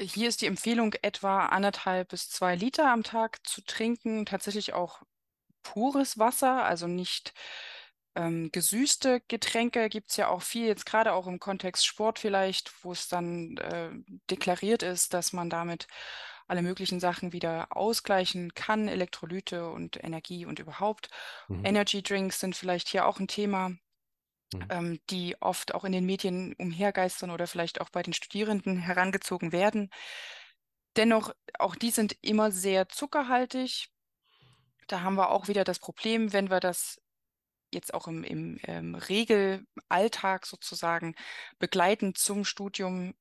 Hier 0.01 0.28
ist 0.28 0.40
die 0.40 0.46
Empfehlung, 0.46 0.94
etwa 1.03 1.46
anderthalb 1.46 2.09
bis 2.09 2.30
zwei 2.30 2.55
Liter 2.55 2.90
am 2.90 3.03
Tag 3.03 3.46
zu 3.46 3.61
trinken. 3.62 4.24
Tatsächlich 4.26 4.72
auch 4.72 5.03
pures 5.62 6.18
Wasser, 6.18 6.64
also 6.64 6.86
nicht 6.86 7.34
ähm, 8.14 8.50
gesüßte 8.52 9.20
Getränke. 9.28 9.88
Gibt 9.88 10.11
es 10.11 10.16
ja 10.16 10.28
auch 10.28 10.42
viel, 10.42 10.66
jetzt 10.66 10.86
gerade 10.86 11.12
auch 11.12 11.26
im 11.26 11.38
Kontext 11.38 11.86
Sport 11.86 12.18
vielleicht, 12.18 12.72
wo 12.84 12.92
es 12.92 13.08
dann 13.08 13.56
äh, 13.58 13.90
deklariert 14.30 14.82
ist, 14.82 15.14
dass 15.14 15.32
man 15.32 15.50
damit 15.50 15.86
alle 16.46 16.62
möglichen 16.62 16.98
Sachen 16.98 17.32
wieder 17.32 17.68
ausgleichen 17.70 18.54
kann, 18.54 18.88
Elektrolyte 18.88 19.70
und 19.70 20.02
Energie 20.02 20.46
und 20.46 20.58
überhaupt. 20.58 21.08
Mhm. 21.48 21.64
Energy 21.64 22.02
Drinks 22.02 22.40
sind 22.40 22.56
vielleicht 22.56 22.88
hier 22.88 23.06
auch 23.06 23.20
ein 23.20 23.28
Thema 23.28 23.76
Mhm. 24.52 24.66
ähm, 24.70 25.00
die 25.11 25.40
oft 25.40 25.74
auch 25.74 25.84
in 25.84 25.92
den 25.92 26.04
Medien 26.04 26.54
umhergeistern 26.54 27.30
oder 27.30 27.46
vielleicht 27.46 27.80
auch 27.80 27.90
bei 27.90 28.02
den 28.02 28.12
Studierenden 28.12 28.78
herangezogen 28.78 29.52
werden. 29.52 29.90
Dennoch, 30.96 31.32
auch 31.58 31.76
die 31.76 31.90
sind 31.90 32.16
immer 32.20 32.50
sehr 32.50 32.88
zuckerhaltig. 32.88 33.90
Da 34.88 35.02
haben 35.02 35.14
wir 35.14 35.30
auch 35.30 35.46
wieder 35.46 35.62
das 35.62 35.78
Problem, 35.78 36.32
wenn 36.32 36.50
wir 36.50 36.58
das 36.58 37.00
jetzt 37.74 37.94
auch 37.94 38.08
im, 38.08 38.24
im 38.24 38.58
ähm, 38.64 38.94
Regelalltag 38.94 40.46
sozusagen 40.46 41.14
begleitend 41.58 42.18
zum 42.18 42.44
Studium 42.44 43.14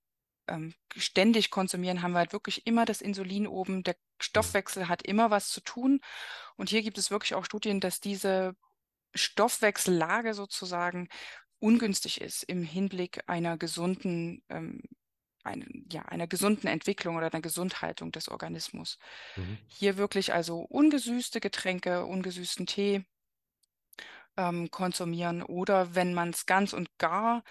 ähm, 0.47 0.73
ständig 0.95 1.51
konsumieren, 1.51 2.01
haben 2.01 2.13
wir 2.13 2.19
halt 2.19 2.33
wirklich 2.33 2.65
immer 2.67 2.85
das 2.85 3.01
Insulin 3.01 3.47
oben. 3.47 3.83
Der 3.83 3.95
Stoffwechsel 4.21 4.87
hat 4.87 5.03
immer 5.03 5.31
was 5.31 5.49
zu 5.49 5.61
tun. 5.61 6.01
Und 6.55 6.69
hier 6.69 6.81
gibt 6.81 6.97
es 6.97 7.11
wirklich 7.11 7.35
auch 7.35 7.45
Studien, 7.45 7.79
dass 7.79 7.99
diese 7.99 8.55
Stoffwechsellage 9.15 10.33
sozusagen 10.33 11.07
ungünstig 11.59 12.21
ist 12.21 12.43
im 12.43 12.63
Hinblick 12.63 13.21
einer 13.27 13.57
gesunden, 13.57 14.43
ähm, 14.49 14.81
ein, 15.43 15.85
ja, 15.91 16.03
einer 16.03 16.27
gesunden 16.27 16.67
Entwicklung 16.67 17.15
oder 17.15 17.31
einer 17.31 17.41
Gesundhaltung 17.41 18.11
des 18.11 18.29
Organismus. 18.29 18.97
Mhm. 19.35 19.57
Hier 19.67 19.97
wirklich 19.97 20.33
also 20.33 20.59
ungesüßte 20.59 21.39
Getränke, 21.39 22.05
ungesüßten 22.05 22.65
Tee, 22.65 23.05
ähm, 24.39 24.71
konsumieren. 24.71 25.43
Oder 25.43 25.93
wenn 25.95 26.13
man 26.13 26.29
es 26.29 26.45
ganz 26.45 26.71
und 26.71 26.97
gar 26.97 27.43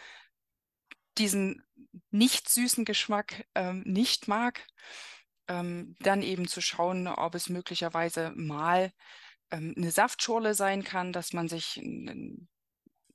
diesen 1.19 1.63
nicht 2.11 2.49
süßen 2.49 2.85
Geschmack 2.85 3.47
ähm, 3.55 3.83
nicht 3.85 4.27
mag, 4.27 4.67
ähm, 5.49 5.95
dann 6.01 6.23
eben 6.23 6.49
zu 6.49 6.61
schauen, 6.61 7.07
ob 7.07 7.35
es 7.35 7.51
möglicherweise 7.51 8.33
mal 8.35 8.93
ähm, 9.51 9.75
eine 9.77 9.91
Saftschorle 9.91 10.55
sein 10.55 10.83
kann, 10.83 11.13
dass 11.13 11.33
man 11.33 11.49
sich 11.49 11.77
ein 11.77 12.49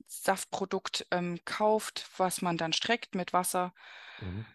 Saftprodukt 0.06 1.06
ähm, 1.10 1.40
kauft, 1.44 2.08
was 2.16 2.42
man 2.42 2.56
dann 2.56 2.72
streckt 2.72 3.14
mit 3.14 3.32
Wasser. 3.32 3.74
Mhm. 4.20 4.46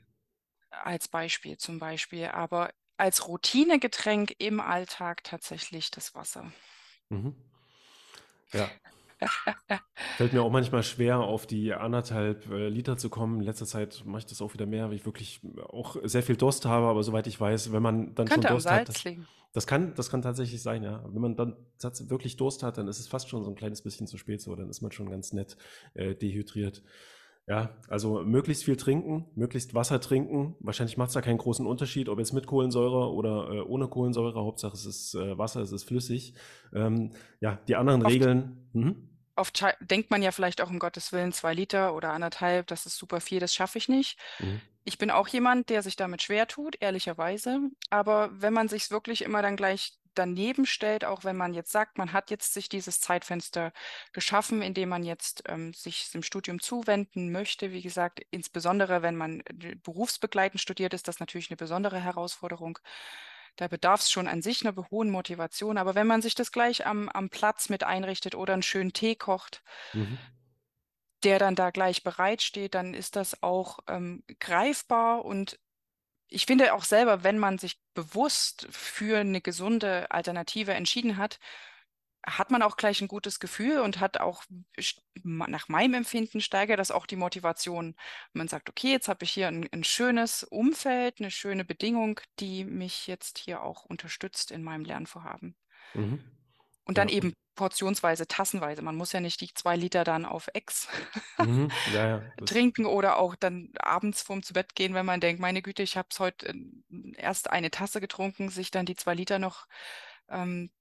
Als 0.70 1.10
Beispiel 1.10 1.58
zum 1.58 1.80
Beispiel. 1.80 2.28
Aber 2.28 2.72
als 2.96 3.28
Routinegetränk 3.28 4.36
im 4.40 4.62
Alltag 4.62 5.24
tatsächlich 5.24 5.92
das 5.92 6.16
Wasser. 6.16 6.52
Mhm. 7.10 7.36
Ja. 8.54 8.70
Fällt 10.18 10.34
mir 10.34 10.42
auch 10.42 10.52
manchmal 10.52 10.84
schwer, 10.84 11.20
auf 11.20 11.46
die 11.46 11.74
anderthalb 11.74 12.50
äh, 12.50 12.70
Liter 12.70 12.98
zu 12.98 13.10
kommen. 13.10 13.40
In 13.40 13.46
letzter 13.46 13.66
Zeit 13.66 14.04
mache 14.06 14.20
ich 14.20 14.26
das 14.26 14.42
auch 14.42 14.54
wieder 14.54 14.66
mehr, 14.66 14.88
weil 14.88 14.96
ich 14.96 15.06
wirklich 15.06 15.42
auch 15.68 15.98
sehr 16.04 16.24
viel 16.24 16.38
Durst 16.38 16.66
habe. 16.66 16.88
Aber 16.88 17.04
soweit 17.04 17.28
ich 17.28 17.40
weiß, 17.40 17.72
wenn 17.72 17.84
man 17.84 18.16
dann 18.16 18.28
Könnte 18.28 18.48
schon 18.48 18.56
Durst 18.56 18.72
hat, 18.72 18.90
das, 18.90 19.04
das 19.54 19.68
kann, 19.68 19.94
das 19.96 20.10
kann 20.10 20.22
tatsächlich 20.22 20.62
sein, 20.62 20.84
ja. 20.84 21.04
Wenn 21.08 21.22
man 21.22 21.36
dann 21.36 21.56
wirklich 22.08 22.38
Durst 22.38 22.64
hat, 22.64 22.78
dann 22.78 22.88
ist 22.88 23.00
es 23.00 23.08
fast 23.08 23.30
schon 23.30 23.44
so 23.44 23.50
ein 23.50 23.56
kleines 23.56 23.82
bisschen 23.82 24.08
zu 24.08 24.18
spät 24.18 24.42
so. 24.42 24.56
Dann 24.56 24.70
ist 24.70 24.82
man 24.82 24.92
schon 24.92 25.10
ganz 25.10 25.34
nett 25.34 25.58
äh, 25.94 26.16
dehydriert. 26.16 26.84
Ja, 27.50 27.72
also 27.88 28.22
möglichst 28.22 28.64
viel 28.64 28.78
trinken, 28.78 29.26
möglichst 29.34 29.74
Wasser 29.74 30.00
trinken. 30.00 30.56
Wahrscheinlich 30.60 30.98
macht 30.98 31.08
es 31.08 31.16
da 31.16 31.22
keinen 31.22 31.40
großen 31.40 31.66
Unterschied, 31.66 32.08
ob 32.08 32.20
jetzt 32.20 32.32
mit 32.32 32.46
Kohlensäure 32.46 33.12
oder 33.12 33.50
äh, 33.50 33.62
ohne 33.62 33.88
Kohlensäure. 33.88 34.40
Hauptsache 34.40 34.74
es 34.74 34.86
ist 34.86 35.16
äh, 35.16 35.36
Wasser, 35.36 35.62
es 35.62 35.72
ist 35.72 35.86
flüssig. 35.86 36.36
Ähm, 36.76 37.10
ja, 37.42 37.60
die 37.68 37.76
anderen 37.76 38.04
Oft, 38.04 38.14
Regeln. 38.14 38.70
Mhm. 38.74 39.09
Oft 39.40 39.64
denkt 39.80 40.12
man 40.12 40.22
ja 40.22 40.32
vielleicht 40.32 40.62
auch 40.62 40.70
um 40.70 40.80
Gottes 40.80 41.14
Willen 41.14 41.32
zwei 41.32 41.54
Liter 41.54 41.94
oder 41.96 42.12
anderthalb, 42.12 42.68
das 42.68 42.86
ist 42.86 42.98
super 42.98 43.22
viel, 43.22 43.40
das 43.40 43.54
schaffe 43.54 43.78
ich 43.78 43.88
nicht. 43.88 44.20
Mhm. 44.40 44.62
Ich 44.84 44.98
bin 44.98 45.12
auch 45.12 45.28
jemand, 45.30 45.70
der 45.70 45.82
sich 45.82 45.96
damit 45.96 46.22
schwer 46.22 46.48
tut, 46.48 46.76
ehrlicherweise. 46.82 47.60
Aber 47.90 48.30
wenn 48.34 48.54
man 48.54 48.68
sich 48.68 48.92
wirklich 48.92 49.22
immer 49.24 49.42
dann 49.42 49.56
gleich 49.56 49.94
daneben 50.14 50.66
stellt, 50.66 51.06
auch 51.06 51.24
wenn 51.24 51.38
man 51.38 51.54
jetzt 51.54 51.72
sagt, 51.72 51.98
man 51.98 52.12
hat 52.12 52.32
jetzt 52.32 52.54
sich 52.54 52.68
dieses 52.68 53.00
Zeitfenster 53.00 53.72
geschaffen, 54.12 54.62
in 54.62 54.74
dem 54.74 54.90
man 54.90 55.04
jetzt 55.04 55.44
ähm, 55.48 55.74
sich 55.74 56.12
dem 56.12 56.24
Studium 56.24 56.60
zuwenden 56.60 57.32
möchte. 57.32 57.72
Wie 57.72 57.82
gesagt, 57.82 58.22
insbesondere 58.32 59.02
wenn 59.02 59.16
man 59.16 59.40
äh, 59.42 59.76
berufsbegleitend 59.76 60.60
studiert, 60.60 60.94
ist 60.94 61.08
das 61.08 61.20
natürlich 61.20 61.50
eine 61.50 61.58
besondere 61.58 62.00
Herausforderung. 62.00 62.80
Da 63.56 63.68
bedarf 63.68 64.02
es 64.02 64.12
schon 64.12 64.28
an 64.28 64.42
sich 64.42 64.66
einer 64.66 64.76
hohen 64.90 65.10
Motivation. 65.10 65.78
Aber 65.78 65.96
wenn 65.96 66.08
man 66.08 66.22
sich 66.22 66.36
das 66.36 66.52
gleich 66.52 66.86
am, 66.86 67.10
am 67.10 67.30
Platz 67.30 67.70
mit 67.70 67.84
einrichtet 67.84 68.36
oder 68.36 68.54
einen 68.54 68.64
schönen 68.64 68.94
Tee 68.94 69.16
kocht, 69.16 69.64
mhm. 69.94 70.18
der 71.24 71.40
dann 71.40 71.56
da 71.56 71.72
gleich 71.72 72.04
bereitsteht, 72.04 72.76
dann 72.76 72.94
ist 72.94 73.16
das 73.16 73.44
auch 73.44 73.80
ähm, 73.88 74.24
greifbar 74.40 75.26
und 75.26 75.60
ich 76.32 76.46
finde 76.46 76.74
auch 76.74 76.84
selber, 76.84 77.24
wenn 77.24 77.40
man 77.40 77.58
sich 77.58 77.80
bewusst 77.96 78.68
für 78.70 79.20
eine 79.20 79.42
gesunde 79.42 80.12
Alternative 80.12 80.74
entschieden 80.74 81.18
hat, 81.18 81.40
hat 82.26 82.52
man 82.52 82.62
auch 82.62 82.78
gleich 82.78 83.02
ein 83.02 83.08
gutes 83.08 83.40
Gefühl 83.40 83.80
und 83.80 84.00
hat 84.00 84.20
auch 84.20 84.44
nach 85.24 85.70
meinem 85.70 85.94
Empfinden 85.94 86.42
steigert 86.42 86.80
das 86.80 86.92
auch 86.92 87.06
die 87.06 87.16
Motivation. 87.16 87.96
Man 88.34 88.48
sagt, 88.48 88.70
okay, 88.70 88.92
jetzt 88.92 89.08
habe 89.08 89.24
ich 89.24 89.32
hier 89.32 89.48
ein, 89.48 89.68
ein, 89.72 89.84
schönes 89.84 90.44
Umfeld, 90.44 91.20
eine 91.20 91.32
schöne 91.32 91.66
Bedingung, 91.66 92.20
die 92.40 92.66
mich 92.66 93.08
jetzt 93.08 93.38
hier 93.38 93.64
auch 93.64 93.86
unterstützt 93.86 94.52
in 94.52 94.64
meinem 94.64 94.86
Lernvorhaben. 94.86 95.56
Mhm. 95.94 96.24
Und 96.84 96.98
dann 96.98 97.08
ja. 97.08 97.16
eben 97.16 97.34
portionsweise, 97.56 98.26
tassenweise. 98.26 98.82
Man 98.82 98.96
muss 98.96 99.12
ja 99.12 99.20
nicht 99.20 99.42
die 99.42 99.54
zwei 99.54 99.76
Liter 99.76 100.04
dann 100.04 100.26
auf 100.26 100.48
Ex 100.54 100.88
mhm. 101.38 101.70
ja, 101.94 102.08
ja, 102.08 102.22
trinken 102.46 102.86
oder 102.86 103.18
auch 103.18 103.36
dann 103.36 103.72
abends 103.80 104.22
vorm 104.22 104.44
zu 104.44 104.54
Bett 104.54 104.76
gehen, 104.76 104.94
wenn 104.94 105.06
man 105.06 105.20
denkt, 105.20 105.42
meine 105.42 105.62
Güte, 105.62 105.84
ich 105.84 105.98
habe 105.98 106.08
es 106.10 106.20
heute 106.20 106.48
äh, 106.48 106.56
erst 107.18 107.50
eine 107.50 107.70
Tasse 107.70 108.00
getrunken, 108.00 108.50
sich 108.50 108.72
dann 108.72 108.86
die 108.86 108.96
zwei 108.96 109.14
Liter 109.14 109.40
noch 109.40 109.68
ähm, 110.30 110.72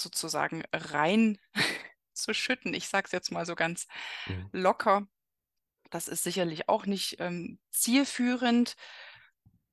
sozusagen 0.00 0.64
rein 0.72 1.38
zu 2.12 2.34
schütten. 2.34 2.74
Ich 2.74 2.88
sage 2.88 3.06
es 3.06 3.12
jetzt 3.12 3.30
mal 3.30 3.46
so 3.46 3.54
ganz 3.54 3.86
mhm. 4.26 4.48
locker. 4.52 5.06
Das 5.90 6.08
ist 6.08 6.22
sicherlich 6.22 6.68
auch 6.68 6.86
nicht 6.86 7.16
ähm, 7.18 7.58
zielführend 7.70 8.76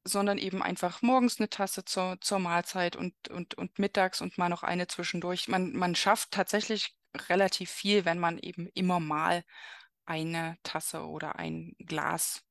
sondern 0.07 0.37
eben 0.37 0.63
einfach 0.63 1.01
morgens 1.01 1.39
eine 1.39 1.49
Tasse 1.49 1.85
zur, 1.85 2.19
zur 2.21 2.39
Mahlzeit 2.39 2.95
und, 2.95 3.13
und, 3.29 3.55
und 3.55 3.77
mittags 3.77 4.21
und 4.21 4.37
mal 4.37 4.49
noch 4.49 4.63
eine 4.63 4.87
zwischendurch. 4.87 5.47
Man, 5.47 5.73
man 5.73 5.95
schafft 5.95 6.31
tatsächlich 6.31 6.95
relativ 7.29 7.69
viel, 7.69 8.05
wenn 8.05 8.19
man 8.19 8.37
eben 8.37 8.67
immer 8.73 8.99
mal 8.99 9.43
eine 10.05 10.57
Tasse 10.63 11.05
oder 11.05 11.35
ein 11.37 11.75
Glas 11.79 12.43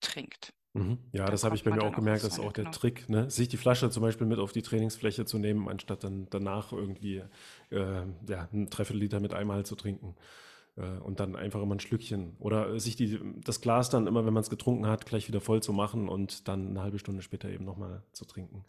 trinkt. 0.00 0.52
Mhm. 0.76 0.98
Ja, 1.12 1.24
da 1.24 1.32
das 1.32 1.44
habe 1.44 1.56
ich 1.56 1.64
bei 1.64 1.70
mir 1.70 1.82
auch 1.82 1.94
gemerkt, 1.94 2.24
das 2.24 2.34
ist 2.34 2.40
auch 2.40 2.52
der 2.52 2.64
genau. 2.64 2.76
Trick, 2.76 3.08
ne? 3.08 3.30
sich 3.30 3.48
die 3.48 3.56
Flasche 3.56 3.90
zum 3.90 4.02
Beispiel 4.02 4.26
mit 4.26 4.38
auf 4.38 4.52
die 4.52 4.62
Trainingsfläche 4.62 5.24
zu 5.24 5.38
nehmen, 5.38 5.68
anstatt 5.68 6.04
dann 6.04 6.26
danach 6.30 6.72
irgendwie 6.72 7.22
äh, 7.70 8.02
ja, 8.28 8.48
ein 8.52 8.68
Dreiviertel 8.70 9.20
mit 9.20 9.34
einmal 9.34 9.64
zu 9.64 9.74
trinken. 9.74 10.14
Äh, 10.76 11.00
und 11.00 11.20
dann 11.20 11.36
einfach 11.36 11.62
immer 11.62 11.74
ein 11.74 11.80
Schlückchen. 11.80 12.36
Oder 12.38 12.78
sich 12.78 12.96
die, 12.96 13.18
das 13.44 13.60
Glas 13.60 13.90
dann 13.90 14.06
immer, 14.06 14.26
wenn 14.26 14.34
man 14.34 14.42
es 14.42 14.50
getrunken 14.50 14.86
hat, 14.86 15.06
gleich 15.06 15.28
wieder 15.28 15.40
voll 15.40 15.62
zu 15.62 15.72
machen 15.72 16.08
und 16.08 16.48
dann 16.48 16.68
eine 16.68 16.82
halbe 16.82 16.98
Stunde 16.98 17.22
später 17.22 17.48
eben 17.48 17.64
nochmal 17.64 18.02
zu 18.12 18.24
trinken. 18.24 18.64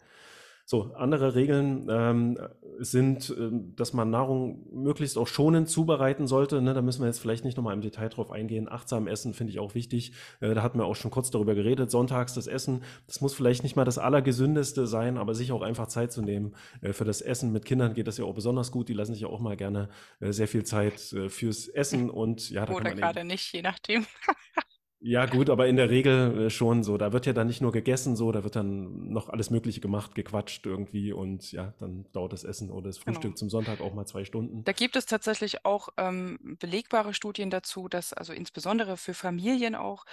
So, 0.70 0.92
andere 0.96 1.34
Regeln 1.34 1.88
ähm, 1.90 2.38
sind, 2.78 3.30
äh, 3.30 3.48
dass 3.74 3.94
man 3.94 4.10
Nahrung 4.10 4.66
möglichst 4.70 5.16
auch 5.16 5.26
schonend 5.26 5.70
zubereiten 5.70 6.26
sollte. 6.26 6.60
Ne? 6.60 6.74
Da 6.74 6.82
müssen 6.82 7.00
wir 7.00 7.06
jetzt 7.06 7.20
vielleicht 7.20 7.42
nicht 7.46 7.56
nochmal 7.56 7.72
im 7.72 7.80
Detail 7.80 8.10
drauf 8.10 8.30
eingehen. 8.30 8.70
Achtsam 8.70 9.06
essen 9.06 9.32
finde 9.32 9.50
ich 9.50 9.60
auch 9.60 9.74
wichtig. 9.74 10.12
Äh, 10.40 10.52
da 10.52 10.62
hatten 10.62 10.78
wir 10.78 10.84
auch 10.84 10.94
schon 10.94 11.10
kurz 11.10 11.30
darüber 11.30 11.54
geredet. 11.54 11.90
Sonntags 11.90 12.34
das 12.34 12.46
Essen, 12.46 12.82
das 13.06 13.22
muss 13.22 13.32
vielleicht 13.32 13.62
nicht 13.62 13.76
mal 13.76 13.86
das 13.86 13.96
Allergesündeste 13.96 14.86
sein, 14.86 15.16
aber 15.16 15.34
sich 15.34 15.52
auch 15.52 15.62
einfach 15.62 15.86
Zeit 15.86 16.12
zu 16.12 16.20
nehmen. 16.20 16.54
Äh, 16.82 16.92
für 16.92 17.06
das 17.06 17.22
Essen 17.22 17.50
mit 17.50 17.64
Kindern 17.64 17.94
geht 17.94 18.06
das 18.06 18.18
ja 18.18 18.26
auch 18.26 18.34
besonders 18.34 18.70
gut. 18.70 18.90
Die 18.90 18.92
lassen 18.92 19.14
sich 19.14 19.22
ja 19.22 19.28
auch 19.28 19.40
mal 19.40 19.56
gerne 19.56 19.88
äh, 20.20 20.32
sehr 20.32 20.48
viel 20.48 20.64
Zeit 20.64 21.14
äh, 21.14 21.30
fürs 21.30 21.68
Essen 21.68 22.10
und 22.10 22.50
ja, 22.50 22.66
da 22.66 22.74
Oder 22.74 22.94
gerade 22.94 23.24
nicht, 23.24 23.54
je 23.54 23.62
nachdem. 23.62 24.04
Ja, 25.00 25.26
gut, 25.26 25.48
aber 25.48 25.68
in 25.68 25.76
der 25.76 25.90
Regel 25.90 26.46
äh, 26.46 26.50
schon 26.50 26.82
so. 26.82 26.98
Da 26.98 27.12
wird 27.12 27.24
ja 27.24 27.32
dann 27.32 27.46
nicht 27.46 27.60
nur 27.60 27.70
gegessen, 27.70 28.16
so, 28.16 28.32
da 28.32 28.42
wird 28.42 28.56
dann 28.56 29.12
noch 29.12 29.28
alles 29.28 29.50
Mögliche 29.50 29.80
gemacht, 29.80 30.16
gequatscht 30.16 30.66
irgendwie 30.66 31.12
und 31.12 31.52
ja, 31.52 31.72
dann 31.78 32.06
dauert 32.12 32.32
das 32.32 32.42
Essen 32.42 32.70
oder 32.70 32.88
das 32.88 32.98
Frühstück 32.98 33.22
genau. 33.22 33.34
zum 33.36 33.48
Sonntag 33.48 33.80
auch 33.80 33.94
mal 33.94 34.06
zwei 34.06 34.24
Stunden. 34.24 34.64
Da 34.64 34.72
gibt 34.72 34.96
es 34.96 35.06
tatsächlich 35.06 35.64
auch 35.64 35.90
ähm, 35.96 36.56
belegbare 36.58 37.14
Studien 37.14 37.48
dazu, 37.48 37.88
dass 37.88 38.12
also 38.12 38.32
insbesondere 38.32 38.96
für 38.96 39.14
Familien 39.14 39.76
auch, 39.76 40.04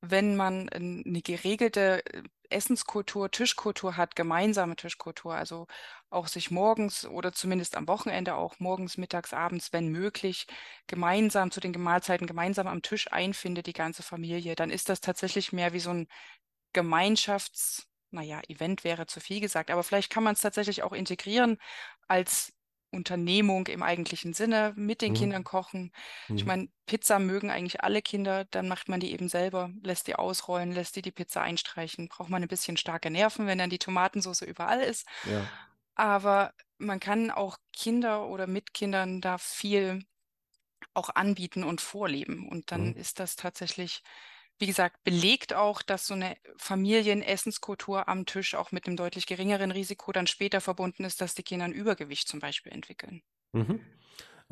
wenn 0.00 0.34
man 0.34 0.68
eine 0.68 1.22
geregelte 1.22 2.04
äh, 2.04 2.22
Essenskultur, 2.52 3.30
Tischkultur 3.30 3.96
hat, 3.96 4.16
gemeinsame 4.16 4.76
Tischkultur, 4.76 5.34
also 5.34 5.66
auch 6.10 6.26
sich 6.28 6.50
morgens 6.50 7.04
oder 7.06 7.32
zumindest 7.32 7.76
am 7.76 7.88
Wochenende 7.88 8.34
auch 8.36 8.58
morgens, 8.60 8.96
mittags, 8.98 9.32
abends, 9.32 9.72
wenn 9.72 9.88
möglich, 9.88 10.46
gemeinsam 10.86 11.50
zu 11.50 11.60
den 11.60 11.72
Mahlzeiten 11.80 12.26
gemeinsam 12.26 12.66
am 12.66 12.82
Tisch 12.82 13.10
einfindet, 13.12 13.66
die 13.66 13.72
ganze 13.72 14.02
Familie, 14.02 14.54
dann 14.54 14.70
ist 14.70 14.88
das 14.88 15.00
tatsächlich 15.00 15.52
mehr 15.52 15.72
wie 15.72 15.80
so 15.80 15.90
ein 15.90 16.08
Gemeinschafts, 16.72 17.86
naja, 18.10 18.40
Event 18.48 18.84
wäre 18.84 19.06
zu 19.06 19.20
viel 19.20 19.40
gesagt, 19.40 19.70
aber 19.70 19.82
vielleicht 19.82 20.10
kann 20.10 20.24
man 20.24 20.34
es 20.34 20.40
tatsächlich 20.40 20.82
auch 20.82 20.92
integrieren 20.92 21.58
als 22.08 22.52
Unternehmung 22.92 23.66
im 23.66 23.82
eigentlichen 23.82 24.34
Sinne, 24.34 24.72
mit 24.76 25.00
den 25.00 25.12
mhm. 25.12 25.16
Kindern 25.16 25.44
kochen. 25.44 25.92
Mhm. 26.28 26.36
Ich 26.36 26.44
meine, 26.44 26.68
Pizza 26.86 27.18
mögen 27.18 27.50
eigentlich 27.50 27.82
alle 27.82 28.02
Kinder, 28.02 28.44
dann 28.50 28.68
macht 28.68 28.88
man 28.88 29.00
die 29.00 29.12
eben 29.12 29.28
selber, 29.28 29.70
lässt 29.82 30.06
die 30.06 30.16
ausrollen, 30.16 30.72
lässt 30.72 30.96
die 30.96 31.02
die 31.02 31.10
Pizza 31.10 31.42
einstreichen. 31.42 32.08
Braucht 32.08 32.28
man 32.30 32.42
ein 32.42 32.48
bisschen 32.48 32.76
starke 32.76 33.10
Nerven, 33.10 33.46
wenn 33.46 33.58
dann 33.58 33.70
die 33.70 33.78
Tomatensauce 33.78 34.42
überall 34.42 34.80
ist. 34.80 35.06
Ja. 35.24 35.48
Aber 35.94 36.52
man 36.78 37.00
kann 37.00 37.30
auch 37.30 37.58
Kinder 37.72 38.26
oder 38.26 38.46
mit 38.46 38.74
Kindern 38.74 39.20
da 39.20 39.38
viel 39.38 40.04
auch 40.94 41.10
anbieten 41.10 41.64
und 41.64 41.80
vorleben. 41.80 42.48
Und 42.48 42.70
dann 42.72 42.88
mhm. 42.88 42.96
ist 42.96 43.20
das 43.20 43.36
tatsächlich 43.36 44.02
wie 44.62 44.66
gesagt, 44.68 45.02
belegt 45.02 45.54
auch, 45.54 45.82
dass 45.82 46.06
so 46.06 46.14
eine 46.14 46.36
Familienessenskultur 46.56 48.08
am 48.08 48.26
Tisch 48.26 48.54
auch 48.54 48.70
mit 48.70 48.86
einem 48.86 48.96
deutlich 48.96 49.26
geringeren 49.26 49.72
Risiko 49.72 50.12
dann 50.12 50.28
später 50.28 50.60
verbunden 50.60 51.02
ist, 51.02 51.20
dass 51.20 51.34
die 51.34 51.42
Kinder 51.42 51.64
ein 51.64 51.72
Übergewicht 51.72 52.28
zum 52.28 52.38
Beispiel 52.38 52.70
entwickeln. 52.70 53.22
Mhm. 53.54 53.80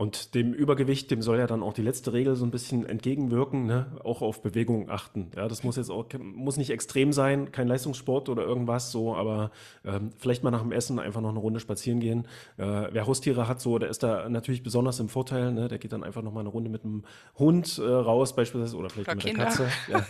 Und 0.01 0.35
dem 0.35 0.55
Übergewicht, 0.55 1.11
dem 1.11 1.21
soll 1.21 1.39
ja 1.39 1.47
dann 1.47 1.63
auch 1.63 1.75
die 1.75 1.83
letzte 1.83 2.15
Regel 2.15 2.35
so 2.35 2.47
ein 2.47 2.51
bisschen 2.51 2.87
entgegenwirken, 2.87 3.67
ne? 3.67 3.99
auch 4.03 4.23
auf 4.23 4.41
Bewegung 4.41 4.89
achten. 4.89 5.31
Ja, 5.37 5.47
das 5.47 5.63
muss 5.63 5.77
jetzt 5.77 5.91
auch, 5.91 6.07
muss 6.19 6.57
nicht 6.57 6.71
extrem 6.71 7.13
sein, 7.13 7.53
kein 7.53 7.69
Leistungssport 7.69 8.31
oder 8.31 8.43
irgendwas 8.43 8.91
so, 8.93 9.15
aber 9.15 9.51
ähm, 9.85 10.09
vielleicht 10.17 10.43
mal 10.43 10.53
nach 10.53 10.63
dem 10.63 10.73
Essen 10.73 10.99
einfach 10.99 11.21
noch 11.21 11.29
eine 11.29 11.39
Runde 11.39 11.61
spazieren 11.61 12.01
gehen. 12.01 12.27
Äh, 12.57 12.89
wer 12.93 13.07
Haustiere 13.07 13.47
hat, 13.47 13.61
so, 13.61 13.79
der 13.79 13.91
ist 13.91 14.03
da 14.03 14.27
natürlich 14.31 14.63
besonders 14.63 15.01
im 15.01 15.11
Vorteil, 15.11 15.53
ne? 15.53 15.69
der 15.69 15.77
geht 15.77 15.93
dann 15.93 16.03
einfach 16.03 16.23
noch 16.23 16.33
mal 16.33 16.41
eine 16.41 16.49
Runde 16.49 16.71
mit 16.71 16.83
einem 16.83 17.05
Hund 17.39 17.77
äh, 17.77 17.83
raus 17.83 18.35
beispielsweise 18.35 18.79
oder 18.79 18.89
vielleicht 18.89 19.09
oder 19.11 19.17
mit 19.17 19.25
Kinder. 19.27 19.45
der 19.45 19.49
Katze. 19.49 19.69
Ja. 19.91 20.07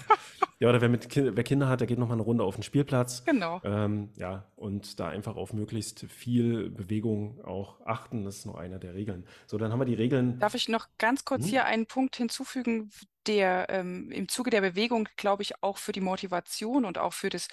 Ja, 0.61 0.68
oder 0.68 0.80
wer, 0.80 0.88
mit 0.90 1.08
kind, 1.08 1.36
wer 1.36 1.44
Kinder 1.44 1.68
hat, 1.68 1.80
der 1.80 1.86
geht 1.86 1.98
noch 1.98 2.08
mal 2.08 2.14
eine 2.14 2.22
Runde 2.22 2.44
auf 2.44 2.54
den 2.54 2.62
Spielplatz. 2.62 3.26
Genau. 3.26 3.62
Ähm, 3.62 4.11
ja, 4.16 4.52
und 4.56 5.00
da 5.00 5.08
einfach 5.08 5.36
auf 5.36 5.52
möglichst 5.52 6.00
viel 6.11 6.70
Bewegung 6.70 7.42
auch 7.44 7.80
achten. 7.86 8.24
Das 8.24 8.36
ist 8.38 8.46
nur 8.46 8.58
einer 8.61 8.78
der 8.78 8.94
Regeln. 8.94 9.26
So, 9.46 9.58
dann 9.58 9.72
haben 9.72 9.80
haben 9.80 9.80
wir 9.80 9.86
die 9.86 9.94
Regeln. 9.94 10.38
Darf 10.38 10.54
ich 10.54 10.68
noch 10.68 10.88
ganz 10.98 11.24
kurz 11.26 11.44
Hm? 11.44 11.50
hier 11.50 11.66
einen 11.66 11.86
Punkt 11.86 12.16
hinzufügen, 12.16 12.90
der 13.26 13.66
ähm, 13.68 14.11
im 14.11 14.26
Zuge 14.28 14.48
der 14.50 14.62
Bewegung, 14.62 15.06
glaube 15.16 15.42
ich, 15.42 15.62
auch 15.62 15.76
für 15.76 15.92
die 15.92 16.00
Motivation 16.00 16.86
und 16.86 16.96
auch 16.96 17.12
für 17.12 17.28
das 17.28 17.48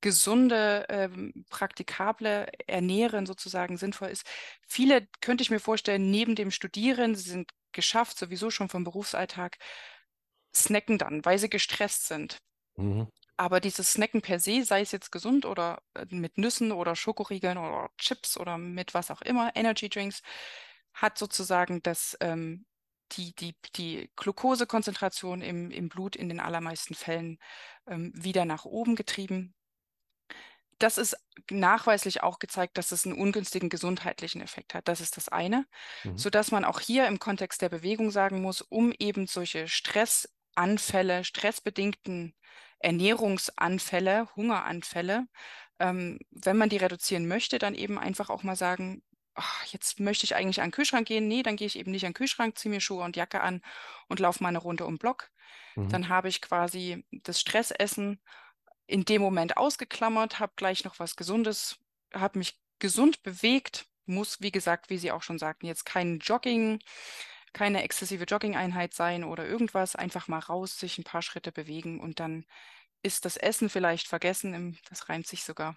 gesunde, 0.00 0.86
ähm, 0.88 1.44
praktikable 1.50 2.48
Ernähren 2.66 3.26
sozusagen 3.26 3.76
sinnvoll 3.76 4.08
ist. 4.08 4.26
Viele 4.66 5.06
könnte 5.20 5.42
ich 5.42 5.50
mir 5.50 5.60
vorstellen, 5.60 6.10
neben 6.10 6.34
dem 6.34 6.50
Studieren, 6.50 7.14
sie 7.14 7.28
sind 7.28 7.50
geschafft, 7.72 8.18
sowieso 8.18 8.50
schon 8.50 8.70
vom 8.70 8.84
Berufsalltag, 8.84 9.58
snacken 10.54 10.98
dann, 10.98 11.24
weil 11.24 11.38
sie 11.38 11.50
gestresst 11.50 12.06
sind. 12.08 12.38
Mhm. 12.76 13.08
Aber 13.36 13.60
dieses 13.60 13.92
Snacken 13.92 14.22
per 14.22 14.38
se, 14.38 14.64
sei 14.64 14.82
es 14.82 14.92
jetzt 14.92 15.10
gesund 15.12 15.46
oder 15.46 15.82
äh, 15.94 16.06
mit 16.10 16.38
Nüssen 16.38 16.72
oder 16.72 16.94
Schokoriegeln 16.96 17.58
oder 17.58 17.90
Chips 17.98 18.36
oder 18.36 18.58
mit 18.58 18.94
was 18.94 19.10
auch 19.10 19.22
immer, 19.22 19.54
Energy 19.56 19.88
Drinks, 19.88 20.22
hat 20.94 21.16
sozusagen 21.18 21.82
das, 21.82 22.16
ähm, 22.20 22.66
die, 23.12 23.34
die, 23.34 23.56
die 23.76 24.10
Glukosekonzentration 24.16 25.42
im, 25.42 25.70
im 25.70 25.88
Blut 25.88 26.16
in 26.16 26.28
den 26.28 26.40
allermeisten 26.40 26.94
Fällen 26.94 27.38
ähm, 27.86 28.12
wieder 28.14 28.44
nach 28.44 28.64
oben 28.66 28.94
getrieben. 28.96 29.54
Das 30.78 30.96
ist 30.96 31.14
nachweislich 31.50 32.22
auch 32.22 32.38
gezeigt, 32.38 32.78
dass 32.78 32.90
es 32.90 33.04
einen 33.04 33.18
ungünstigen 33.20 33.68
gesundheitlichen 33.68 34.40
Effekt 34.40 34.72
hat. 34.74 34.88
Das 34.88 35.00
ist 35.02 35.16
das 35.18 35.28
eine, 35.28 35.66
Mhm. 36.04 36.16
sodass 36.16 36.50
man 36.52 36.64
auch 36.64 36.80
hier 36.80 37.06
im 37.06 37.18
Kontext 37.18 37.60
der 37.60 37.68
Bewegung 37.68 38.10
sagen 38.10 38.40
muss, 38.40 38.62
um 38.62 38.92
eben 38.98 39.26
solche 39.26 39.68
Stressanfälle, 40.60 41.24
stressbedingten 41.24 42.34
Ernährungsanfälle, 42.78 44.28
Hungeranfälle, 44.36 45.26
ähm, 45.78 46.18
wenn 46.30 46.56
man 46.56 46.68
die 46.68 46.76
reduzieren 46.76 47.26
möchte, 47.26 47.58
dann 47.58 47.74
eben 47.74 47.98
einfach 47.98 48.30
auch 48.30 48.42
mal 48.42 48.56
sagen, 48.56 49.02
ach, 49.34 49.64
jetzt 49.66 50.00
möchte 50.00 50.24
ich 50.24 50.34
eigentlich 50.34 50.60
an 50.60 50.68
den 50.68 50.72
Kühlschrank 50.72 51.06
gehen. 51.06 51.28
Nee, 51.28 51.42
dann 51.42 51.56
gehe 51.56 51.66
ich 51.66 51.78
eben 51.78 51.90
nicht 51.90 52.04
an 52.04 52.10
den 52.10 52.14
Kühlschrank, 52.14 52.58
ziehe 52.58 52.72
mir 52.72 52.80
Schuhe 52.80 53.04
und 53.04 53.16
Jacke 53.16 53.40
an 53.40 53.62
und 54.08 54.20
laufe 54.20 54.42
mal 54.42 54.50
eine 54.50 54.58
Runde 54.58 54.84
um 54.84 54.98
Block. 54.98 55.30
Mhm. 55.76 55.88
Dann 55.88 56.08
habe 56.08 56.28
ich 56.28 56.42
quasi 56.42 57.04
das 57.10 57.40
Stressessen 57.40 58.20
in 58.86 59.04
dem 59.04 59.22
Moment 59.22 59.56
ausgeklammert, 59.56 60.40
habe 60.40 60.52
gleich 60.56 60.84
noch 60.84 60.98
was 60.98 61.16
Gesundes, 61.16 61.78
habe 62.12 62.38
mich 62.38 62.58
gesund 62.78 63.22
bewegt, 63.22 63.86
muss, 64.06 64.40
wie 64.40 64.50
gesagt, 64.50 64.90
wie 64.90 64.98
Sie 64.98 65.12
auch 65.12 65.22
schon 65.22 65.38
sagten, 65.38 65.66
jetzt 65.66 65.84
kein 65.84 66.18
Jogging, 66.18 66.80
keine 67.52 67.82
exzessive 67.82 68.24
Jogging-Einheit 68.24 68.94
sein 68.94 69.24
oder 69.24 69.46
irgendwas, 69.46 69.96
einfach 69.96 70.28
mal 70.28 70.38
raus, 70.40 70.78
sich 70.78 70.98
ein 70.98 71.04
paar 71.04 71.22
Schritte 71.22 71.52
bewegen 71.52 72.00
und 72.00 72.20
dann 72.20 72.44
ist 73.02 73.24
das 73.26 73.36
Essen 73.38 73.70
vielleicht 73.70 74.08
vergessen, 74.08 74.54
im, 74.54 74.78
das 74.90 75.08
reimt 75.08 75.26
sich 75.26 75.44
sogar. 75.44 75.76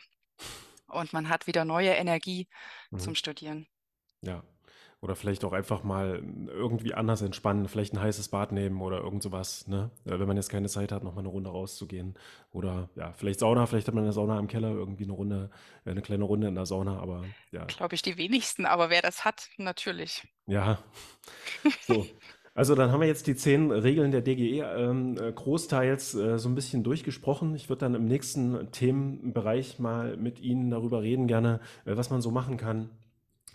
Und 0.88 1.14
man 1.14 1.30
hat 1.30 1.48
wieder 1.48 1.66
neue 1.66 1.92
Energie 1.92 2.48
Mhm. 2.92 3.00
zum 3.00 3.16
Studieren. 3.16 3.68
Ja. 4.22 4.44
Oder 5.04 5.18
vielleicht 5.18 5.44
auch 5.44 5.52
einfach 5.52 5.84
mal 5.84 6.24
irgendwie 6.48 6.94
anders 6.94 7.22
entspannen, 7.22 7.68
vielleicht 7.68 7.92
ein 7.94 8.00
heißes 8.00 8.30
Bad 8.30 8.54
nehmen 8.54 8.82
oder 8.82 9.00
irgend 9.00 9.22
sowas, 9.22 9.68
ne? 9.68 9.92
Äh, 10.06 10.18
Wenn 10.18 10.30
man 10.30 10.38
jetzt 10.38 10.48
keine 10.48 10.70
Zeit 10.70 10.94
hat, 10.94 11.04
nochmal 11.04 11.26
eine 11.26 11.28
Runde 11.28 11.50
rauszugehen. 11.50 12.14
Oder 12.54 12.88
ja, 12.96 13.12
vielleicht 13.12 13.42
Sauna, 13.42 13.66
vielleicht 13.66 13.90
hat 13.90 13.96
man 13.96 14.06
eine 14.06 14.14
Sauna 14.14 14.40
im 14.40 14.48
Keller, 14.48 14.72
irgendwie 14.72 15.04
eine 15.04 15.12
Runde, 15.12 15.50
äh, 15.84 15.92
eine 15.92 16.02
kleine 16.02 16.24
Runde 16.24 16.48
in 16.48 16.56
der 16.56 16.66
Sauna, 16.66 17.00
aber 17.02 17.26
ja. 17.52 17.66
Glaube 17.66 17.96
ich, 17.96 18.02
die 18.02 18.16
wenigsten, 18.16 18.66
aber 18.66 18.90
wer 18.90 19.02
das 19.02 19.26
hat, 19.26 19.50
natürlich. 19.58 20.26
Ja. 20.48 20.80
So. 21.86 22.06
Also 22.56 22.76
dann 22.76 22.92
haben 22.92 23.02
wir 23.02 23.08
jetzt 23.08 23.26
die 23.26 23.36
zehn 23.36 23.72
Regeln 23.72 24.12
der 24.12 24.22
DGE 24.22 24.62
ähm, 24.62 25.18
äh, 25.20 25.32
großteils 25.34 26.14
äh, 26.14 26.38
so 26.38 26.48
ein 26.48 26.56
bisschen 26.56 26.84
durchgesprochen. 26.84 27.56
Ich 27.56 27.68
würde 27.68 27.80
dann 27.80 27.96
im 27.96 28.06
nächsten 28.06 28.72
Themenbereich 28.72 29.80
mal 29.80 30.16
mit 30.18 30.40
Ihnen 30.40 30.70
darüber 30.70 31.02
reden, 31.02 31.28
gerne, 31.28 31.60
äh, 31.86 31.98
was 31.98 32.12
man 32.12 32.22
so 32.22 32.30
machen 32.30 32.58
kann, 32.58 32.92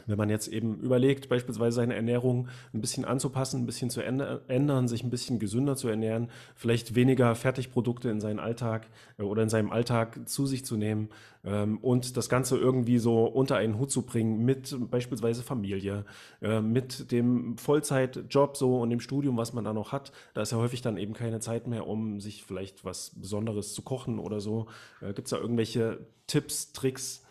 wenn 0.07 0.19
man 0.19 0.31
jetzt 0.31 0.49
eben 0.49 0.81
überlegt, 0.81 1.29
beispielsweise 1.29 1.77
seine 1.77 1.95
Ernährung 1.95 2.49
ein 2.73 2.81
bisschen 2.81 3.05
anzupassen, 3.05 3.63
ein 3.63 3.67
bisschen 3.67 3.91
zu 3.91 4.03
ändern, 4.03 4.89
sich 4.89 5.05
ein 5.05 5.11
bisschen 5.11 5.39
gesünder 5.39 5.77
zu 5.77 5.89
ernähren, 5.89 6.31
vielleicht 6.55 6.95
weniger 6.95 7.35
Fertigprodukte 7.35 8.09
in 8.09 8.21
seinen 8.21 8.39
Alltag 8.39 8.89
äh, 9.19 9.23
oder 9.23 9.43
in 9.43 9.49
seinem 9.49 9.71
Alltag 9.71 10.29
zu 10.29 10.47
sich 10.47 10.65
zu 10.65 10.77
nehmen 10.77 11.09
ähm, 11.45 11.79
und 11.79 12.17
das 12.17 12.29
Ganze 12.29 12.57
irgendwie 12.57 12.99
so 12.99 13.25
unter 13.25 13.57
einen 13.57 13.79
Hut 13.79 13.91
zu 13.91 14.03
bringen 14.03 14.45
mit 14.45 14.77
beispielsweise 14.91 15.43
Familie, 15.43 16.05
äh, 16.43 16.61
mit 16.61 17.13
dem 17.13 17.57
Vollzeitjob 17.59 18.57
so 18.57 18.81
und 18.81 18.91
dem 18.91 19.01
Studium, 19.01 19.37
was 19.37 19.53
man 19.53 19.65
da 19.65 19.73
noch 19.73 19.93
hat. 19.93 20.13
Da 20.35 20.43
ist 20.43 20.53
ja 20.53 20.59
häufig 20.59 20.83
dann 20.83 20.97
eben 20.97 21.13
keine 21.13 21.41
Zeit 21.41 21.67
mehr, 21.67 21.87
um 21.87 22.21
sich 22.21 22.45
vielleicht 22.45 22.85
was 22.85 23.13
Besonderes 23.17 23.75
zu 23.75 23.83
kochen 23.83 24.19
oder 24.19 24.41
so. 24.41 24.67
Äh, 25.01 25.13
Gibt 25.13 25.27
es 25.27 25.31
da 25.31 25.39
irgendwelche 25.39 25.99
Tipps, 26.27 26.73
Tricks? 26.73 27.25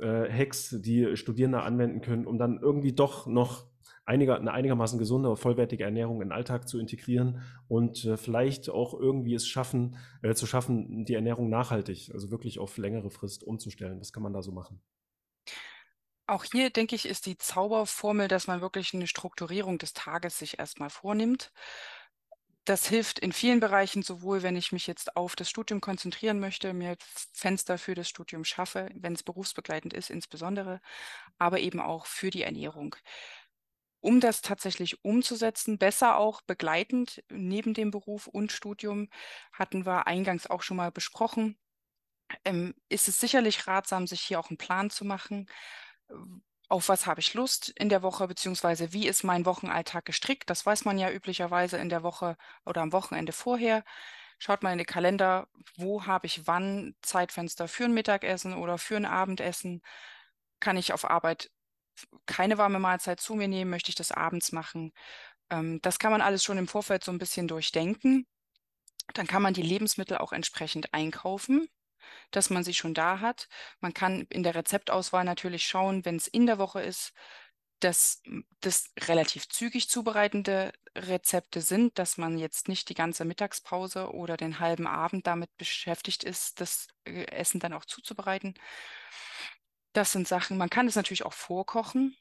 Äh, 0.00 0.30
Hacks, 0.30 0.76
die 0.80 1.16
Studierende 1.16 1.62
anwenden 1.62 2.00
können, 2.00 2.26
um 2.26 2.38
dann 2.38 2.58
irgendwie 2.60 2.92
doch 2.92 3.26
noch 3.26 3.66
einiger, 4.04 4.36
eine 4.36 4.52
einigermaßen 4.52 4.98
gesunde, 4.98 5.36
vollwertige 5.36 5.84
Ernährung 5.84 6.20
in 6.20 6.28
den 6.28 6.32
Alltag 6.32 6.68
zu 6.68 6.78
integrieren 6.78 7.42
und 7.68 8.04
äh, 8.04 8.16
vielleicht 8.16 8.68
auch 8.68 8.94
irgendwie 8.94 9.34
es 9.34 9.46
schaffen, 9.46 9.96
äh, 10.22 10.34
zu 10.34 10.46
schaffen, 10.46 11.04
die 11.04 11.14
Ernährung 11.14 11.48
nachhaltig, 11.48 12.10
also 12.12 12.30
wirklich 12.30 12.58
auf 12.58 12.76
längere 12.76 13.10
Frist 13.10 13.44
umzustellen. 13.44 14.00
Was 14.00 14.12
kann 14.12 14.22
man 14.22 14.32
da 14.32 14.42
so 14.42 14.52
machen? 14.52 14.82
Auch 16.26 16.44
hier, 16.44 16.70
denke 16.70 16.94
ich, 16.94 17.08
ist 17.08 17.26
die 17.26 17.38
Zauberformel, 17.38 18.28
dass 18.28 18.46
man 18.46 18.60
wirklich 18.60 18.94
eine 18.94 19.08
Strukturierung 19.08 19.78
des 19.78 19.94
Tages 19.94 20.38
sich 20.38 20.58
erstmal 20.58 20.90
vornimmt. 20.90 21.52
Das 22.66 22.86
hilft 22.86 23.18
in 23.18 23.32
vielen 23.32 23.58
Bereichen, 23.60 24.02
sowohl 24.02 24.42
wenn 24.42 24.54
ich 24.56 24.70
mich 24.72 24.86
jetzt 24.86 25.16
auf 25.16 25.34
das 25.34 25.48
Studium 25.50 25.80
konzentrieren 25.80 26.40
möchte, 26.40 26.72
mir 26.72 26.96
Fenster 27.32 27.78
für 27.78 27.94
das 27.94 28.08
Studium 28.08 28.44
schaffe, 28.44 28.88
wenn 28.94 29.14
es 29.14 29.22
berufsbegleitend 29.22 29.92
ist, 29.94 30.10
insbesondere, 30.10 30.80
aber 31.38 31.60
eben 31.60 31.80
auch 31.80 32.06
für 32.06 32.30
die 32.30 32.42
Ernährung. 32.42 32.96
Um 34.02 34.20
das 34.20 34.40
tatsächlich 34.40 35.04
umzusetzen, 35.04 35.76
besser 35.78 36.16
auch 36.16 36.40
begleitend 36.42 37.22
neben 37.30 37.74
dem 37.74 37.90
Beruf 37.90 38.26
und 38.26 38.50
Studium, 38.50 39.08
hatten 39.52 39.84
wir 39.84 40.06
eingangs 40.06 40.46
auch 40.46 40.62
schon 40.62 40.78
mal 40.78 40.90
besprochen, 40.90 41.58
ähm, 42.44 42.74
ist 42.88 43.08
es 43.08 43.20
sicherlich 43.20 43.66
ratsam, 43.68 44.06
sich 44.06 44.22
hier 44.22 44.40
auch 44.40 44.50
einen 44.50 44.58
Plan 44.58 44.90
zu 44.90 45.04
machen. 45.04 45.46
Auf 46.70 46.88
was 46.88 47.06
habe 47.06 47.18
ich 47.20 47.34
Lust 47.34 47.70
in 47.70 47.88
der 47.88 48.02
Woche, 48.02 48.28
beziehungsweise 48.28 48.92
wie 48.92 49.08
ist 49.08 49.24
mein 49.24 49.44
Wochenalltag 49.44 50.04
gestrickt? 50.04 50.48
Das 50.50 50.64
weiß 50.64 50.84
man 50.84 50.98
ja 50.98 51.10
üblicherweise 51.10 51.78
in 51.78 51.88
der 51.88 52.04
Woche 52.04 52.36
oder 52.64 52.80
am 52.82 52.92
Wochenende 52.92 53.32
vorher. 53.32 53.82
Schaut 54.38 54.62
mal 54.62 54.70
in 54.70 54.78
den 54.78 54.86
Kalender, 54.86 55.48
wo 55.76 56.06
habe 56.06 56.26
ich 56.26 56.46
wann 56.46 56.94
Zeitfenster 57.02 57.66
für 57.66 57.86
ein 57.86 57.92
Mittagessen 57.92 58.54
oder 58.54 58.78
für 58.78 58.96
ein 58.96 59.04
Abendessen? 59.04 59.82
Kann 60.60 60.76
ich 60.76 60.92
auf 60.92 61.10
Arbeit 61.10 61.50
keine 62.26 62.56
warme 62.56 62.78
Mahlzeit 62.78 63.20
zu 63.20 63.34
mir 63.34 63.48
nehmen? 63.48 63.70
Möchte 63.70 63.90
ich 63.90 63.96
das 63.96 64.12
abends 64.12 64.52
machen? 64.52 64.92
Ähm, 65.50 65.80
das 65.82 65.98
kann 65.98 66.12
man 66.12 66.22
alles 66.22 66.44
schon 66.44 66.58
im 66.58 66.68
Vorfeld 66.68 67.02
so 67.04 67.10
ein 67.12 67.18
bisschen 67.18 67.48
durchdenken. 67.48 68.28
Dann 69.14 69.26
kann 69.26 69.42
man 69.42 69.54
die 69.54 69.62
Lebensmittel 69.62 70.18
auch 70.18 70.32
entsprechend 70.32 70.94
einkaufen 70.94 71.68
dass 72.30 72.50
man 72.50 72.64
sie 72.64 72.74
schon 72.74 72.94
da 72.94 73.20
hat. 73.20 73.48
Man 73.80 73.94
kann 73.94 74.22
in 74.30 74.42
der 74.42 74.54
Rezeptauswahl 74.54 75.24
natürlich 75.24 75.64
schauen, 75.64 76.04
wenn 76.04 76.16
es 76.16 76.26
in 76.28 76.46
der 76.46 76.58
Woche 76.58 76.82
ist, 76.82 77.12
dass 77.80 78.22
das 78.60 78.90
relativ 79.00 79.48
zügig 79.48 79.88
zubereitende 79.88 80.72
Rezepte 80.96 81.62
sind, 81.62 81.98
dass 81.98 82.18
man 82.18 82.36
jetzt 82.38 82.68
nicht 82.68 82.88
die 82.90 82.94
ganze 82.94 83.24
Mittagspause 83.24 84.12
oder 84.12 84.36
den 84.36 84.60
halben 84.60 84.86
Abend 84.86 85.26
damit 85.26 85.56
beschäftigt 85.56 86.22
ist, 86.24 86.60
das 86.60 86.88
äh, 87.04 87.24
Essen 87.28 87.58
dann 87.60 87.72
auch 87.72 87.86
zuzubereiten. 87.86 88.54
Das 89.92 90.12
sind 90.12 90.28
Sachen, 90.28 90.56
man 90.56 90.70
kann 90.70 90.86
es 90.86 90.94
natürlich 90.96 91.24
auch 91.24 91.32
vorkochen. 91.32 92.16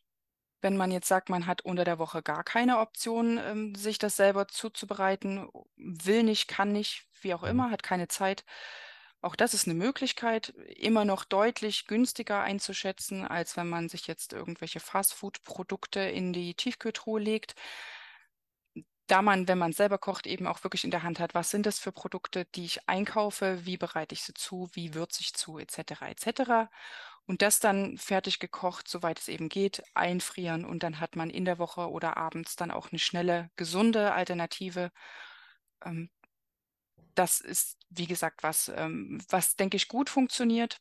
Wenn 0.61 0.77
man 0.77 0.91
jetzt 0.91 1.07
sagt, 1.07 1.29
man 1.29 1.47
hat 1.47 1.61
unter 1.63 1.85
der 1.85 1.99
Woche 1.99 2.23
gar 2.23 2.43
keine 2.43 2.79
Option, 2.79 3.37
ähm, 3.39 3.75
sich 3.75 3.99
das 3.99 4.17
selber 4.17 4.47
zuzubereiten, 4.47 5.49
will 5.77 6.23
nicht, 6.23 6.47
kann 6.47 6.71
nicht, 6.73 7.07
wie 7.21 7.33
auch 7.35 7.43
Mhm. 7.43 7.49
immer, 7.49 7.71
hat 7.71 7.83
keine 7.83 8.07
Zeit, 8.09 8.45
auch 9.21 9.35
das 9.35 9.53
ist 9.53 9.67
eine 9.67 9.75
Möglichkeit, 9.75 10.49
immer 10.77 11.03
noch 11.05 11.25
deutlich 11.25 11.87
günstiger 11.87 12.41
einzuschätzen, 12.41 13.25
als 13.25 13.57
wenn 13.57 13.67
man 13.67 13.89
sich 13.89 14.07
jetzt 14.07 14.33
irgendwelche 14.33 14.79
Fastfood-Produkte 14.79 15.99
in 15.99 16.31
die 16.33 16.53
Tiefkühltruhe 16.55 17.19
legt. 17.19 17.55
Da 19.07 19.21
man, 19.23 19.47
wenn 19.47 19.57
man 19.57 19.73
selber 19.73 19.97
kocht, 19.97 20.27
eben 20.27 20.45
auch 20.45 20.63
wirklich 20.63 20.83
in 20.83 20.91
der 20.91 21.01
Hand 21.03 21.19
hat, 21.19 21.33
was 21.33 21.49
sind 21.49 21.65
das 21.65 21.79
für 21.79 21.91
Produkte, 21.91 22.45
die 22.53 22.65
ich 22.65 22.87
einkaufe, 22.87 23.65
wie 23.65 23.75
bereite 23.77 24.13
ich 24.13 24.21
sie 24.21 24.35
zu, 24.35 24.69
wie 24.73 24.93
würze 24.93 25.21
ich 25.21 25.33
zu, 25.33 25.57
etc. 25.57 25.79
etc. 26.03 26.69
Und 27.25 27.41
das 27.41 27.59
dann 27.59 27.97
fertig 27.97 28.39
gekocht, 28.39 28.87
soweit 28.87 29.19
es 29.19 29.27
eben 29.27 29.49
geht, 29.49 29.83
einfrieren 29.95 30.63
und 30.63 30.83
dann 30.83 30.99
hat 30.99 31.15
man 31.15 31.29
in 31.31 31.45
der 31.45 31.57
Woche 31.57 31.89
oder 31.89 32.17
abends 32.17 32.55
dann 32.55 32.71
auch 32.71 32.91
eine 32.91 32.99
schnelle, 32.99 33.49
gesunde 33.55 34.13
Alternative. 34.13 34.91
Das 37.19 37.41
ist, 37.41 37.77
wie 37.89 38.07
gesagt, 38.07 38.43
was, 38.43 38.71
ähm, 38.73 39.21
was 39.27 39.57
denke 39.57 39.75
ich, 39.75 39.89
gut 39.89 40.09
funktioniert. 40.09 40.79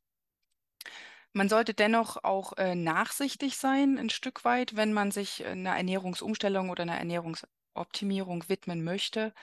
Man 1.32 1.48
sollte 1.48 1.74
dennoch 1.74 2.22
auch 2.22 2.52
äh, 2.58 2.76
nachsichtig 2.76 3.56
sein, 3.56 3.98
ein 3.98 4.08
Stück 4.08 4.44
weit, 4.44 4.76
wenn 4.76 4.92
man 4.92 5.10
sich 5.10 5.44
einer 5.44 5.76
Ernährungsumstellung 5.76 6.70
oder 6.70 6.82
einer 6.84 6.96
Ernährungsoptimierung 6.96 8.48
widmen 8.48 8.84
möchte. 8.84 9.34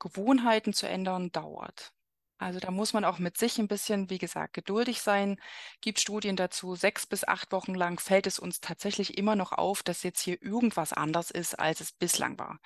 Gewohnheiten 0.00 0.72
zu 0.72 0.88
ändern 0.88 1.30
dauert. 1.30 1.92
Also 2.38 2.58
da 2.58 2.72
muss 2.72 2.92
man 2.92 3.04
auch 3.04 3.20
mit 3.20 3.38
sich 3.38 3.58
ein 3.58 3.68
bisschen, 3.68 4.10
wie 4.10 4.18
gesagt, 4.18 4.52
geduldig 4.52 5.00
sein. 5.00 5.40
Gibt 5.80 6.00
Studien 6.00 6.34
dazu, 6.34 6.74
sechs 6.74 7.06
bis 7.06 7.22
acht 7.22 7.52
Wochen 7.52 7.76
lang 7.76 8.00
fällt 8.00 8.26
es 8.26 8.40
uns 8.40 8.60
tatsächlich 8.60 9.16
immer 9.16 9.36
noch 9.36 9.52
auf, 9.52 9.84
dass 9.84 10.02
jetzt 10.02 10.20
hier 10.20 10.42
irgendwas 10.42 10.92
anders 10.92 11.30
ist, 11.30 11.56
als 11.56 11.80
es 11.80 11.92
bislang 11.92 12.36
war. 12.40 12.58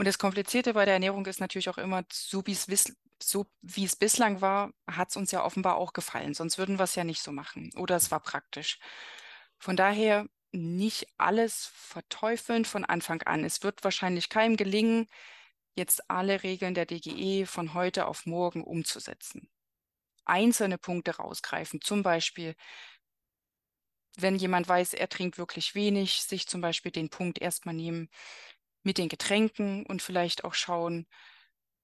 Und 0.00 0.06
das 0.06 0.16
Komplizierte 0.16 0.72
bei 0.72 0.86
der 0.86 0.94
Ernährung 0.94 1.26
ist 1.26 1.40
natürlich 1.40 1.68
auch 1.68 1.76
immer, 1.76 2.04
so 2.10 2.42
wie 2.46 2.52
es, 2.52 2.96
so 3.22 3.44
wie 3.60 3.84
es 3.84 3.96
bislang 3.96 4.40
war, 4.40 4.72
hat 4.90 5.10
es 5.10 5.16
uns 5.16 5.30
ja 5.30 5.44
offenbar 5.44 5.76
auch 5.76 5.92
gefallen. 5.92 6.32
Sonst 6.32 6.56
würden 6.56 6.78
wir 6.78 6.84
es 6.84 6.94
ja 6.94 7.04
nicht 7.04 7.20
so 7.20 7.32
machen. 7.32 7.70
Oder 7.76 7.96
es 7.96 8.10
war 8.10 8.20
praktisch. 8.20 8.78
Von 9.58 9.76
daher 9.76 10.26
nicht 10.52 11.06
alles 11.18 11.66
verteufeln 11.74 12.64
von 12.64 12.86
Anfang 12.86 13.20
an. 13.24 13.44
Es 13.44 13.62
wird 13.62 13.84
wahrscheinlich 13.84 14.30
keinem 14.30 14.56
gelingen, 14.56 15.06
jetzt 15.74 16.08
alle 16.08 16.42
Regeln 16.44 16.72
der 16.72 16.86
DGE 16.86 17.44
von 17.44 17.74
heute 17.74 18.06
auf 18.06 18.24
morgen 18.24 18.64
umzusetzen. 18.64 19.50
Einzelne 20.24 20.78
Punkte 20.78 21.16
rausgreifen, 21.16 21.82
zum 21.82 22.02
Beispiel, 22.02 22.54
wenn 24.16 24.36
jemand 24.36 24.66
weiß, 24.66 24.94
er 24.94 25.10
trinkt 25.10 25.36
wirklich 25.36 25.74
wenig, 25.74 26.22
sich 26.22 26.48
zum 26.48 26.62
Beispiel 26.62 26.90
den 26.90 27.10
Punkt 27.10 27.38
erstmal 27.38 27.74
nehmen 27.74 28.08
mit 28.82 28.98
den 28.98 29.08
Getränken 29.08 29.84
und 29.86 30.02
vielleicht 30.02 30.44
auch 30.44 30.54
schauen, 30.54 31.06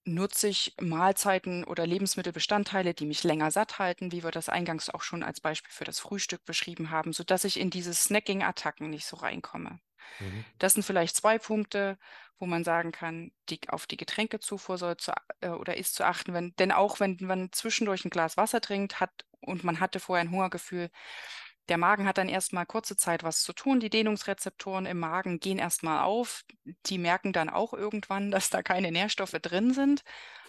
nutze 0.07 0.47
ich 0.47 0.73
Mahlzeiten 0.79 1.63
oder 1.63 1.85
Lebensmittelbestandteile, 1.85 2.93
die 2.93 3.05
mich 3.05 3.23
länger 3.23 3.51
satt 3.51 3.77
halten, 3.77 4.11
wie 4.11 4.23
wir 4.23 4.31
das 4.31 4.49
eingangs 4.49 4.89
auch 4.89 5.01
schon 5.01 5.21
als 5.21 5.41
Beispiel 5.41 5.71
für 5.71 5.83
das 5.83 5.99
Frühstück 5.99 6.45
beschrieben 6.45 6.89
haben, 6.89 7.13
sodass 7.13 7.43
ich 7.43 7.59
in 7.59 7.69
diese 7.69 7.93
Snacking-Attacken 7.93 8.89
nicht 8.89 9.05
so 9.05 9.17
reinkomme. 9.17 9.79
Mhm. 10.19 10.45
Das 10.57 10.73
sind 10.73 10.83
vielleicht 10.83 11.15
zwei 11.15 11.37
Punkte, 11.37 11.97
wo 12.39 12.45
man 12.45 12.63
sagen 12.63 12.91
kann, 12.91 13.31
die, 13.49 13.59
auf 13.67 13.85
die 13.87 13.97
Getränkezufuhr 13.97 14.77
soll 14.77 14.97
zu, 14.97 15.11
äh, 15.41 15.49
oder 15.49 15.75
ist 15.75 15.95
zu 15.95 16.05
achten, 16.05 16.33
wenn, 16.33 16.55
denn 16.57 16.71
auch 16.71 16.99
wenn 16.99 17.17
man 17.19 17.51
zwischendurch 17.51 18.05
ein 18.05 18.09
Glas 18.09 18.37
Wasser 18.37 18.61
trinkt 18.61 18.99
hat 18.99 19.25
und 19.41 19.63
man 19.63 19.79
hatte 19.79 19.99
vorher 19.99 20.23
ein 20.23 20.31
Hungergefühl, 20.31 20.89
der 21.69 21.77
Magen 21.77 22.05
hat 22.05 22.17
dann 22.17 22.29
erstmal 22.29 22.65
kurze 22.65 22.95
Zeit 22.95 23.23
was 23.23 23.41
zu 23.41 23.53
tun. 23.53 23.79
Die 23.79 23.89
Dehnungsrezeptoren 23.89 24.85
im 24.85 24.99
Magen 24.99 25.39
gehen 25.39 25.59
erstmal 25.59 26.03
auf. 26.03 26.43
Die 26.85 26.97
merken 26.97 27.33
dann 27.33 27.49
auch 27.49 27.73
irgendwann, 27.73 28.31
dass 28.31 28.49
da 28.49 28.63
keine 28.63 28.91
Nährstoffe 28.91 29.37
drin 29.41 29.73
sind, 29.73 30.03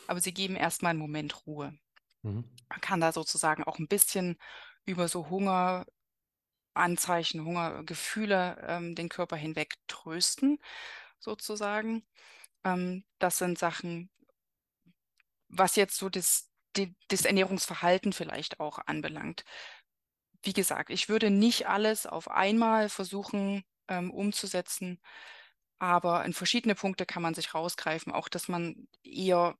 aber 0.06 0.20
sie 0.20 0.32
geben 0.32 0.56
erstmal 0.56 0.90
einen 0.90 1.00
Moment 1.00 1.46
Ruhe. 1.46 1.76
Mhm. 2.22 2.44
Man 2.68 2.80
kann 2.80 3.00
da 3.00 3.12
sozusagen 3.12 3.64
auch 3.64 3.78
ein 3.78 3.88
bisschen 3.88 4.38
über 4.84 5.08
so 5.08 5.28
Hunger, 5.28 5.86
Anzeichen, 6.74 7.44
Hungergefühle 7.44 8.64
ähm, 8.66 8.94
den 8.94 9.08
Körper 9.08 9.36
hinweg 9.36 9.74
trösten, 9.88 10.58
sozusagen. 11.18 12.06
Ähm, 12.64 13.04
das 13.18 13.38
sind 13.38 13.58
Sachen, 13.58 14.10
was 15.48 15.76
jetzt 15.76 15.96
so 15.96 16.08
das, 16.08 16.48
die, 16.76 16.94
das 17.08 17.24
Ernährungsverhalten 17.24 18.12
vielleicht 18.12 18.60
auch 18.60 18.78
anbelangt. 18.86 19.44
Wie 20.42 20.52
gesagt, 20.52 20.90
ich 20.90 21.08
würde 21.08 21.30
nicht 21.30 21.68
alles 21.68 22.06
auf 22.06 22.30
einmal 22.30 22.88
versuchen 22.88 23.64
ähm, 23.88 24.10
umzusetzen, 24.10 25.00
aber 25.78 26.24
in 26.24 26.32
verschiedene 26.32 26.74
Punkte 26.74 27.06
kann 27.06 27.22
man 27.22 27.34
sich 27.34 27.54
rausgreifen, 27.54 28.12
auch 28.12 28.28
dass 28.28 28.48
man 28.48 28.88
eher 29.02 29.56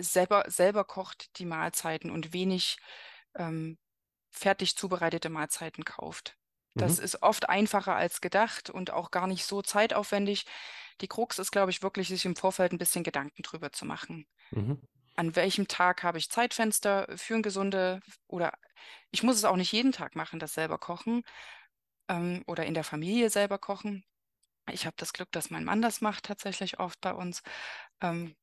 selber, 0.00 0.44
selber 0.48 0.84
kocht 0.84 1.38
die 1.38 1.46
Mahlzeiten 1.46 2.10
und 2.10 2.32
wenig 2.32 2.78
ähm, 3.34 3.78
fertig 4.30 4.76
zubereitete 4.76 5.30
Mahlzeiten 5.30 5.84
kauft. 5.84 6.36
Das 6.74 6.98
mhm. 6.98 7.04
ist 7.04 7.22
oft 7.22 7.48
einfacher 7.48 7.94
als 7.94 8.20
gedacht 8.20 8.68
und 8.68 8.90
auch 8.90 9.10
gar 9.10 9.26
nicht 9.26 9.44
so 9.44 9.62
zeitaufwendig. 9.62 10.44
Die 11.00 11.08
Krux 11.08 11.38
ist, 11.38 11.52
glaube 11.52 11.70
ich, 11.70 11.82
wirklich, 11.82 12.08
sich 12.08 12.24
im 12.24 12.36
Vorfeld 12.36 12.72
ein 12.72 12.78
bisschen 12.78 13.04
Gedanken 13.04 13.42
drüber 13.42 13.72
zu 13.72 13.84
machen. 13.84 14.26
Mhm. 14.50 14.80
An 15.16 15.36
welchem 15.36 15.68
Tag 15.68 16.02
habe 16.02 16.18
ich 16.18 16.30
Zeitfenster 16.30 17.06
für 17.16 17.34
ein 17.34 17.42
gesunde 17.42 18.00
oder 18.26 18.52
ich 19.10 19.22
muss 19.22 19.36
es 19.36 19.44
auch 19.44 19.56
nicht 19.56 19.72
jeden 19.72 19.92
Tag 19.92 20.16
machen, 20.16 20.40
das 20.40 20.54
selber 20.54 20.78
kochen 20.78 21.22
ähm, 22.08 22.42
oder 22.46 22.66
in 22.66 22.74
der 22.74 22.84
Familie 22.84 23.30
selber 23.30 23.58
kochen. 23.58 24.04
Ich 24.72 24.86
habe 24.86 24.96
das 24.98 25.12
Glück, 25.12 25.30
dass 25.32 25.50
mein 25.50 25.64
Mann 25.64 25.82
das 25.82 26.00
macht 26.00 26.24
tatsächlich 26.24 26.80
oft 26.80 27.00
bei 27.00 27.12
uns. 27.12 27.42
Ähm, 28.00 28.34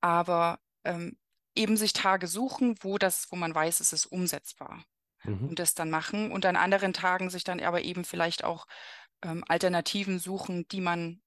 aber 0.00 0.60
ähm, 0.84 1.16
eben 1.54 1.76
sich 1.76 1.92
Tage 1.92 2.26
suchen, 2.26 2.76
wo 2.80 2.98
das, 2.98 3.30
wo 3.30 3.36
man 3.36 3.54
weiß, 3.54 3.80
es 3.80 3.92
ist 3.92 4.06
umsetzbar 4.06 4.84
mhm. 5.24 5.48
und 5.48 5.58
das 5.58 5.74
dann 5.74 5.90
machen 5.90 6.30
und 6.32 6.46
an 6.46 6.56
anderen 6.56 6.92
Tagen 6.92 7.30
sich 7.30 7.44
dann 7.44 7.60
aber 7.60 7.82
eben 7.82 8.04
vielleicht 8.04 8.44
auch 8.44 8.66
ähm, 9.22 9.44
Alternativen 9.48 10.18
suchen, 10.18 10.66
die 10.68 10.80
man 10.80 11.21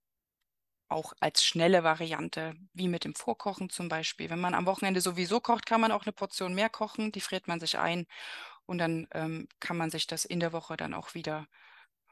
auch 0.89 1.13
als 1.19 1.43
schnelle 1.43 1.83
Variante, 1.83 2.55
wie 2.73 2.87
mit 2.87 3.03
dem 3.05 3.15
Vorkochen 3.15 3.69
zum 3.69 3.89
Beispiel. 3.89 4.29
Wenn 4.29 4.39
man 4.39 4.53
am 4.53 4.65
Wochenende 4.65 5.01
sowieso 5.01 5.39
kocht, 5.39 5.65
kann 5.65 5.81
man 5.81 5.91
auch 5.91 6.03
eine 6.05 6.13
Portion 6.13 6.53
mehr 6.55 6.69
kochen, 6.69 7.11
die 7.11 7.21
friert 7.21 7.47
man 7.47 7.59
sich 7.59 7.77
ein 7.79 8.05
und 8.65 8.79
dann 8.79 9.07
ähm, 9.13 9.47
kann 9.59 9.77
man 9.77 9.91
sich 9.91 10.07
das 10.07 10.25
in 10.25 10.39
der 10.39 10.53
Woche 10.53 10.77
dann 10.77 10.93
auch 10.93 11.15
wieder 11.15 11.47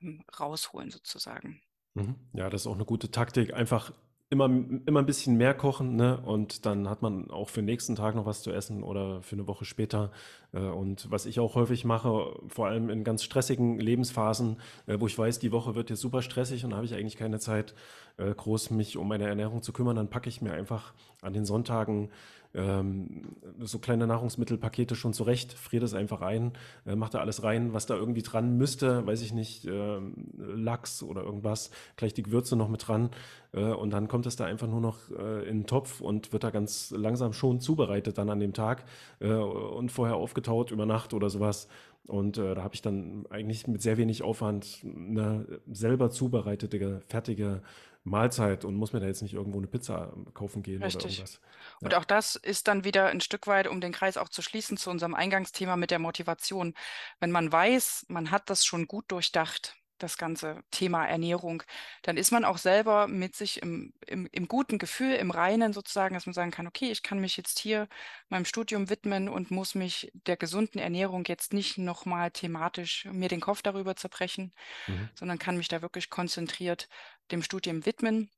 ähm, 0.02 0.26
rausholen 0.40 0.92
sozusagen. 0.92 1.62
Mhm. 1.96 2.16
Ja, 2.34 2.50
das 2.50 2.62
ist 2.62 2.68
auch 2.68 2.76
eine 2.76 2.86
gute 2.86 3.12
Taktik. 3.12 3.54
Einfach 3.54 3.94
immer, 4.34 4.46
immer 4.46 5.00
ein 5.00 5.06
bisschen 5.06 5.38
mehr 5.38 5.54
kochen, 5.54 5.96
ne? 5.96 6.20
Und 6.26 6.66
dann 6.66 6.90
hat 6.90 7.02
man 7.02 7.32
auch 7.32 7.50
für 7.50 7.62
den 7.62 7.66
nächsten 7.66 7.96
Tag 7.96 8.16
noch 8.16 8.26
was 8.26 8.42
zu 8.42 8.52
essen 8.52 8.84
oder 8.84 9.22
für 9.22 9.36
eine 9.36 9.48
Woche 9.48 9.64
später. 9.64 10.12
Äh, 10.52 10.60
und 10.60 11.10
was 11.10 11.26
ich 11.26 11.40
auch 11.40 11.56
häufig 11.56 11.86
mache, 11.86 12.36
vor 12.48 12.68
allem 12.68 12.90
in 12.90 13.04
ganz 13.04 13.24
stressigen 13.24 13.80
Lebensphasen, 13.80 14.58
äh, 14.88 15.00
wo 15.00 15.08
ich 15.08 15.18
weiß, 15.18 15.40
die 15.40 15.52
Woche 15.52 15.76
wird 15.76 15.90
jetzt 15.90 16.02
super 16.02 16.22
stressig 16.22 16.66
und 16.66 16.74
habe 16.74 16.86
ich 16.86 16.94
eigentlich 16.94 17.16
keine 17.16 17.40
Zeit, 17.40 17.76
äh, 18.18 18.34
groß 18.34 18.72
mich 18.72 18.98
um 18.98 19.08
meine 19.08 19.28
Ernährung 19.28 19.62
zu 19.62 19.72
kümmern, 19.72 19.96
dann 19.96 20.10
packe 20.10 20.30
ich 20.30 20.42
mir 20.42 20.52
einfach 20.52 20.94
an 21.22 21.34
den 21.34 21.46
Sonntagen 21.46 22.10
ähm, 22.54 23.36
so 23.60 23.80
kleine 23.80 24.08
Nahrungsmittelpakete 24.08 24.96
schon 24.96 25.14
zurecht, 25.14 25.54
friere 25.54 25.82
das 25.82 25.94
einfach 25.94 26.22
ein, 26.22 26.54
äh, 26.86 26.96
mache 26.96 27.14
da 27.14 27.20
alles 27.20 27.44
rein, 27.44 27.74
was 27.74 27.86
da 27.86 27.96
irgendwie 27.96 28.22
dran 28.22 28.58
müsste, 28.58 29.06
weiß 29.06 29.22
ich 29.22 29.34
nicht, 29.34 29.66
äh, 29.66 30.00
Lachs 30.38 31.04
oder 31.04 31.24
irgendwas, 31.24 31.72
gleich 31.96 32.14
die 32.14 32.24
Gewürze 32.24 32.56
noch 32.56 32.70
mit 32.70 32.88
dran 32.88 33.10
äh, 33.54 33.64
und 33.64 33.92
dann 33.92 34.08
kommt 34.08 34.26
es 34.26 34.36
da 34.36 34.46
einfach 34.46 34.68
nur 34.68 34.82
noch 34.82 34.98
äh, 35.12 35.48
in 35.48 35.62
den 35.62 35.68
Topf 35.68 36.02
und 36.02 36.34
wird 36.34 36.44
da 36.44 36.50
ganz 36.50 36.92
langsam 36.92 37.34
schon 37.34 37.60
zubereitet 37.60 38.18
dann 38.18 38.30
an 38.30 38.40
dem 38.40 38.54
Tag 38.54 38.86
äh, 39.20 39.34
und 39.34 39.92
vorher 39.92 40.16
aufgetaut 40.16 40.72
über 40.72 40.86
Nacht 40.86 41.14
oder 41.14 41.30
sowas. 41.30 41.68
Und 42.06 42.38
äh, 42.38 42.54
da 42.54 42.64
habe 42.64 42.76
ich 42.76 42.82
dann 42.82 43.26
eigentlich 43.30 43.66
mit 43.68 43.82
sehr 43.82 43.98
wenig 43.98 44.24
Aufwand 44.24 44.84
eine 44.84 45.46
selber 45.72 46.10
zubereitete, 46.10 47.02
fertige 47.08 47.62
Mahlzeit 48.04 48.66
und 48.66 48.76
muss 48.76 48.92
mir 48.92 49.00
da 49.00 49.08
jetzt 49.08 49.22
nicht 49.22 49.34
irgendwo 49.34 49.58
eine 49.58 49.68
Pizza 49.68 50.14
kaufen 50.34 50.62
gehen 50.62 50.84
Richtig. 50.84 51.04
oder 51.04 51.12
irgendwas. 51.12 51.42
Ja. 51.80 51.86
Und 51.88 51.96
auch 51.96 52.06
das 52.06 52.36
ist 52.36 52.68
dann 52.68 52.84
wieder 52.84 53.08
ein 53.08 53.22
Stück 53.22 53.48
weit, 53.48 53.68
um 53.68 53.80
den 53.80 53.94
Kreis 53.94 54.18
auch 54.18 54.30
zu 54.30 54.42
schließen 54.42 54.78
zu 54.78 54.90
unserem 54.90 55.14
Eingangsthema 55.16 55.78
mit 55.78 55.92
der 55.92 56.00
Motivation. 56.00 56.74
Wenn 57.20 57.32
man 57.32 57.52
weiß, 57.52 58.06
man 58.10 58.32
hat 58.32 58.50
das 58.50 58.66
schon 58.66 58.88
gut 58.88 59.06
durchdacht, 59.08 59.78
das 59.98 60.18
ganze 60.18 60.64
Thema 60.72 61.06
Ernährung, 61.06 61.64
dann 62.02 62.18
ist 62.18 62.32
man 62.32 62.46
auch 62.46 62.58
selber 62.58 63.08
mit 63.08 63.36
sich 63.36 63.62
im, 63.62 63.94
im, 64.08 64.28
im, 64.32 64.48
guten 64.48 64.78
Gefühl, 64.78 65.14
im 65.16 65.32
Reinen 65.32 65.74
sozusagen, 65.74 66.14
dass 66.14 66.26
man 66.26 66.34
sagen 66.34 66.52
kann, 66.52 66.68
okay, 66.68 66.92
ich 66.92 67.04
kann 67.04 67.20
mich 67.20 67.38
jetzt 67.38 67.60
hier 67.60 67.88
meinem 68.30 68.46
Studium 68.46 68.90
widmen 68.90 69.30
und 69.30 69.52
muss 69.52 69.76
mich 69.76 70.12
der 70.14 70.38
gesunden 70.38 70.80
Ernährung 70.80 71.24
jetzt 71.28 71.54
nicht 71.54 71.78
nochmal 71.78 72.32
thematisch 72.32 73.06
mir 73.12 73.30
den 73.30 73.42
Kopf 73.42 73.62
darüber 73.62 73.96
zerbrechen, 73.96 74.54
mhm. 74.88 75.10
sondern 75.16 75.40
kann 75.40 75.58
mich 75.58 75.68
da 75.68 75.82
wirklich 75.82 76.10
konzentriert 76.10 76.90
dem 77.32 77.42
Studium 77.42 77.86
widmen. 77.86 78.30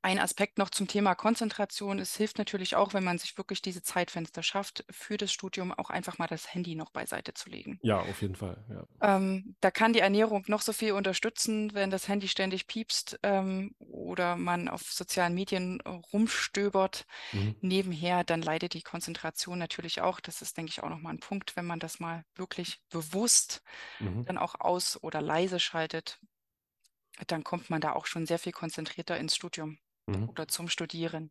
Ein 0.00 0.18
Aspekt 0.18 0.58
noch 0.58 0.70
zum 0.70 0.88
Thema 0.88 1.14
Konzentration. 1.14 1.98
Es 1.98 2.16
hilft 2.16 2.38
natürlich 2.38 2.76
auch, 2.76 2.94
wenn 2.94 3.04
man 3.04 3.18
sich 3.18 3.36
wirklich 3.36 3.62
diese 3.62 3.82
Zeitfenster 3.82 4.42
schafft, 4.42 4.84
für 4.90 5.16
das 5.16 5.32
Studium 5.32 5.72
auch 5.72 5.90
einfach 5.90 6.18
mal 6.18 6.26
das 6.26 6.54
Handy 6.54 6.74
noch 6.74 6.90
beiseite 6.90 7.34
zu 7.34 7.50
legen. 7.50 7.78
Ja, 7.82 7.98
auf 7.98 8.22
jeden 8.22 8.36
Fall. 8.36 8.64
Ja. 8.68 9.16
Ähm, 9.16 9.56
da 9.60 9.70
kann 9.70 9.92
die 9.92 10.00
Ernährung 10.00 10.44
noch 10.48 10.62
so 10.62 10.72
viel 10.72 10.92
unterstützen, 10.92 11.74
wenn 11.74 11.90
das 11.90 12.08
Handy 12.08 12.28
ständig 12.28 12.66
piepst 12.66 13.18
ähm, 13.22 13.74
oder 13.78 14.36
man 14.36 14.68
auf 14.68 14.82
sozialen 14.82 15.34
Medien 15.34 15.80
rumstöbert 15.82 17.06
mhm. 17.32 17.56
nebenher, 17.60 18.24
dann 18.24 18.42
leidet 18.42 18.74
die 18.74 18.82
Konzentration 18.82 19.58
natürlich 19.58 20.00
auch. 20.00 20.20
Das 20.20 20.42
ist, 20.42 20.56
denke 20.56 20.70
ich, 20.70 20.82
auch 20.82 20.88
nochmal 20.88 21.14
ein 21.14 21.20
Punkt, 21.20 21.56
wenn 21.56 21.66
man 21.66 21.78
das 21.78 22.00
mal 22.00 22.24
wirklich 22.34 22.80
bewusst 22.90 23.62
mhm. 24.00 24.24
dann 24.24 24.38
auch 24.38 24.60
aus- 24.60 25.02
oder 25.02 25.20
leise 25.20 25.60
schaltet, 25.60 26.18
dann 27.26 27.44
kommt 27.44 27.70
man 27.70 27.80
da 27.80 27.92
auch 27.92 28.06
schon 28.06 28.26
sehr 28.26 28.38
viel 28.38 28.52
konzentrierter 28.52 29.16
ins 29.18 29.36
Studium 29.36 29.78
mhm. 30.06 30.28
oder 30.28 30.48
zum 30.48 30.68
Studieren. 30.68 31.30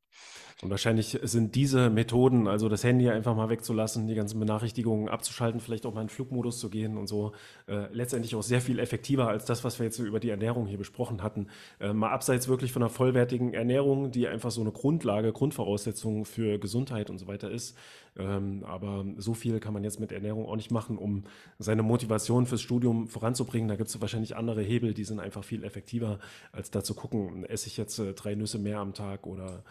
Und 0.62 0.70
wahrscheinlich 0.70 1.20
sind 1.24 1.56
diese 1.56 1.90
Methoden, 1.90 2.48
also 2.48 2.70
das 2.70 2.84
Handy 2.84 3.10
einfach 3.10 3.36
mal 3.36 3.50
wegzulassen, 3.50 4.08
die 4.08 4.16
ganzen 4.16 4.40
Benachrichtigungen 4.40 5.10
abzuschalten, 5.10 5.60
vielleicht 5.60 5.86
auch 5.86 5.94
mal 5.94 6.04
in 6.04 6.10
Flugmodus 6.10 6.60
zu 6.60 6.70
gehen 6.70 6.98
und 6.98 7.08
so, 7.08 7.34
äh, 7.68 7.88
letztendlich 7.92 8.36
auch 8.36 8.44
sehr 8.44 8.62
viel 8.62 8.80
effektiver 8.80 9.28
als 9.28 9.46
das, 9.46 9.64
was 9.64 9.80
wir 9.80 9.86
jetzt 9.86 9.98
so 9.98 10.04
über 10.04 10.20
die 10.20 10.30
Ernährung 10.30 10.68
hier 10.68 10.78
besprochen 10.78 11.24
hatten. 11.24 11.48
Äh, 11.80 11.94
mal 11.94 12.12
abseits 12.12 12.48
wirklich 12.48 12.72
von 12.72 12.84
einer 12.84 12.90
vollwertigen 12.90 13.54
Ernährung, 13.54 14.12
die 14.12 14.28
einfach 14.28 14.52
so 14.52 14.62
eine 14.62 14.72
Grundlage, 14.72 15.34
Grundvoraussetzung 15.34 16.26
für 16.26 16.60
Gesundheit 16.60 17.10
und 17.10 17.18
so 17.18 17.28
weiter 17.28 17.50
ist. 17.50 17.76
Ähm, 18.18 18.64
aber 18.66 19.06
so 19.18 19.34
viel 19.34 19.60
kann 19.60 19.74
man 19.74 19.84
jetzt 19.84 20.00
mit 20.00 20.12
Ernährung 20.12 20.46
auch 20.46 20.58
nicht 20.58 20.70
machen, 20.70 20.98
um 20.98 21.24
seine 21.60 21.82
Motivation 21.82 22.46
fürs 22.46 22.62
Studium 22.62 23.08
voranzubringen. 23.08 23.70
Da 23.70 23.78
gibt 23.78 23.90
es 23.90 24.02
wahrscheinlich 24.02 24.36
andere 24.36 24.62
Hebel, 24.62 24.94
die 24.94 25.06
sind 25.06 25.20
einfach 25.20 25.44
viel 25.44 25.64
effektiver, 25.64 26.20
als 26.52 26.72
da 26.72 26.84
zu 26.84 26.94
gucken, 26.94 27.46
esse 27.46 27.68
ich 27.68 27.78
jetzt 27.78 27.98
äh, 28.00 28.14
drei 28.14 28.36
Nüsse 28.36 28.60
mehr 28.62 28.80
am 28.80 28.94
Tag 28.94 29.28
oder 29.28 29.64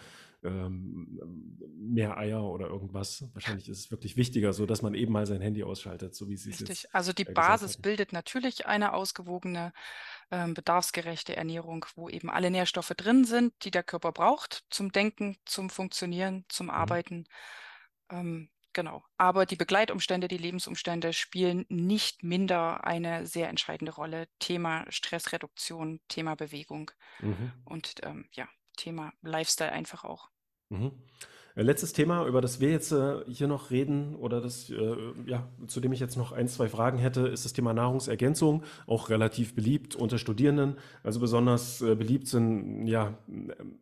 ähm, 0.42 1.20
mehr 1.76 2.16
Eier 2.18 2.44
oder 2.44 2.68
irgendwas. 2.68 3.24
Wahrscheinlich 3.34 3.68
ist 3.68 3.78
es 3.78 3.90
wirklich 3.90 4.16
wichtiger, 4.16 4.52
so 4.52 4.66
dass 4.66 4.82
man 4.82 4.94
eben 4.94 5.12
mal 5.12 5.26
sein 5.26 5.40
Handy 5.42 5.62
ausschaltet, 5.64 6.14
so 6.14 6.28
wie 6.28 6.36
Sie 6.36 6.50
es 6.50 6.58
Richtig. 6.58 6.86
jetzt 6.90 6.90
Also 6.94 7.12
die 7.12 7.24
äh, 7.24 7.34
Basis 7.34 7.76
bildet 7.76 8.12
natürlich 8.12 8.66
eine 8.66 8.92
ausgewogene, 8.92 9.72
ähm, 10.30 10.54
bedarfsgerechte 10.54 11.36
Ernährung, 11.36 11.86
wo 11.94 12.08
eben 12.08 12.28
alle 12.30 12.50
Nährstoffe 12.50 12.92
drin 12.96 13.24
sind, 13.24 13.54
die 13.64 13.70
der 13.70 13.84
Körper 13.84 14.10
braucht 14.12 14.64
zum 14.70 14.90
Denken, 14.90 15.36
zum 15.44 15.70
Funktionieren, 15.70 16.44
zum 16.48 16.68
Mhm. 16.76 17.00
Arbeiten. 17.00 17.26
Ähm, 18.10 18.50
genau. 18.72 19.04
Aber 19.18 19.46
die 19.46 19.56
Begleitumstände, 19.56 20.28
die 20.28 20.38
Lebensumstände 20.38 21.12
spielen 21.12 21.66
nicht 21.68 22.22
minder 22.24 22.84
eine 22.84 23.26
sehr 23.26 23.48
entscheidende 23.48 23.92
Rolle. 23.92 24.28
Thema 24.40 24.86
Stressreduktion, 24.90 26.00
Thema 26.08 26.34
Bewegung 26.36 26.90
Mhm. 27.20 27.52
und 27.64 27.94
ähm, 28.04 28.28
ja, 28.32 28.48
Thema 28.80 29.12
Lifestyle 29.22 29.72
einfach 29.72 30.04
auch. 30.04 30.30
Mhm. 30.70 30.92
Äh, 31.60 31.70
Letztes 31.70 31.92
Thema, 31.92 32.26
über 32.26 32.40
das 32.40 32.60
wir 32.60 32.70
jetzt 32.70 32.90
äh, 32.92 33.18
hier 33.28 33.46
noch 33.46 33.70
reden 33.70 34.16
oder 34.16 34.40
das, 34.40 34.70
äh, 34.70 34.96
ja, 35.26 35.46
zu 35.66 35.80
dem 35.80 35.92
ich 35.92 36.00
jetzt 36.00 36.16
noch 36.16 36.32
ein, 36.32 36.48
zwei 36.48 36.68
Fragen 36.68 36.98
hätte, 36.98 37.28
ist 37.28 37.44
das 37.44 37.52
Thema 37.52 37.74
Nahrungsergänzung, 37.74 38.62
auch 38.86 39.10
relativ 39.10 39.54
beliebt 39.54 39.94
unter 39.94 40.18
Studierenden. 40.18 40.76
Also 41.02 41.20
besonders 41.20 41.82
äh, 41.82 41.94
beliebt 41.94 42.28
sind 42.28 42.86
ja 42.86 43.14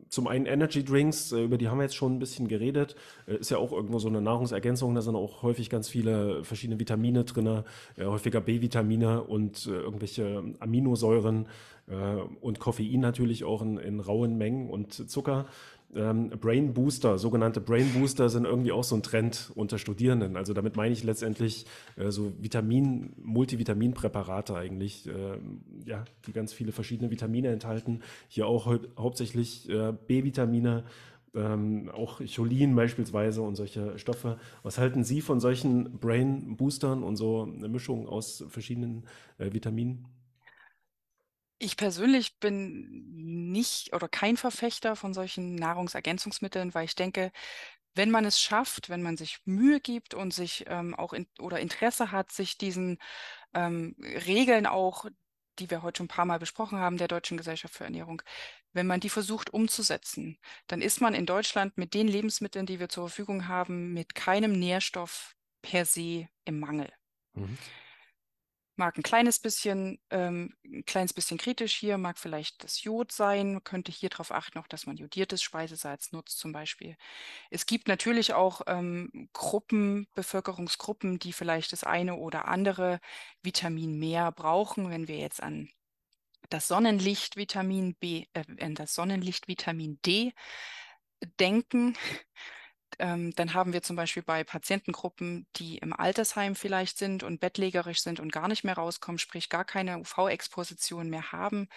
zum 0.09 0.27
einen 0.27 0.47
Energy 0.47 0.85
Drinks, 0.85 1.33
äh, 1.33 1.45
über 1.45 1.57
die 1.57 1.69
haben 1.69 1.79
wir 1.79 1.85
jetzt 1.85 1.97
schon 1.97 2.17
ein 2.17 2.19
bisschen 2.19 2.49
geredet. 2.49 2.97
Äh, 3.27 3.37
ist 3.37 3.51
ja 3.51 3.59
auch 3.59 3.73
irgendwo 3.73 3.99
so 3.99 4.09
eine 4.09 4.21
Nahrungsergänzung, 4.21 4.95
da 4.95 5.01
sind 5.01 5.17
auch 5.17 5.43
häufig 5.43 5.71
ganz 5.71 5.89
viele 5.89 6.45
verschiedene 6.45 6.81
Vitamine 6.81 7.25
drin, 7.25 7.63
häufiger 7.99 8.41
B-Vitamine 8.41 9.23
und 9.23 9.67
irgendwelche 9.67 10.43
Aminosäuren 10.61 11.47
und 12.41 12.59
Koffein 12.59 13.01
natürlich 13.01 13.45
auch 13.45 13.63
in, 13.63 13.79
in 13.79 14.01
rauen 14.01 14.37
Mengen 14.37 14.69
und 14.69 15.11
Zucker. 15.11 15.47
Ähm, 15.95 16.29
Brain 16.29 16.75
Booster, 16.75 17.19
sogenannte 17.19 17.63
Brain 17.63 17.93
Booster 17.95 18.29
sind 18.29 18.45
irgendwie 18.45 18.73
auch 18.73 18.85
so 18.85 18.95
ein 18.95 19.03
Trend 19.03 19.51
unter 19.55 19.79
Studierenden. 19.79 20.37
Also 20.37 20.53
damit 20.53 20.77
meine 20.77 20.93
ich 20.93 21.03
letztendlich 21.03 21.65
äh, 21.97 22.11
so 22.11 22.33
Vitamin, 22.39 23.15
Multivitaminpräparate 23.23 24.55
eigentlich, 24.55 25.09
äh, 25.09 25.39
ja, 25.87 26.05
die 26.27 26.33
ganz 26.33 26.53
viele 26.53 26.73
verschiedene 26.73 27.11
Vitamine 27.11 27.49
enthalten. 27.49 28.01
Hier 28.29 28.47
auch 28.47 28.67
hau 28.67 28.79
hauptsächlich 28.99 29.69
äh, 29.71 29.95
B-Vitamine, 30.07 30.85
ähm, 31.35 31.91
auch 31.91 32.21
Cholin 32.21 32.75
beispielsweise 32.77 33.41
und 33.41 33.55
solche 33.55 33.99
Stoffe. 33.99 34.39
Was 34.63 34.77
halten 34.77 35.05
Sie 35.05 35.23
von 35.23 35.41
solchen 35.41 35.99
Brain 35.99 36.57
Boostern 36.57 37.03
und 37.03 37.17
so 37.17 37.45
eine 37.45 37.69
Mischung 37.69 38.07
aus 38.07 38.45
verschiedenen 38.49 39.05
äh, 39.39 39.53
Vitaminen? 39.53 40.05
Ich 41.59 41.77
persönlich 41.77 42.39
bin 42.39 43.51
nicht 43.51 43.93
oder 43.93 44.09
kein 44.09 44.37
Verfechter 44.37 44.95
von 44.95 45.13
solchen 45.13 45.57
Nahrungsergänzungsmitteln, 45.57 46.75
weil 46.75 46.85
ich 46.85 46.95
denke, 46.95 47.33
wenn 47.95 48.11
man 48.11 48.25
es 48.25 48.41
schafft, 48.41 48.89
wenn 48.89 49.03
man 49.03 49.17
sich 49.17 49.41
Mühe 49.45 49.81
gibt 49.81 50.15
und 50.15 50.33
sich 50.33 50.65
ähm, 50.69 50.95
auch 50.95 51.13
in, 51.13 51.27
oder 51.41 51.59
Interesse 51.59 52.13
hat, 52.13 52.31
sich 52.31 52.57
diesen 52.57 52.99
ähm, 53.55 53.97
Regeln 54.01 54.67
auch, 54.67 55.07
die 55.59 55.71
wir 55.71 55.83
heute 55.83 55.99
schon 55.99 56.05
ein 56.05 56.09
paar 56.09 56.25
Mal 56.25 56.39
besprochen 56.39 56.79
haben, 56.79 56.97
der 56.97 57.09
Deutschen 57.09 57.37
Gesellschaft 57.37 57.75
für 57.75 57.85
Ernährung, 57.85 58.23
wenn 58.73 58.87
man 58.87 59.01
die 59.01 59.09
versucht 59.09 59.53
umzusetzen, 59.53 60.39
dann 60.69 60.81
ist 60.81 61.01
man 61.01 61.15
in 61.15 61.27
Deutschland 61.27 61.77
mit 61.77 61.95
den 61.95 62.07
Lebensmitteln, 62.07 62.67
die 62.67 62.79
wir 62.79 62.89
zur 62.89 63.09
Verfügung 63.09 63.49
haben, 63.49 63.93
mit 63.93 64.15
keinem 64.15 64.53
Nährstoff 64.53 65.35
per 65.63 65.85
se 65.85 66.29
im 66.45 66.61
Mangel. 66.61 66.93
Mhm. 67.35 67.59
Mag 68.79 68.97
ein 68.97 69.03
kleines 69.03 69.41
bisschen, 69.41 69.99
ähm, 70.11 70.55
ein 70.65 70.85
kleines 70.85 71.13
bisschen 71.13 71.37
kritisch 71.37 71.75
hier, 71.75 71.99
mag 71.99 72.17
vielleicht 72.17 72.63
das 72.63 72.85
Jod 72.85 73.11
sein, 73.11 73.65
könnte 73.65 73.91
hier 73.91 74.09
darauf 74.09 74.31
achten, 74.31 74.57
auch 74.57 74.69
dass 74.69 74.87
man 74.87 74.97
jodiertes 74.97 75.43
Speisesalz 75.43 76.13
nutzt 76.13 76.39
zum 76.39 76.53
Beispiel. 76.53 76.97
Es 77.51 77.67
gibt 77.67 77.89
natürlich 77.89 78.35
auch 78.35 78.61
ähm, 78.69 79.29
Gruppen, 79.33 80.07
Bevölkerungsgruppen, 80.15 81.19
die 81.19 81.33
vielleicht 81.33 81.73
das 81.73 81.83
eine 81.83 82.15
oder 82.15 82.47
andere 82.47 83.01
Vitamin 83.43 83.99
mehr 83.99 84.31
brauchen, 84.31 84.91
wenn 84.91 85.09
wir 85.09 85.19
jetzt 85.19 85.43
an 85.43 85.69
das 86.49 86.69
Sonnenlichtvitamin 86.69 87.97
B, 87.97 88.27
äh, 88.33 88.45
an 88.61 88.77
das 88.77 88.95
Sonnenlichtvitamin 88.95 89.99
D 90.07 90.33
denken, 91.41 91.97
ähm, 92.99 93.33
dann 93.37 93.55
haben 93.55 93.73
wir 93.73 93.83
zum 93.83 93.97
Beispiel 93.97 94.23
bei 94.23 94.45
Patientengruppen, 94.45 95.47
die 95.57 95.79
im 95.79 95.93
Altersheim 95.93 96.57
vielleicht 96.57 96.99
sind 96.99 97.23
und 97.23 97.41
bettlägerisch 97.41 98.03
sind 98.03 98.21
und 98.21 98.33
gar 98.33 98.49
nicht 98.49 98.65
mehr 98.65 98.75
rauskommen, 98.75 99.19
sprich 99.19 99.49
gar 99.49 99.65
keine 99.65 99.99
UV-Exposition 99.99 101.09
mehr 101.11 101.33
haben, 101.33 101.69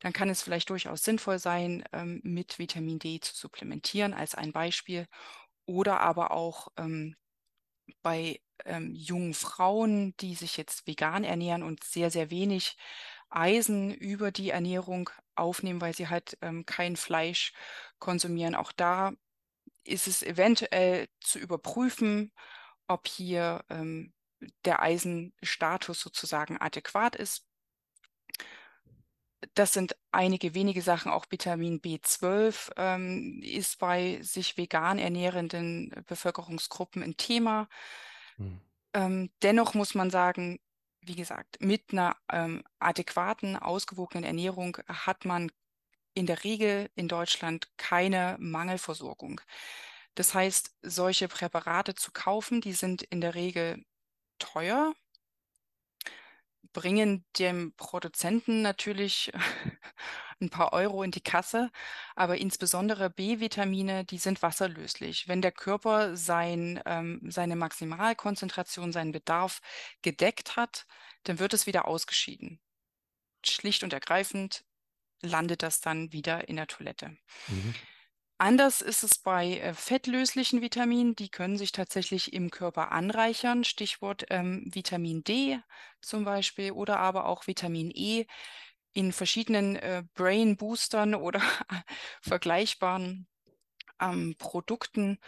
dann 0.00 0.12
kann 0.12 0.28
es 0.28 0.42
vielleicht 0.42 0.70
durchaus 0.70 1.04
sinnvoll 1.04 1.38
sein, 1.38 1.84
ähm, 1.92 2.20
mit 2.24 2.58
Vitamin 2.58 2.98
D 2.98 3.20
zu 3.20 3.34
supplementieren, 3.34 4.14
als 4.14 4.34
ein 4.34 4.52
Beispiel. 4.52 5.06
Oder 5.66 6.00
aber 6.00 6.32
auch 6.32 6.68
ähm, 6.76 7.16
bei 8.02 8.40
ähm, 8.64 8.94
jungen 8.94 9.34
Frauen, 9.34 10.16
die 10.18 10.34
sich 10.34 10.56
jetzt 10.56 10.86
vegan 10.86 11.24
ernähren 11.24 11.62
und 11.62 11.84
sehr, 11.84 12.10
sehr 12.10 12.30
wenig 12.30 12.76
Eisen 13.30 13.92
über 13.92 14.30
die 14.32 14.50
Ernährung 14.50 15.10
aufnehmen, 15.34 15.80
weil 15.80 15.94
sie 15.94 16.08
halt 16.08 16.38
ähm, 16.42 16.64
kein 16.66 16.96
Fleisch 16.96 17.52
konsumieren. 17.98 18.54
Auch 18.54 18.72
da 18.72 19.12
ist 19.86 20.06
es 20.06 20.22
eventuell 20.22 21.08
zu 21.20 21.38
überprüfen, 21.38 22.32
ob 22.86 23.08
hier 23.08 23.64
ähm, 23.70 24.12
der 24.64 24.82
Eisenstatus 24.82 26.00
sozusagen 26.00 26.60
adäquat 26.60 27.16
ist. 27.16 27.46
Das 29.54 29.72
sind 29.72 29.96
einige 30.10 30.54
wenige 30.54 30.82
Sachen. 30.82 31.10
Auch 31.10 31.26
Vitamin 31.30 31.80
B12 31.80 32.72
ähm, 32.76 33.40
ist 33.42 33.78
bei 33.78 34.20
sich 34.22 34.56
vegan 34.56 34.98
ernährenden 34.98 36.04
Bevölkerungsgruppen 36.06 37.02
ein 37.02 37.16
Thema. 37.16 37.68
Mhm. 38.36 38.60
Ähm, 38.94 39.30
dennoch 39.42 39.74
muss 39.74 39.94
man 39.94 40.10
sagen, 40.10 40.58
wie 41.00 41.16
gesagt, 41.16 41.58
mit 41.60 41.92
einer 41.92 42.16
ähm, 42.30 42.64
adäquaten, 42.78 43.56
ausgewogenen 43.56 44.24
Ernährung 44.24 44.78
hat 44.88 45.24
man 45.24 45.52
in 46.16 46.26
der 46.26 46.44
Regel 46.44 46.90
in 46.96 47.08
Deutschland 47.08 47.68
keine 47.76 48.36
Mangelversorgung. 48.40 49.40
Das 50.14 50.34
heißt, 50.34 50.74
solche 50.82 51.28
Präparate 51.28 51.94
zu 51.94 52.10
kaufen, 52.10 52.60
die 52.62 52.72
sind 52.72 53.02
in 53.02 53.20
der 53.20 53.34
Regel 53.34 53.84
teuer, 54.38 54.94
bringen 56.72 57.24
dem 57.38 57.74
Produzenten 57.76 58.62
natürlich 58.62 59.30
ein 60.40 60.48
paar 60.48 60.72
Euro 60.72 61.02
in 61.02 61.10
die 61.10 61.20
Kasse, 61.20 61.70
aber 62.14 62.38
insbesondere 62.38 63.10
B-Vitamine, 63.10 64.04
die 64.06 64.18
sind 64.18 64.42
wasserlöslich. 64.42 65.28
Wenn 65.28 65.42
der 65.42 65.52
Körper 65.52 66.16
sein, 66.16 66.80
ähm, 66.86 67.20
seine 67.30 67.56
Maximalkonzentration, 67.56 68.92
seinen 68.92 69.12
Bedarf 69.12 69.60
gedeckt 70.02 70.56
hat, 70.56 70.86
dann 71.24 71.38
wird 71.38 71.52
es 71.52 71.66
wieder 71.66 71.86
ausgeschieden. 71.86 72.58
Schlicht 73.44 73.82
und 73.84 73.92
ergreifend 73.92 74.64
landet 75.22 75.62
das 75.62 75.80
dann 75.80 76.12
wieder 76.12 76.48
in 76.48 76.56
der 76.56 76.66
Toilette. 76.66 77.16
Mhm. 77.48 77.86
Anders 78.38 78.82
ist 78.82 79.02
es 79.02 79.18
bei 79.18 79.58
äh, 79.60 79.72
fettlöslichen 79.74 80.60
Vitaminen, 80.60 81.16
die 81.16 81.30
können 81.30 81.56
sich 81.56 81.72
tatsächlich 81.72 82.34
im 82.34 82.50
Körper 82.50 82.92
anreichern, 82.92 83.64
Stichwort 83.64 84.26
ähm, 84.28 84.62
Vitamin 84.70 85.24
D 85.24 85.58
zum 86.02 86.24
Beispiel 86.24 86.72
oder 86.72 86.98
aber 86.98 87.24
auch 87.26 87.46
Vitamin 87.46 87.90
E 87.94 88.26
in 88.92 89.12
verschiedenen 89.12 89.76
äh, 89.76 90.04
Brain 90.14 90.56
Boostern 90.58 91.14
oder 91.14 91.40
vergleichbaren 92.22 93.26
ähm, 94.00 94.36
Produkten 94.38 95.18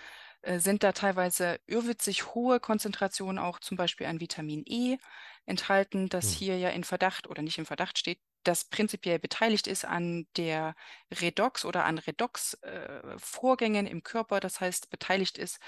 äh, 0.43 0.59
sind 0.61 0.83
da 0.85 0.93
teilweise 0.93 1.61
irrwitzig 1.67 2.35
hohe 2.35 2.61
Konzentrationen 2.61 3.39
auch 3.39 3.61
zum 3.61 3.77
Beispiel 3.79 4.07
an 4.07 4.21
Vitamin 4.21 4.65
E 4.67 4.99
enthalten, 5.47 6.09
das 6.09 6.31
Mhm. 6.31 6.33
hier 6.33 6.59
ja 6.59 6.71
in 6.71 6.85
Verdacht 6.85 7.29
oder 7.29 7.43
nicht 7.43 7.59
im 7.59 7.67
Verdacht 7.67 7.99
steht, 7.99 8.21
das 8.49 8.65
prinzipiell 8.65 9.19
beteiligt 9.19 9.67
ist 9.67 9.85
an 9.85 10.27
der 10.37 10.75
Redox 11.21 11.67
oder 11.67 11.85
an 11.85 11.99
Redox-Vorgängen 11.99 13.87
im 13.87 14.03
Körper, 14.03 14.41
das 14.41 14.61
heißt 14.61 14.89
beteiligt 14.89 15.37
ist, 15.37 15.59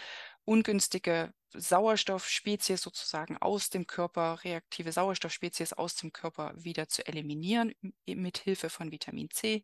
ungünstige 0.47 1.35
Sauerstoffspezies 1.53 2.81
sozusagen 2.81 3.37
aus 3.37 3.69
dem 3.69 3.87
Körper, 3.87 4.43
reaktive 4.45 4.93
Sauerstoffspezies 4.93 5.75
aus 5.75 5.95
dem 5.97 6.13
Körper 6.13 6.55
wieder 6.57 6.89
zu 6.89 7.07
eliminieren 7.07 7.75
mit 8.07 8.39
Hilfe 8.39 8.71
von 8.71 8.91
Vitamin 8.91 9.29
C. 9.31 9.63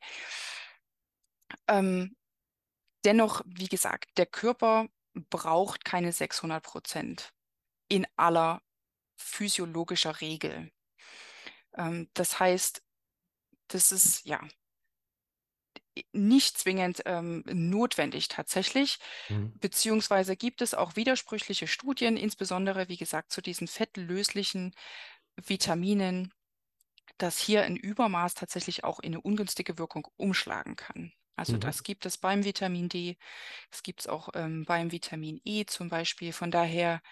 Ähm, 1.69 2.17
dennoch, 3.07 3.41
wie 3.47 3.69
gesagt, 3.69 4.11
der 4.19 4.27
Körper 4.27 4.89
braucht 5.15 5.87
keine 5.87 6.13
600 6.13 6.63
Prozent 6.63 7.33
in 7.89 8.07
aller 8.17 8.61
physiologischer 9.17 10.21
Regel. 10.21 10.71
Ähm, 11.77 12.11
das 12.15 12.41
heißt, 12.41 12.83
das 13.69 13.93
ist 13.93 14.27
ja 14.27 14.41
nicht 16.13 16.59
zwingend 16.59 17.03
ähm, 17.07 17.43
notwendig 17.47 18.29
tatsächlich, 18.29 18.99
Mhm. 19.31 19.61
beziehungsweise 19.61 20.37
gibt 20.37 20.61
es 20.63 20.75
auch 20.75 20.97
widersprüchliche 20.97 21.67
Studien, 21.67 22.17
insbesondere 22.17 22.89
wie 22.89 22.97
gesagt 22.97 23.33
zu 23.33 23.41
diesen 23.41 23.69
fettlöslichen 23.69 24.75
Vitaminen, 25.37 26.33
dass 27.19 27.39
hier 27.39 27.65
ein 27.65 27.77
Übermaß 27.77 28.35
tatsächlich 28.35 28.85
auch 28.85 29.01
in 29.01 29.15
eine 29.15 29.23
ungünstige 29.23 29.79
Wirkung 29.79 30.09
umschlagen 30.17 30.77
kann. 30.77 31.13
Also 31.37 31.55
mhm. 31.55 31.61
das 31.61 31.83
gibt 31.83 32.07
es 32.07 32.17
beim 32.17 32.45
Vitamin 32.45 32.89
D, 32.89 33.17
das 33.71 33.83
gibt 33.83 34.01
es 34.01 34.07
auch 34.07 34.31
ähm, 34.35 34.65
beim 34.65 34.91
Vitamin 34.91 35.41
E 35.45 35.67
zum 35.67 35.89
Beispiel. 35.89 36.33
Von 36.33 36.51
daher, 36.51 37.03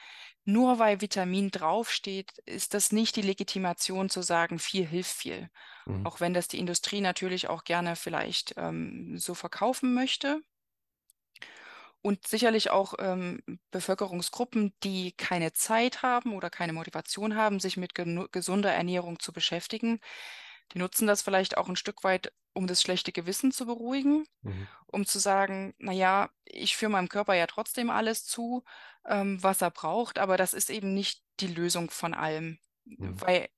nur 0.44 0.78
weil 0.78 1.00
Vitamin 1.00 1.50
draufsteht, 1.50 2.38
ist 2.46 2.74
das 2.74 2.90
nicht 2.90 3.16
die 3.16 3.22
Legitimation 3.22 4.08
zu 4.08 4.22
sagen, 4.22 4.58
viel 4.58 4.86
hilft 4.86 5.12
viel. 5.14 5.50
Mhm. 5.84 6.06
Auch 6.06 6.20
wenn 6.20 6.34
das 6.34 6.48
die 6.48 6.58
Industrie 6.58 7.02
natürlich 7.02 7.48
auch 7.48 7.64
gerne 7.64 7.96
vielleicht 7.96 8.54
ähm, 8.56 9.18
so 9.18 9.34
verkaufen 9.34 9.94
möchte. 9.94 10.40
Und 12.00 12.26
sicherlich 12.26 12.70
auch 12.70 12.94
ähm, 12.98 13.42
Bevölkerungsgruppen, 13.70 14.74
die 14.82 15.12
keine 15.12 15.54
Zeit 15.54 16.02
haben 16.02 16.34
oder 16.34 16.50
keine 16.50 16.74
Motivation 16.74 17.34
haben, 17.34 17.60
sich 17.60 17.78
mit 17.78 17.94
gesunder 17.94 18.72
Ernährung 18.72 19.18
zu 19.20 19.32
beschäftigen, 19.32 20.00
die 20.72 20.78
nutzen 20.78 21.06
das 21.06 21.22
vielleicht 21.22 21.56
auch 21.56 21.66
ein 21.68 21.76
Stück 21.76 22.04
weit, 22.04 22.30
um 22.54 22.66
das 22.66 22.80
schlechte 22.80 23.12
Gewissen 23.12 23.52
zu 23.52 23.66
beruhigen, 23.66 24.26
mhm. 24.42 24.66
um 24.86 25.04
zu 25.04 25.18
sagen, 25.18 25.74
naja, 25.78 26.30
ich 26.44 26.76
führe 26.76 26.92
meinem 26.92 27.08
Körper 27.08 27.34
ja 27.34 27.46
trotzdem 27.46 27.90
alles 27.90 28.24
zu, 28.24 28.64
ähm, 29.06 29.42
was 29.42 29.60
er 29.60 29.70
braucht, 29.70 30.18
aber 30.18 30.36
das 30.36 30.54
ist 30.54 30.70
eben 30.70 30.94
nicht 30.94 31.22
die 31.40 31.48
Lösung 31.48 31.90
von 31.90 32.14
allem, 32.14 32.58
mhm. 32.84 33.20
weil 33.20 33.48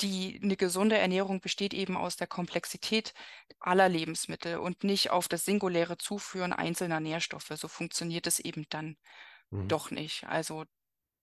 die, 0.00 0.40
eine 0.42 0.56
gesunde 0.56 0.96
Ernährung 0.96 1.40
besteht 1.40 1.74
eben 1.74 1.96
aus 1.96 2.16
der 2.16 2.28
Komplexität 2.28 3.14
aller 3.58 3.88
Lebensmittel 3.88 4.58
und 4.58 4.84
nicht 4.84 5.10
auf 5.10 5.28
das 5.28 5.44
singuläre 5.44 5.98
Zuführen 5.98 6.52
einzelner 6.52 7.00
Nährstoffe. 7.00 7.52
So 7.54 7.68
funktioniert 7.68 8.26
es 8.26 8.38
eben 8.38 8.66
dann 8.70 8.96
mhm. 9.50 9.68
doch 9.68 9.90
nicht. 9.90 10.24
Also 10.24 10.64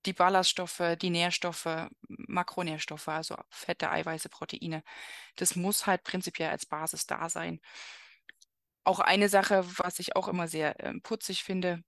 die 0.06 0.14
Ballaststoffe, 0.14 0.82
die 1.02 1.10
Nährstoffe, 1.10 1.90
Makronährstoffe, 2.08 3.08
also 3.08 3.36
Fette, 3.50 3.90
Eiweiße, 3.92 4.30
Proteine. 4.30 4.84
Das 5.36 5.56
muss 5.56 5.88
halt 5.88 6.04
prinzipiell 6.04 6.50
als 6.50 6.66
Basis 6.66 7.06
da 7.08 7.30
sein. 7.30 7.60
Auch 8.84 9.00
eine 9.00 9.30
Sache, 9.30 9.66
was 9.80 10.00
ich 10.00 10.16
auch 10.16 10.28
immer 10.28 10.48
sehr 10.48 10.80
äh, 10.80 10.94
putzig 11.02 11.44
finde, 11.44 11.84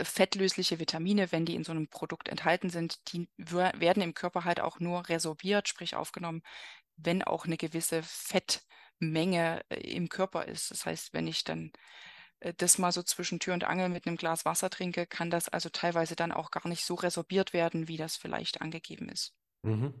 fettlösliche 0.00 0.78
Vitamine, 0.78 1.32
wenn 1.32 1.44
die 1.44 1.54
in 1.54 1.64
so 1.64 1.72
einem 1.72 1.88
Produkt 1.88 2.28
enthalten 2.28 2.70
sind, 2.70 2.98
die 3.12 3.28
werden 3.36 4.02
im 4.02 4.14
Körper 4.14 4.44
halt 4.44 4.60
auch 4.60 4.80
nur 4.80 5.08
resorbiert, 5.08 5.68
sprich 5.68 5.94
aufgenommen, 5.94 6.42
wenn 6.96 7.22
auch 7.22 7.46
eine 7.46 7.56
gewisse 7.56 8.02
Fettmenge 8.02 9.64
äh, 9.68 9.80
im 9.94 10.08
Körper 10.08 10.46
ist. 10.46 10.70
Das 10.70 10.86
heißt, 10.86 11.12
wenn 11.12 11.26
ich 11.26 11.44
dann 11.44 11.72
das 12.56 12.78
mal 12.78 12.92
so 12.92 13.02
zwischen 13.02 13.40
Tür 13.40 13.54
und 13.54 13.64
Angel 13.64 13.88
mit 13.88 14.06
einem 14.06 14.16
Glas 14.16 14.44
Wasser 14.44 14.70
trinke, 14.70 15.06
kann 15.06 15.30
das 15.30 15.48
also 15.48 15.68
teilweise 15.68 16.16
dann 16.16 16.32
auch 16.32 16.50
gar 16.50 16.68
nicht 16.68 16.84
so 16.84 16.94
resorbiert 16.94 17.52
werden, 17.52 17.88
wie 17.88 17.96
das 17.96 18.16
vielleicht 18.16 18.60
angegeben 18.60 19.08
ist. 19.08 19.34
Mhm. 19.62 19.94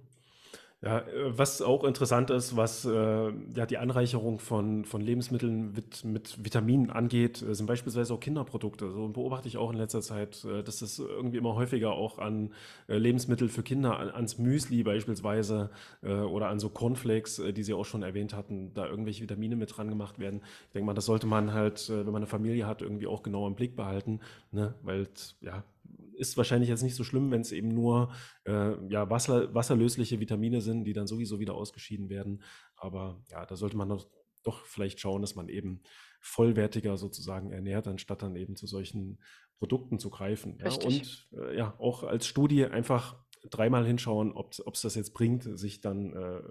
Ja, 0.80 1.00
äh, 1.00 1.36
was 1.36 1.60
auch 1.60 1.82
interessant 1.82 2.30
ist, 2.30 2.56
was 2.56 2.84
äh, 2.84 2.90
ja 2.90 3.66
die 3.66 3.78
Anreicherung 3.78 4.38
von, 4.38 4.84
von 4.84 5.00
Lebensmitteln 5.00 5.72
mit, 5.72 6.04
mit 6.04 6.44
Vitaminen 6.44 6.90
angeht, 6.90 7.42
äh, 7.42 7.52
sind 7.54 7.66
beispielsweise 7.66 8.14
auch 8.14 8.20
Kinderprodukte. 8.20 8.92
So 8.92 9.08
beobachte 9.08 9.48
ich 9.48 9.56
auch 9.56 9.72
in 9.72 9.76
letzter 9.76 10.02
Zeit, 10.02 10.44
äh, 10.44 10.62
dass 10.62 10.80
es 10.80 11.00
irgendwie 11.00 11.38
immer 11.38 11.56
häufiger 11.56 11.92
auch 11.92 12.18
an 12.20 12.52
Lebensmittel 12.86 13.48
für 13.48 13.64
Kinder, 13.64 13.98
an, 13.98 14.10
ans 14.10 14.38
Müsli 14.38 14.84
beispielsweise 14.84 15.70
äh, 16.02 16.12
oder 16.12 16.46
an 16.48 16.60
so 16.60 16.68
Cornflakes, 16.68 17.42
die 17.56 17.62
Sie 17.64 17.74
auch 17.74 17.84
schon 17.84 18.02
erwähnt 18.04 18.32
hatten, 18.32 18.72
da 18.74 18.86
irgendwelche 18.86 19.22
Vitamine 19.22 19.56
mit 19.56 19.76
dran 19.76 19.88
gemacht 19.88 20.20
werden. 20.20 20.42
Ich 20.68 20.72
denke 20.74 20.86
mal, 20.86 20.94
das 20.94 21.06
sollte 21.06 21.26
man 21.26 21.52
halt, 21.52 21.88
wenn 21.88 22.06
man 22.06 22.16
eine 22.16 22.26
Familie 22.26 22.66
hat, 22.68 22.82
irgendwie 22.82 23.06
auch 23.08 23.22
genau 23.24 23.46
im 23.48 23.54
Blick 23.56 23.74
behalten, 23.74 24.20
ne? 24.52 24.74
weil 24.82 25.08
ja, 25.40 25.64
ist 26.18 26.36
wahrscheinlich 26.36 26.68
jetzt 26.68 26.82
nicht 26.82 26.94
so 26.94 27.04
schlimm, 27.04 27.30
wenn 27.30 27.40
es 27.40 27.52
eben 27.52 27.68
nur 27.68 28.12
äh, 28.44 28.74
ja, 28.88 29.08
Wasser, 29.10 29.54
wasserlösliche 29.54 30.20
Vitamine 30.20 30.60
sind, 30.60 30.84
die 30.84 30.92
dann 30.92 31.06
sowieso 31.06 31.40
wieder 31.40 31.54
ausgeschieden 31.54 32.08
werden. 32.08 32.42
Aber 32.76 33.22
ja, 33.30 33.46
da 33.46 33.56
sollte 33.56 33.76
man 33.76 33.88
doch, 33.88 34.06
doch 34.42 34.66
vielleicht 34.66 35.00
schauen, 35.00 35.22
dass 35.22 35.34
man 35.34 35.48
eben 35.48 35.82
vollwertiger 36.20 36.96
sozusagen 36.96 37.52
ernährt, 37.52 37.86
anstatt 37.86 38.22
dann 38.22 38.36
eben 38.36 38.56
zu 38.56 38.66
solchen 38.66 39.18
Produkten 39.58 39.98
zu 39.98 40.10
greifen. 40.10 40.58
Ja? 40.58 40.72
Und 40.72 41.28
äh, 41.32 41.56
ja, 41.56 41.74
auch 41.78 42.02
als 42.02 42.26
Studie 42.26 42.66
einfach 42.66 43.16
dreimal 43.50 43.86
hinschauen, 43.86 44.32
ob 44.32 44.52
es 44.52 44.80
das 44.82 44.94
jetzt 44.94 45.14
bringt, 45.14 45.58
sich 45.58 45.80
dann 45.80 46.12
äh, 46.12 46.42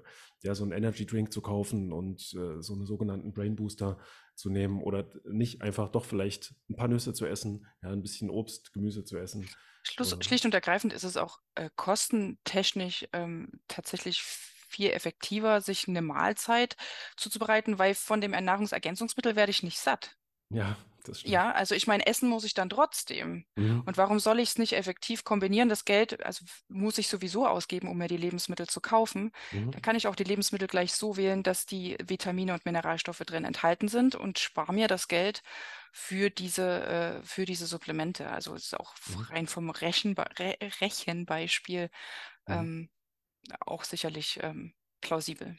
ja 0.42 0.56
so 0.56 0.64
einen 0.64 0.72
Energy 0.72 1.06
Drink 1.06 1.32
zu 1.32 1.42
kaufen 1.42 1.92
und 1.92 2.34
äh, 2.34 2.62
so 2.62 2.74
einen 2.74 2.86
sogenannten 2.86 3.34
Brain 3.34 3.56
Booster 3.56 3.98
zu 4.38 4.50
nehmen 4.50 4.82
oder 4.82 5.10
nicht 5.26 5.62
einfach 5.62 5.90
doch 5.90 6.06
vielleicht 6.06 6.54
ein 6.70 6.76
paar 6.76 6.88
Nüsse 6.88 7.14
zu 7.14 7.26
essen, 7.26 7.68
ja, 7.82 7.90
ein 7.90 8.02
bisschen 8.02 8.30
Obst, 8.30 8.72
Gemüse 8.74 9.04
zu 9.04 9.18
essen. 9.18 9.50
Schluss, 9.84 10.14
ähm. 10.14 10.22
schlicht 10.22 10.46
und 10.46 10.54
ergreifend 10.54 10.94
ist 10.94 11.04
es 11.04 11.18
auch 11.18 11.40
äh, 11.56 11.70
kostentechnisch 11.76 13.08
ähm, 13.14 13.60
tatsächlich 13.68 14.22
viel 14.22 14.92
effektiver, 14.92 15.62
sich 15.62 15.88
eine 15.88 16.02
Mahlzeit 16.02 16.76
zuzubereiten, 17.16 17.80
weil 17.80 17.96
von 17.96 18.22
dem 18.22 18.32
Nahrungsergänzungsmittel 18.32 19.36
werde 19.36 19.50
ich 19.50 19.64
nicht 19.64 19.80
satt. 19.80 20.18
Ja. 20.50 20.78
Ja, 21.24 21.52
also 21.52 21.76
ich 21.76 21.88
meine, 21.88 22.06
essen 22.06 22.30
muss 22.30 22.44
ich 22.44 22.54
dann 22.54 22.70
trotzdem. 22.70 23.46
Mhm. 23.56 23.82
Und 23.86 23.98
warum 23.98 24.20
soll 24.20 24.40
ich 24.40 24.50
es 24.50 24.58
nicht 24.58 24.74
effektiv 24.74 25.24
kombinieren? 25.24 25.70
Das 25.70 25.86
Geld, 25.86 26.24
also 26.26 26.46
muss 26.68 26.98
ich 26.98 27.08
sowieso 27.08 27.48
ausgeben, 27.48 27.88
um 27.88 27.98
mir 27.98 28.08
die 28.08 28.18
Lebensmittel 28.18 28.68
zu 28.68 28.82
kaufen. 28.82 29.32
Mhm. 29.52 29.72
Dann 29.72 29.82
kann 29.82 29.96
ich 29.96 30.08
auch 30.08 30.16
die 30.16 30.24
Lebensmittel 30.24 30.68
gleich 30.68 30.94
so 30.94 31.18
wählen, 31.18 31.44
dass 31.44 31.66
die 31.66 31.98
Vitamine 32.04 32.54
und 32.54 32.66
Mineralstoffe 32.66 33.20
drin 33.20 33.46
enthalten 33.46 33.88
sind 33.88 34.16
und 34.16 34.40
spare 34.40 34.74
mir 34.74 34.88
das 34.88 35.08
Geld 35.08 35.44
für 35.92 36.30
diese, 36.30 36.84
äh, 36.86 37.24
für 37.24 37.46
diese 37.46 37.66
Supplemente. 37.66 38.30
Also 38.30 38.54
es 38.56 38.66
ist 38.66 38.80
auch 38.80 38.94
mhm. 39.08 39.22
rein 39.24 39.48
vom 39.48 39.70
Rechenbe 39.70 40.26
Re 40.38 40.58
Rechenbeispiel 40.82 41.90
mhm. 42.48 42.54
ähm, 42.54 42.90
auch 43.62 43.84
sicherlich 43.84 44.40
ähm, 44.44 44.74
plausibel. 45.02 45.58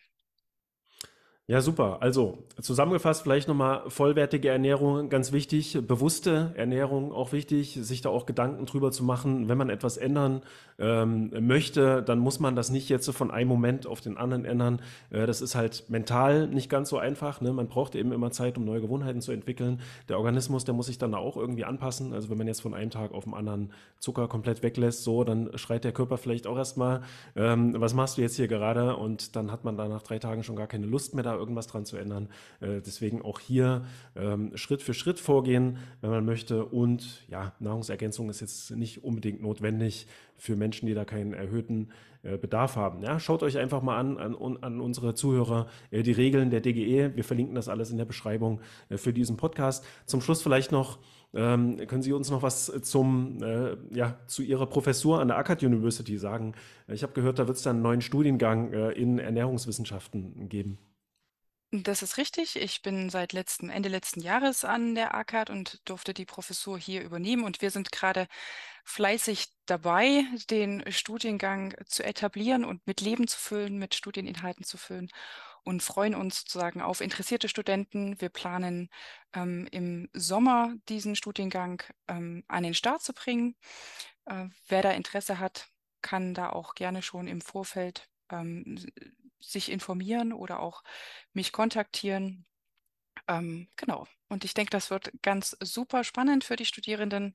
Ja, 1.50 1.62
super. 1.62 2.02
Also 2.02 2.44
zusammengefasst 2.60 3.22
vielleicht 3.22 3.48
nochmal 3.48 3.88
vollwertige 3.88 4.50
Ernährung, 4.50 5.08
ganz 5.08 5.32
wichtig, 5.32 5.78
bewusste 5.80 6.52
Ernährung 6.56 7.10
auch 7.10 7.32
wichtig, 7.32 7.78
sich 7.80 8.02
da 8.02 8.10
auch 8.10 8.26
Gedanken 8.26 8.66
drüber 8.66 8.92
zu 8.92 9.02
machen, 9.02 9.48
wenn 9.48 9.56
man 9.56 9.70
etwas 9.70 9.96
ändern 9.96 10.42
ähm, 10.78 11.32
möchte, 11.46 12.02
dann 12.02 12.18
muss 12.18 12.38
man 12.38 12.54
das 12.54 12.68
nicht 12.68 12.90
jetzt 12.90 13.10
von 13.10 13.30
einem 13.30 13.48
Moment 13.48 13.86
auf 13.86 14.02
den 14.02 14.18
anderen 14.18 14.44
ändern. 14.44 14.82
Äh, 15.08 15.26
das 15.26 15.40
ist 15.40 15.54
halt 15.54 15.84
mental 15.88 16.48
nicht 16.48 16.68
ganz 16.68 16.90
so 16.90 16.98
einfach. 16.98 17.40
Ne? 17.40 17.50
Man 17.54 17.68
braucht 17.68 17.94
eben 17.94 18.12
immer 18.12 18.30
Zeit, 18.30 18.58
um 18.58 18.66
neue 18.66 18.82
Gewohnheiten 18.82 19.22
zu 19.22 19.32
entwickeln. 19.32 19.80
Der 20.10 20.18
Organismus, 20.18 20.66
der 20.66 20.74
muss 20.74 20.86
sich 20.86 20.98
dann 20.98 21.14
auch 21.14 21.38
irgendwie 21.38 21.64
anpassen. 21.64 22.12
Also 22.12 22.28
wenn 22.28 22.36
man 22.36 22.46
jetzt 22.46 22.60
von 22.60 22.74
einem 22.74 22.90
Tag 22.90 23.12
auf 23.12 23.24
den 23.24 23.32
anderen 23.32 23.72
Zucker 24.00 24.28
komplett 24.28 24.62
weglässt, 24.62 25.02
so, 25.02 25.24
dann 25.24 25.50
schreit 25.56 25.84
der 25.84 25.92
Körper 25.92 26.18
vielleicht 26.18 26.46
auch 26.46 26.58
erstmal, 26.58 27.00
ähm, 27.34 27.74
was 27.78 27.94
machst 27.94 28.18
du 28.18 28.22
jetzt 28.22 28.36
hier 28.36 28.48
gerade? 28.48 28.96
Und 28.96 29.34
dann 29.34 29.50
hat 29.50 29.64
man 29.64 29.78
da 29.78 29.88
nach 29.88 30.02
drei 30.02 30.18
Tagen 30.18 30.42
schon 30.42 30.56
gar 30.56 30.66
keine 30.66 30.86
Lust 30.86 31.14
mehr 31.14 31.24
da 31.24 31.37
irgendwas 31.38 31.66
dran 31.66 31.84
zu 31.84 31.96
ändern. 31.96 32.28
Äh, 32.60 32.80
deswegen 32.84 33.22
auch 33.22 33.40
hier 33.40 33.84
ähm, 34.16 34.56
Schritt 34.56 34.82
für 34.82 34.94
Schritt 34.94 35.18
vorgehen, 35.20 35.78
wenn 36.00 36.10
man 36.10 36.24
möchte. 36.24 36.64
Und 36.64 37.26
ja, 37.28 37.52
Nahrungsergänzung 37.60 38.28
ist 38.30 38.40
jetzt 38.40 38.70
nicht 38.72 39.04
unbedingt 39.04 39.40
notwendig 39.40 40.06
für 40.36 40.56
Menschen, 40.56 40.86
die 40.86 40.94
da 40.94 41.04
keinen 41.04 41.32
erhöhten 41.32 41.88
äh, 42.22 42.36
Bedarf 42.36 42.76
haben. 42.76 43.02
Ja, 43.02 43.20
schaut 43.20 43.42
euch 43.42 43.58
einfach 43.58 43.82
mal 43.82 43.98
an, 43.98 44.18
an, 44.18 44.56
an 44.60 44.80
unsere 44.80 45.14
Zuhörer, 45.14 45.68
äh, 45.90 46.02
die 46.02 46.12
Regeln 46.12 46.50
der 46.50 46.60
DGE. 46.60 47.14
Wir 47.14 47.24
verlinken 47.24 47.54
das 47.54 47.68
alles 47.68 47.90
in 47.90 47.98
der 47.98 48.04
Beschreibung 48.04 48.60
für 48.90 49.12
diesen 49.12 49.36
Podcast. 49.36 49.84
Zum 50.06 50.20
Schluss 50.20 50.42
vielleicht 50.42 50.72
noch, 50.72 50.98
ähm, 51.34 51.76
können 51.86 52.02
Sie 52.02 52.12
uns 52.12 52.30
noch 52.30 52.42
was 52.42 52.72
zum, 52.82 53.42
äh, 53.42 53.76
ja, 53.92 54.18
zu 54.26 54.42
Ihrer 54.42 54.66
Professur 54.66 55.20
an 55.20 55.28
der 55.28 55.38
Akkad 55.38 55.62
University 55.62 56.16
sagen? 56.18 56.54
Ich 56.88 57.02
habe 57.02 57.12
gehört, 57.12 57.38
da 57.38 57.46
wird 57.46 57.56
es 57.56 57.66
einen 57.66 57.82
neuen 57.82 58.00
Studiengang 58.00 58.72
äh, 58.72 58.90
in 58.92 59.18
Ernährungswissenschaften 59.18 60.48
geben. 60.48 60.78
Das 61.70 62.02
ist 62.02 62.16
richtig. 62.16 62.56
Ich 62.56 62.80
bin 62.80 63.10
seit 63.10 63.34
letzten, 63.34 63.68
Ende 63.68 63.90
letzten 63.90 64.20
Jahres 64.22 64.64
an 64.64 64.94
der 64.94 65.14
ACAD 65.14 65.50
und 65.50 65.86
durfte 65.86 66.14
die 66.14 66.24
Professur 66.24 66.78
hier 66.78 67.02
übernehmen. 67.02 67.44
Und 67.44 67.60
wir 67.60 67.70
sind 67.70 67.92
gerade 67.92 68.26
fleißig 68.84 69.48
dabei, 69.66 70.24
den 70.48 70.82
Studiengang 70.90 71.74
zu 71.84 72.02
etablieren 72.04 72.64
und 72.64 72.86
mit 72.86 73.02
Leben 73.02 73.28
zu 73.28 73.38
füllen, 73.38 73.76
mit 73.78 73.94
Studieninhalten 73.94 74.64
zu 74.64 74.78
füllen 74.78 75.10
und 75.62 75.82
freuen 75.82 76.14
uns 76.14 76.40
sozusagen 76.40 76.80
auf 76.80 77.02
interessierte 77.02 77.50
Studenten. 77.50 78.18
Wir 78.18 78.30
planen 78.30 78.88
ähm, 79.34 79.68
im 79.70 80.08
Sommer 80.14 80.74
diesen 80.88 81.16
Studiengang 81.16 81.82
ähm, 82.08 82.44
an 82.48 82.62
den 82.62 82.72
Start 82.74 83.02
zu 83.02 83.12
bringen. 83.12 83.56
Äh, 84.24 84.46
wer 84.68 84.80
da 84.80 84.92
Interesse 84.92 85.38
hat, 85.38 85.68
kann 86.00 86.32
da 86.32 86.48
auch 86.48 86.74
gerne 86.74 87.02
schon 87.02 87.28
im 87.28 87.42
Vorfeld 87.42 88.08
ähm, 88.30 88.78
sich 89.40 89.70
informieren 89.70 90.32
oder 90.32 90.60
auch 90.60 90.82
mich 91.32 91.52
kontaktieren. 91.52 92.46
Ähm, 93.26 93.68
genau. 93.76 94.06
Und 94.28 94.44
ich 94.44 94.54
denke, 94.54 94.70
das 94.70 94.90
wird 94.90 95.12
ganz 95.22 95.56
super 95.60 96.04
spannend 96.04 96.44
für 96.44 96.56
die 96.56 96.66
Studierenden. 96.66 97.34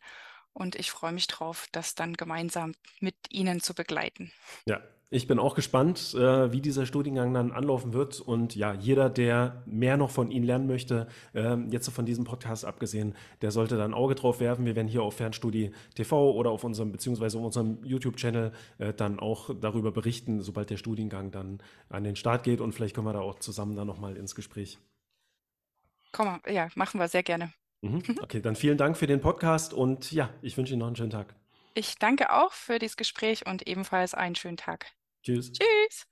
Und 0.54 0.76
ich 0.76 0.92
freue 0.92 1.14
mich 1.14 1.28
drauf, 1.28 1.68
das 1.72 1.96
dann 1.96 2.14
gemeinsam 2.14 2.74
mit 3.00 3.16
Ihnen 3.30 3.60
zu 3.60 3.74
begleiten. 3.74 4.32
Ja, 4.66 4.82
ich 5.14 5.28
bin 5.28 5.38
auch 5.38 5.54
gespannt, 5.54 6.16
äh, 6.16 6.52
wie 6.52 6.60
dieser 6.60 6.88
Studiengang 6.88 7.34
dann 7.36 7.52
anlaufen 7.52 7.94
wird. 7.94 8.20
Und 8.20 8.56
ja, 8.56 8.74
jeder, 8.74 9.12
der 9.12 9.62
mehr 9.68 9.96
noch 9.96 10.10
von 10.10 10.32
Ihnen 10.32 10.44
lernen 10.44 10.66
möchte, 10.66 11.08
äh, 11.36 11.56
jetzt 11.70 11.88
von 11.92 12.06
diesem 12.06 12.24
Podcast 12.24 12.66
abgesehen, 12.66 13.16
der 13.44 13.52
sollte 13.52 13.78
da 13.78 13.86
ein 13.86 13.94
Auge 13.94 14.16
drauf 14.16 14.40
werfen. 14.40 14.66
Wir 14.66 14.76
werden 14.76 14.88
hier 14.88 15.04
auf 15.04 15.16
Fernstudie 15.16 15.72
TV 15.94 16.32
oder 16.32 16.50
auf 16.50 16.64
unserem, 16.64 16.92
beziehungsweise 16.92 17.38
auf 17.38 17.46
unserem 17.46 17.78
YouTube-Channel 17.84 18.54
äh, 18.80 18.94
dann 18.94 19.20
auch 19.20 19.52
darüber 19.54 19.92
berichten, 19.92 20.42
sobald 20.42 20.72
der 20.72 20.78
Studiengang 20.78 21.30
dann 21.30 21.62
an 21.90 22.04
den 22.04 22.16
Start 22.16 22.44
geht. 22.44 22.60
Und 22.60 22.74
vielleicht 22.74 22.96
kommen 22.96 23.08
wir 23.08 23.14
da 23.14 23.22
auch 23.22 23.38
zusammen 23.38 23.76
dann 23.76 23.86
nochmal 23.86 24.18
ins 24.18 24.34
Gespräch. 24.34 24.80
Komm, 26.12 26.40
ja, 26.48 26.70
machen 26.74 27.00
wir 27.00 27.08
sehr 27.08 27.24
gerne. 27.24 27.54
Mhm. 27.82 28.02
Okay, 28.24 28.42
dann 28.42 28.56
vielen 28.56 28.80
Dank 28.80 28.98
für 28.98 29.06
den 29.06 29.22
Podcast 29.22 29.76
und 29.76 30.12
ja, 30.12 30.32
ich 30.42 30.58
wünsche 30.58 30.74
Ihnen 30.74 30.80
noch 30.80 30.88
einen 30.88 30.96
schönen 30.96 31.12
Tag. 31.12 31.36
Ich 31.76 32.00
danke 32.00 32.32
auch 32.32 32.52
für 32.52 32.80
dieses 32.80 32.98
Gespräch 32.98 33.46
und 33.46 33.68
ebenfalls 33.68 34.16
einen 34.16 34.34
schönen 34.34 34.58
Tag. 34.58 34.92
Tschüss. 35.24 35.52
Tschüss. 35.52 36.06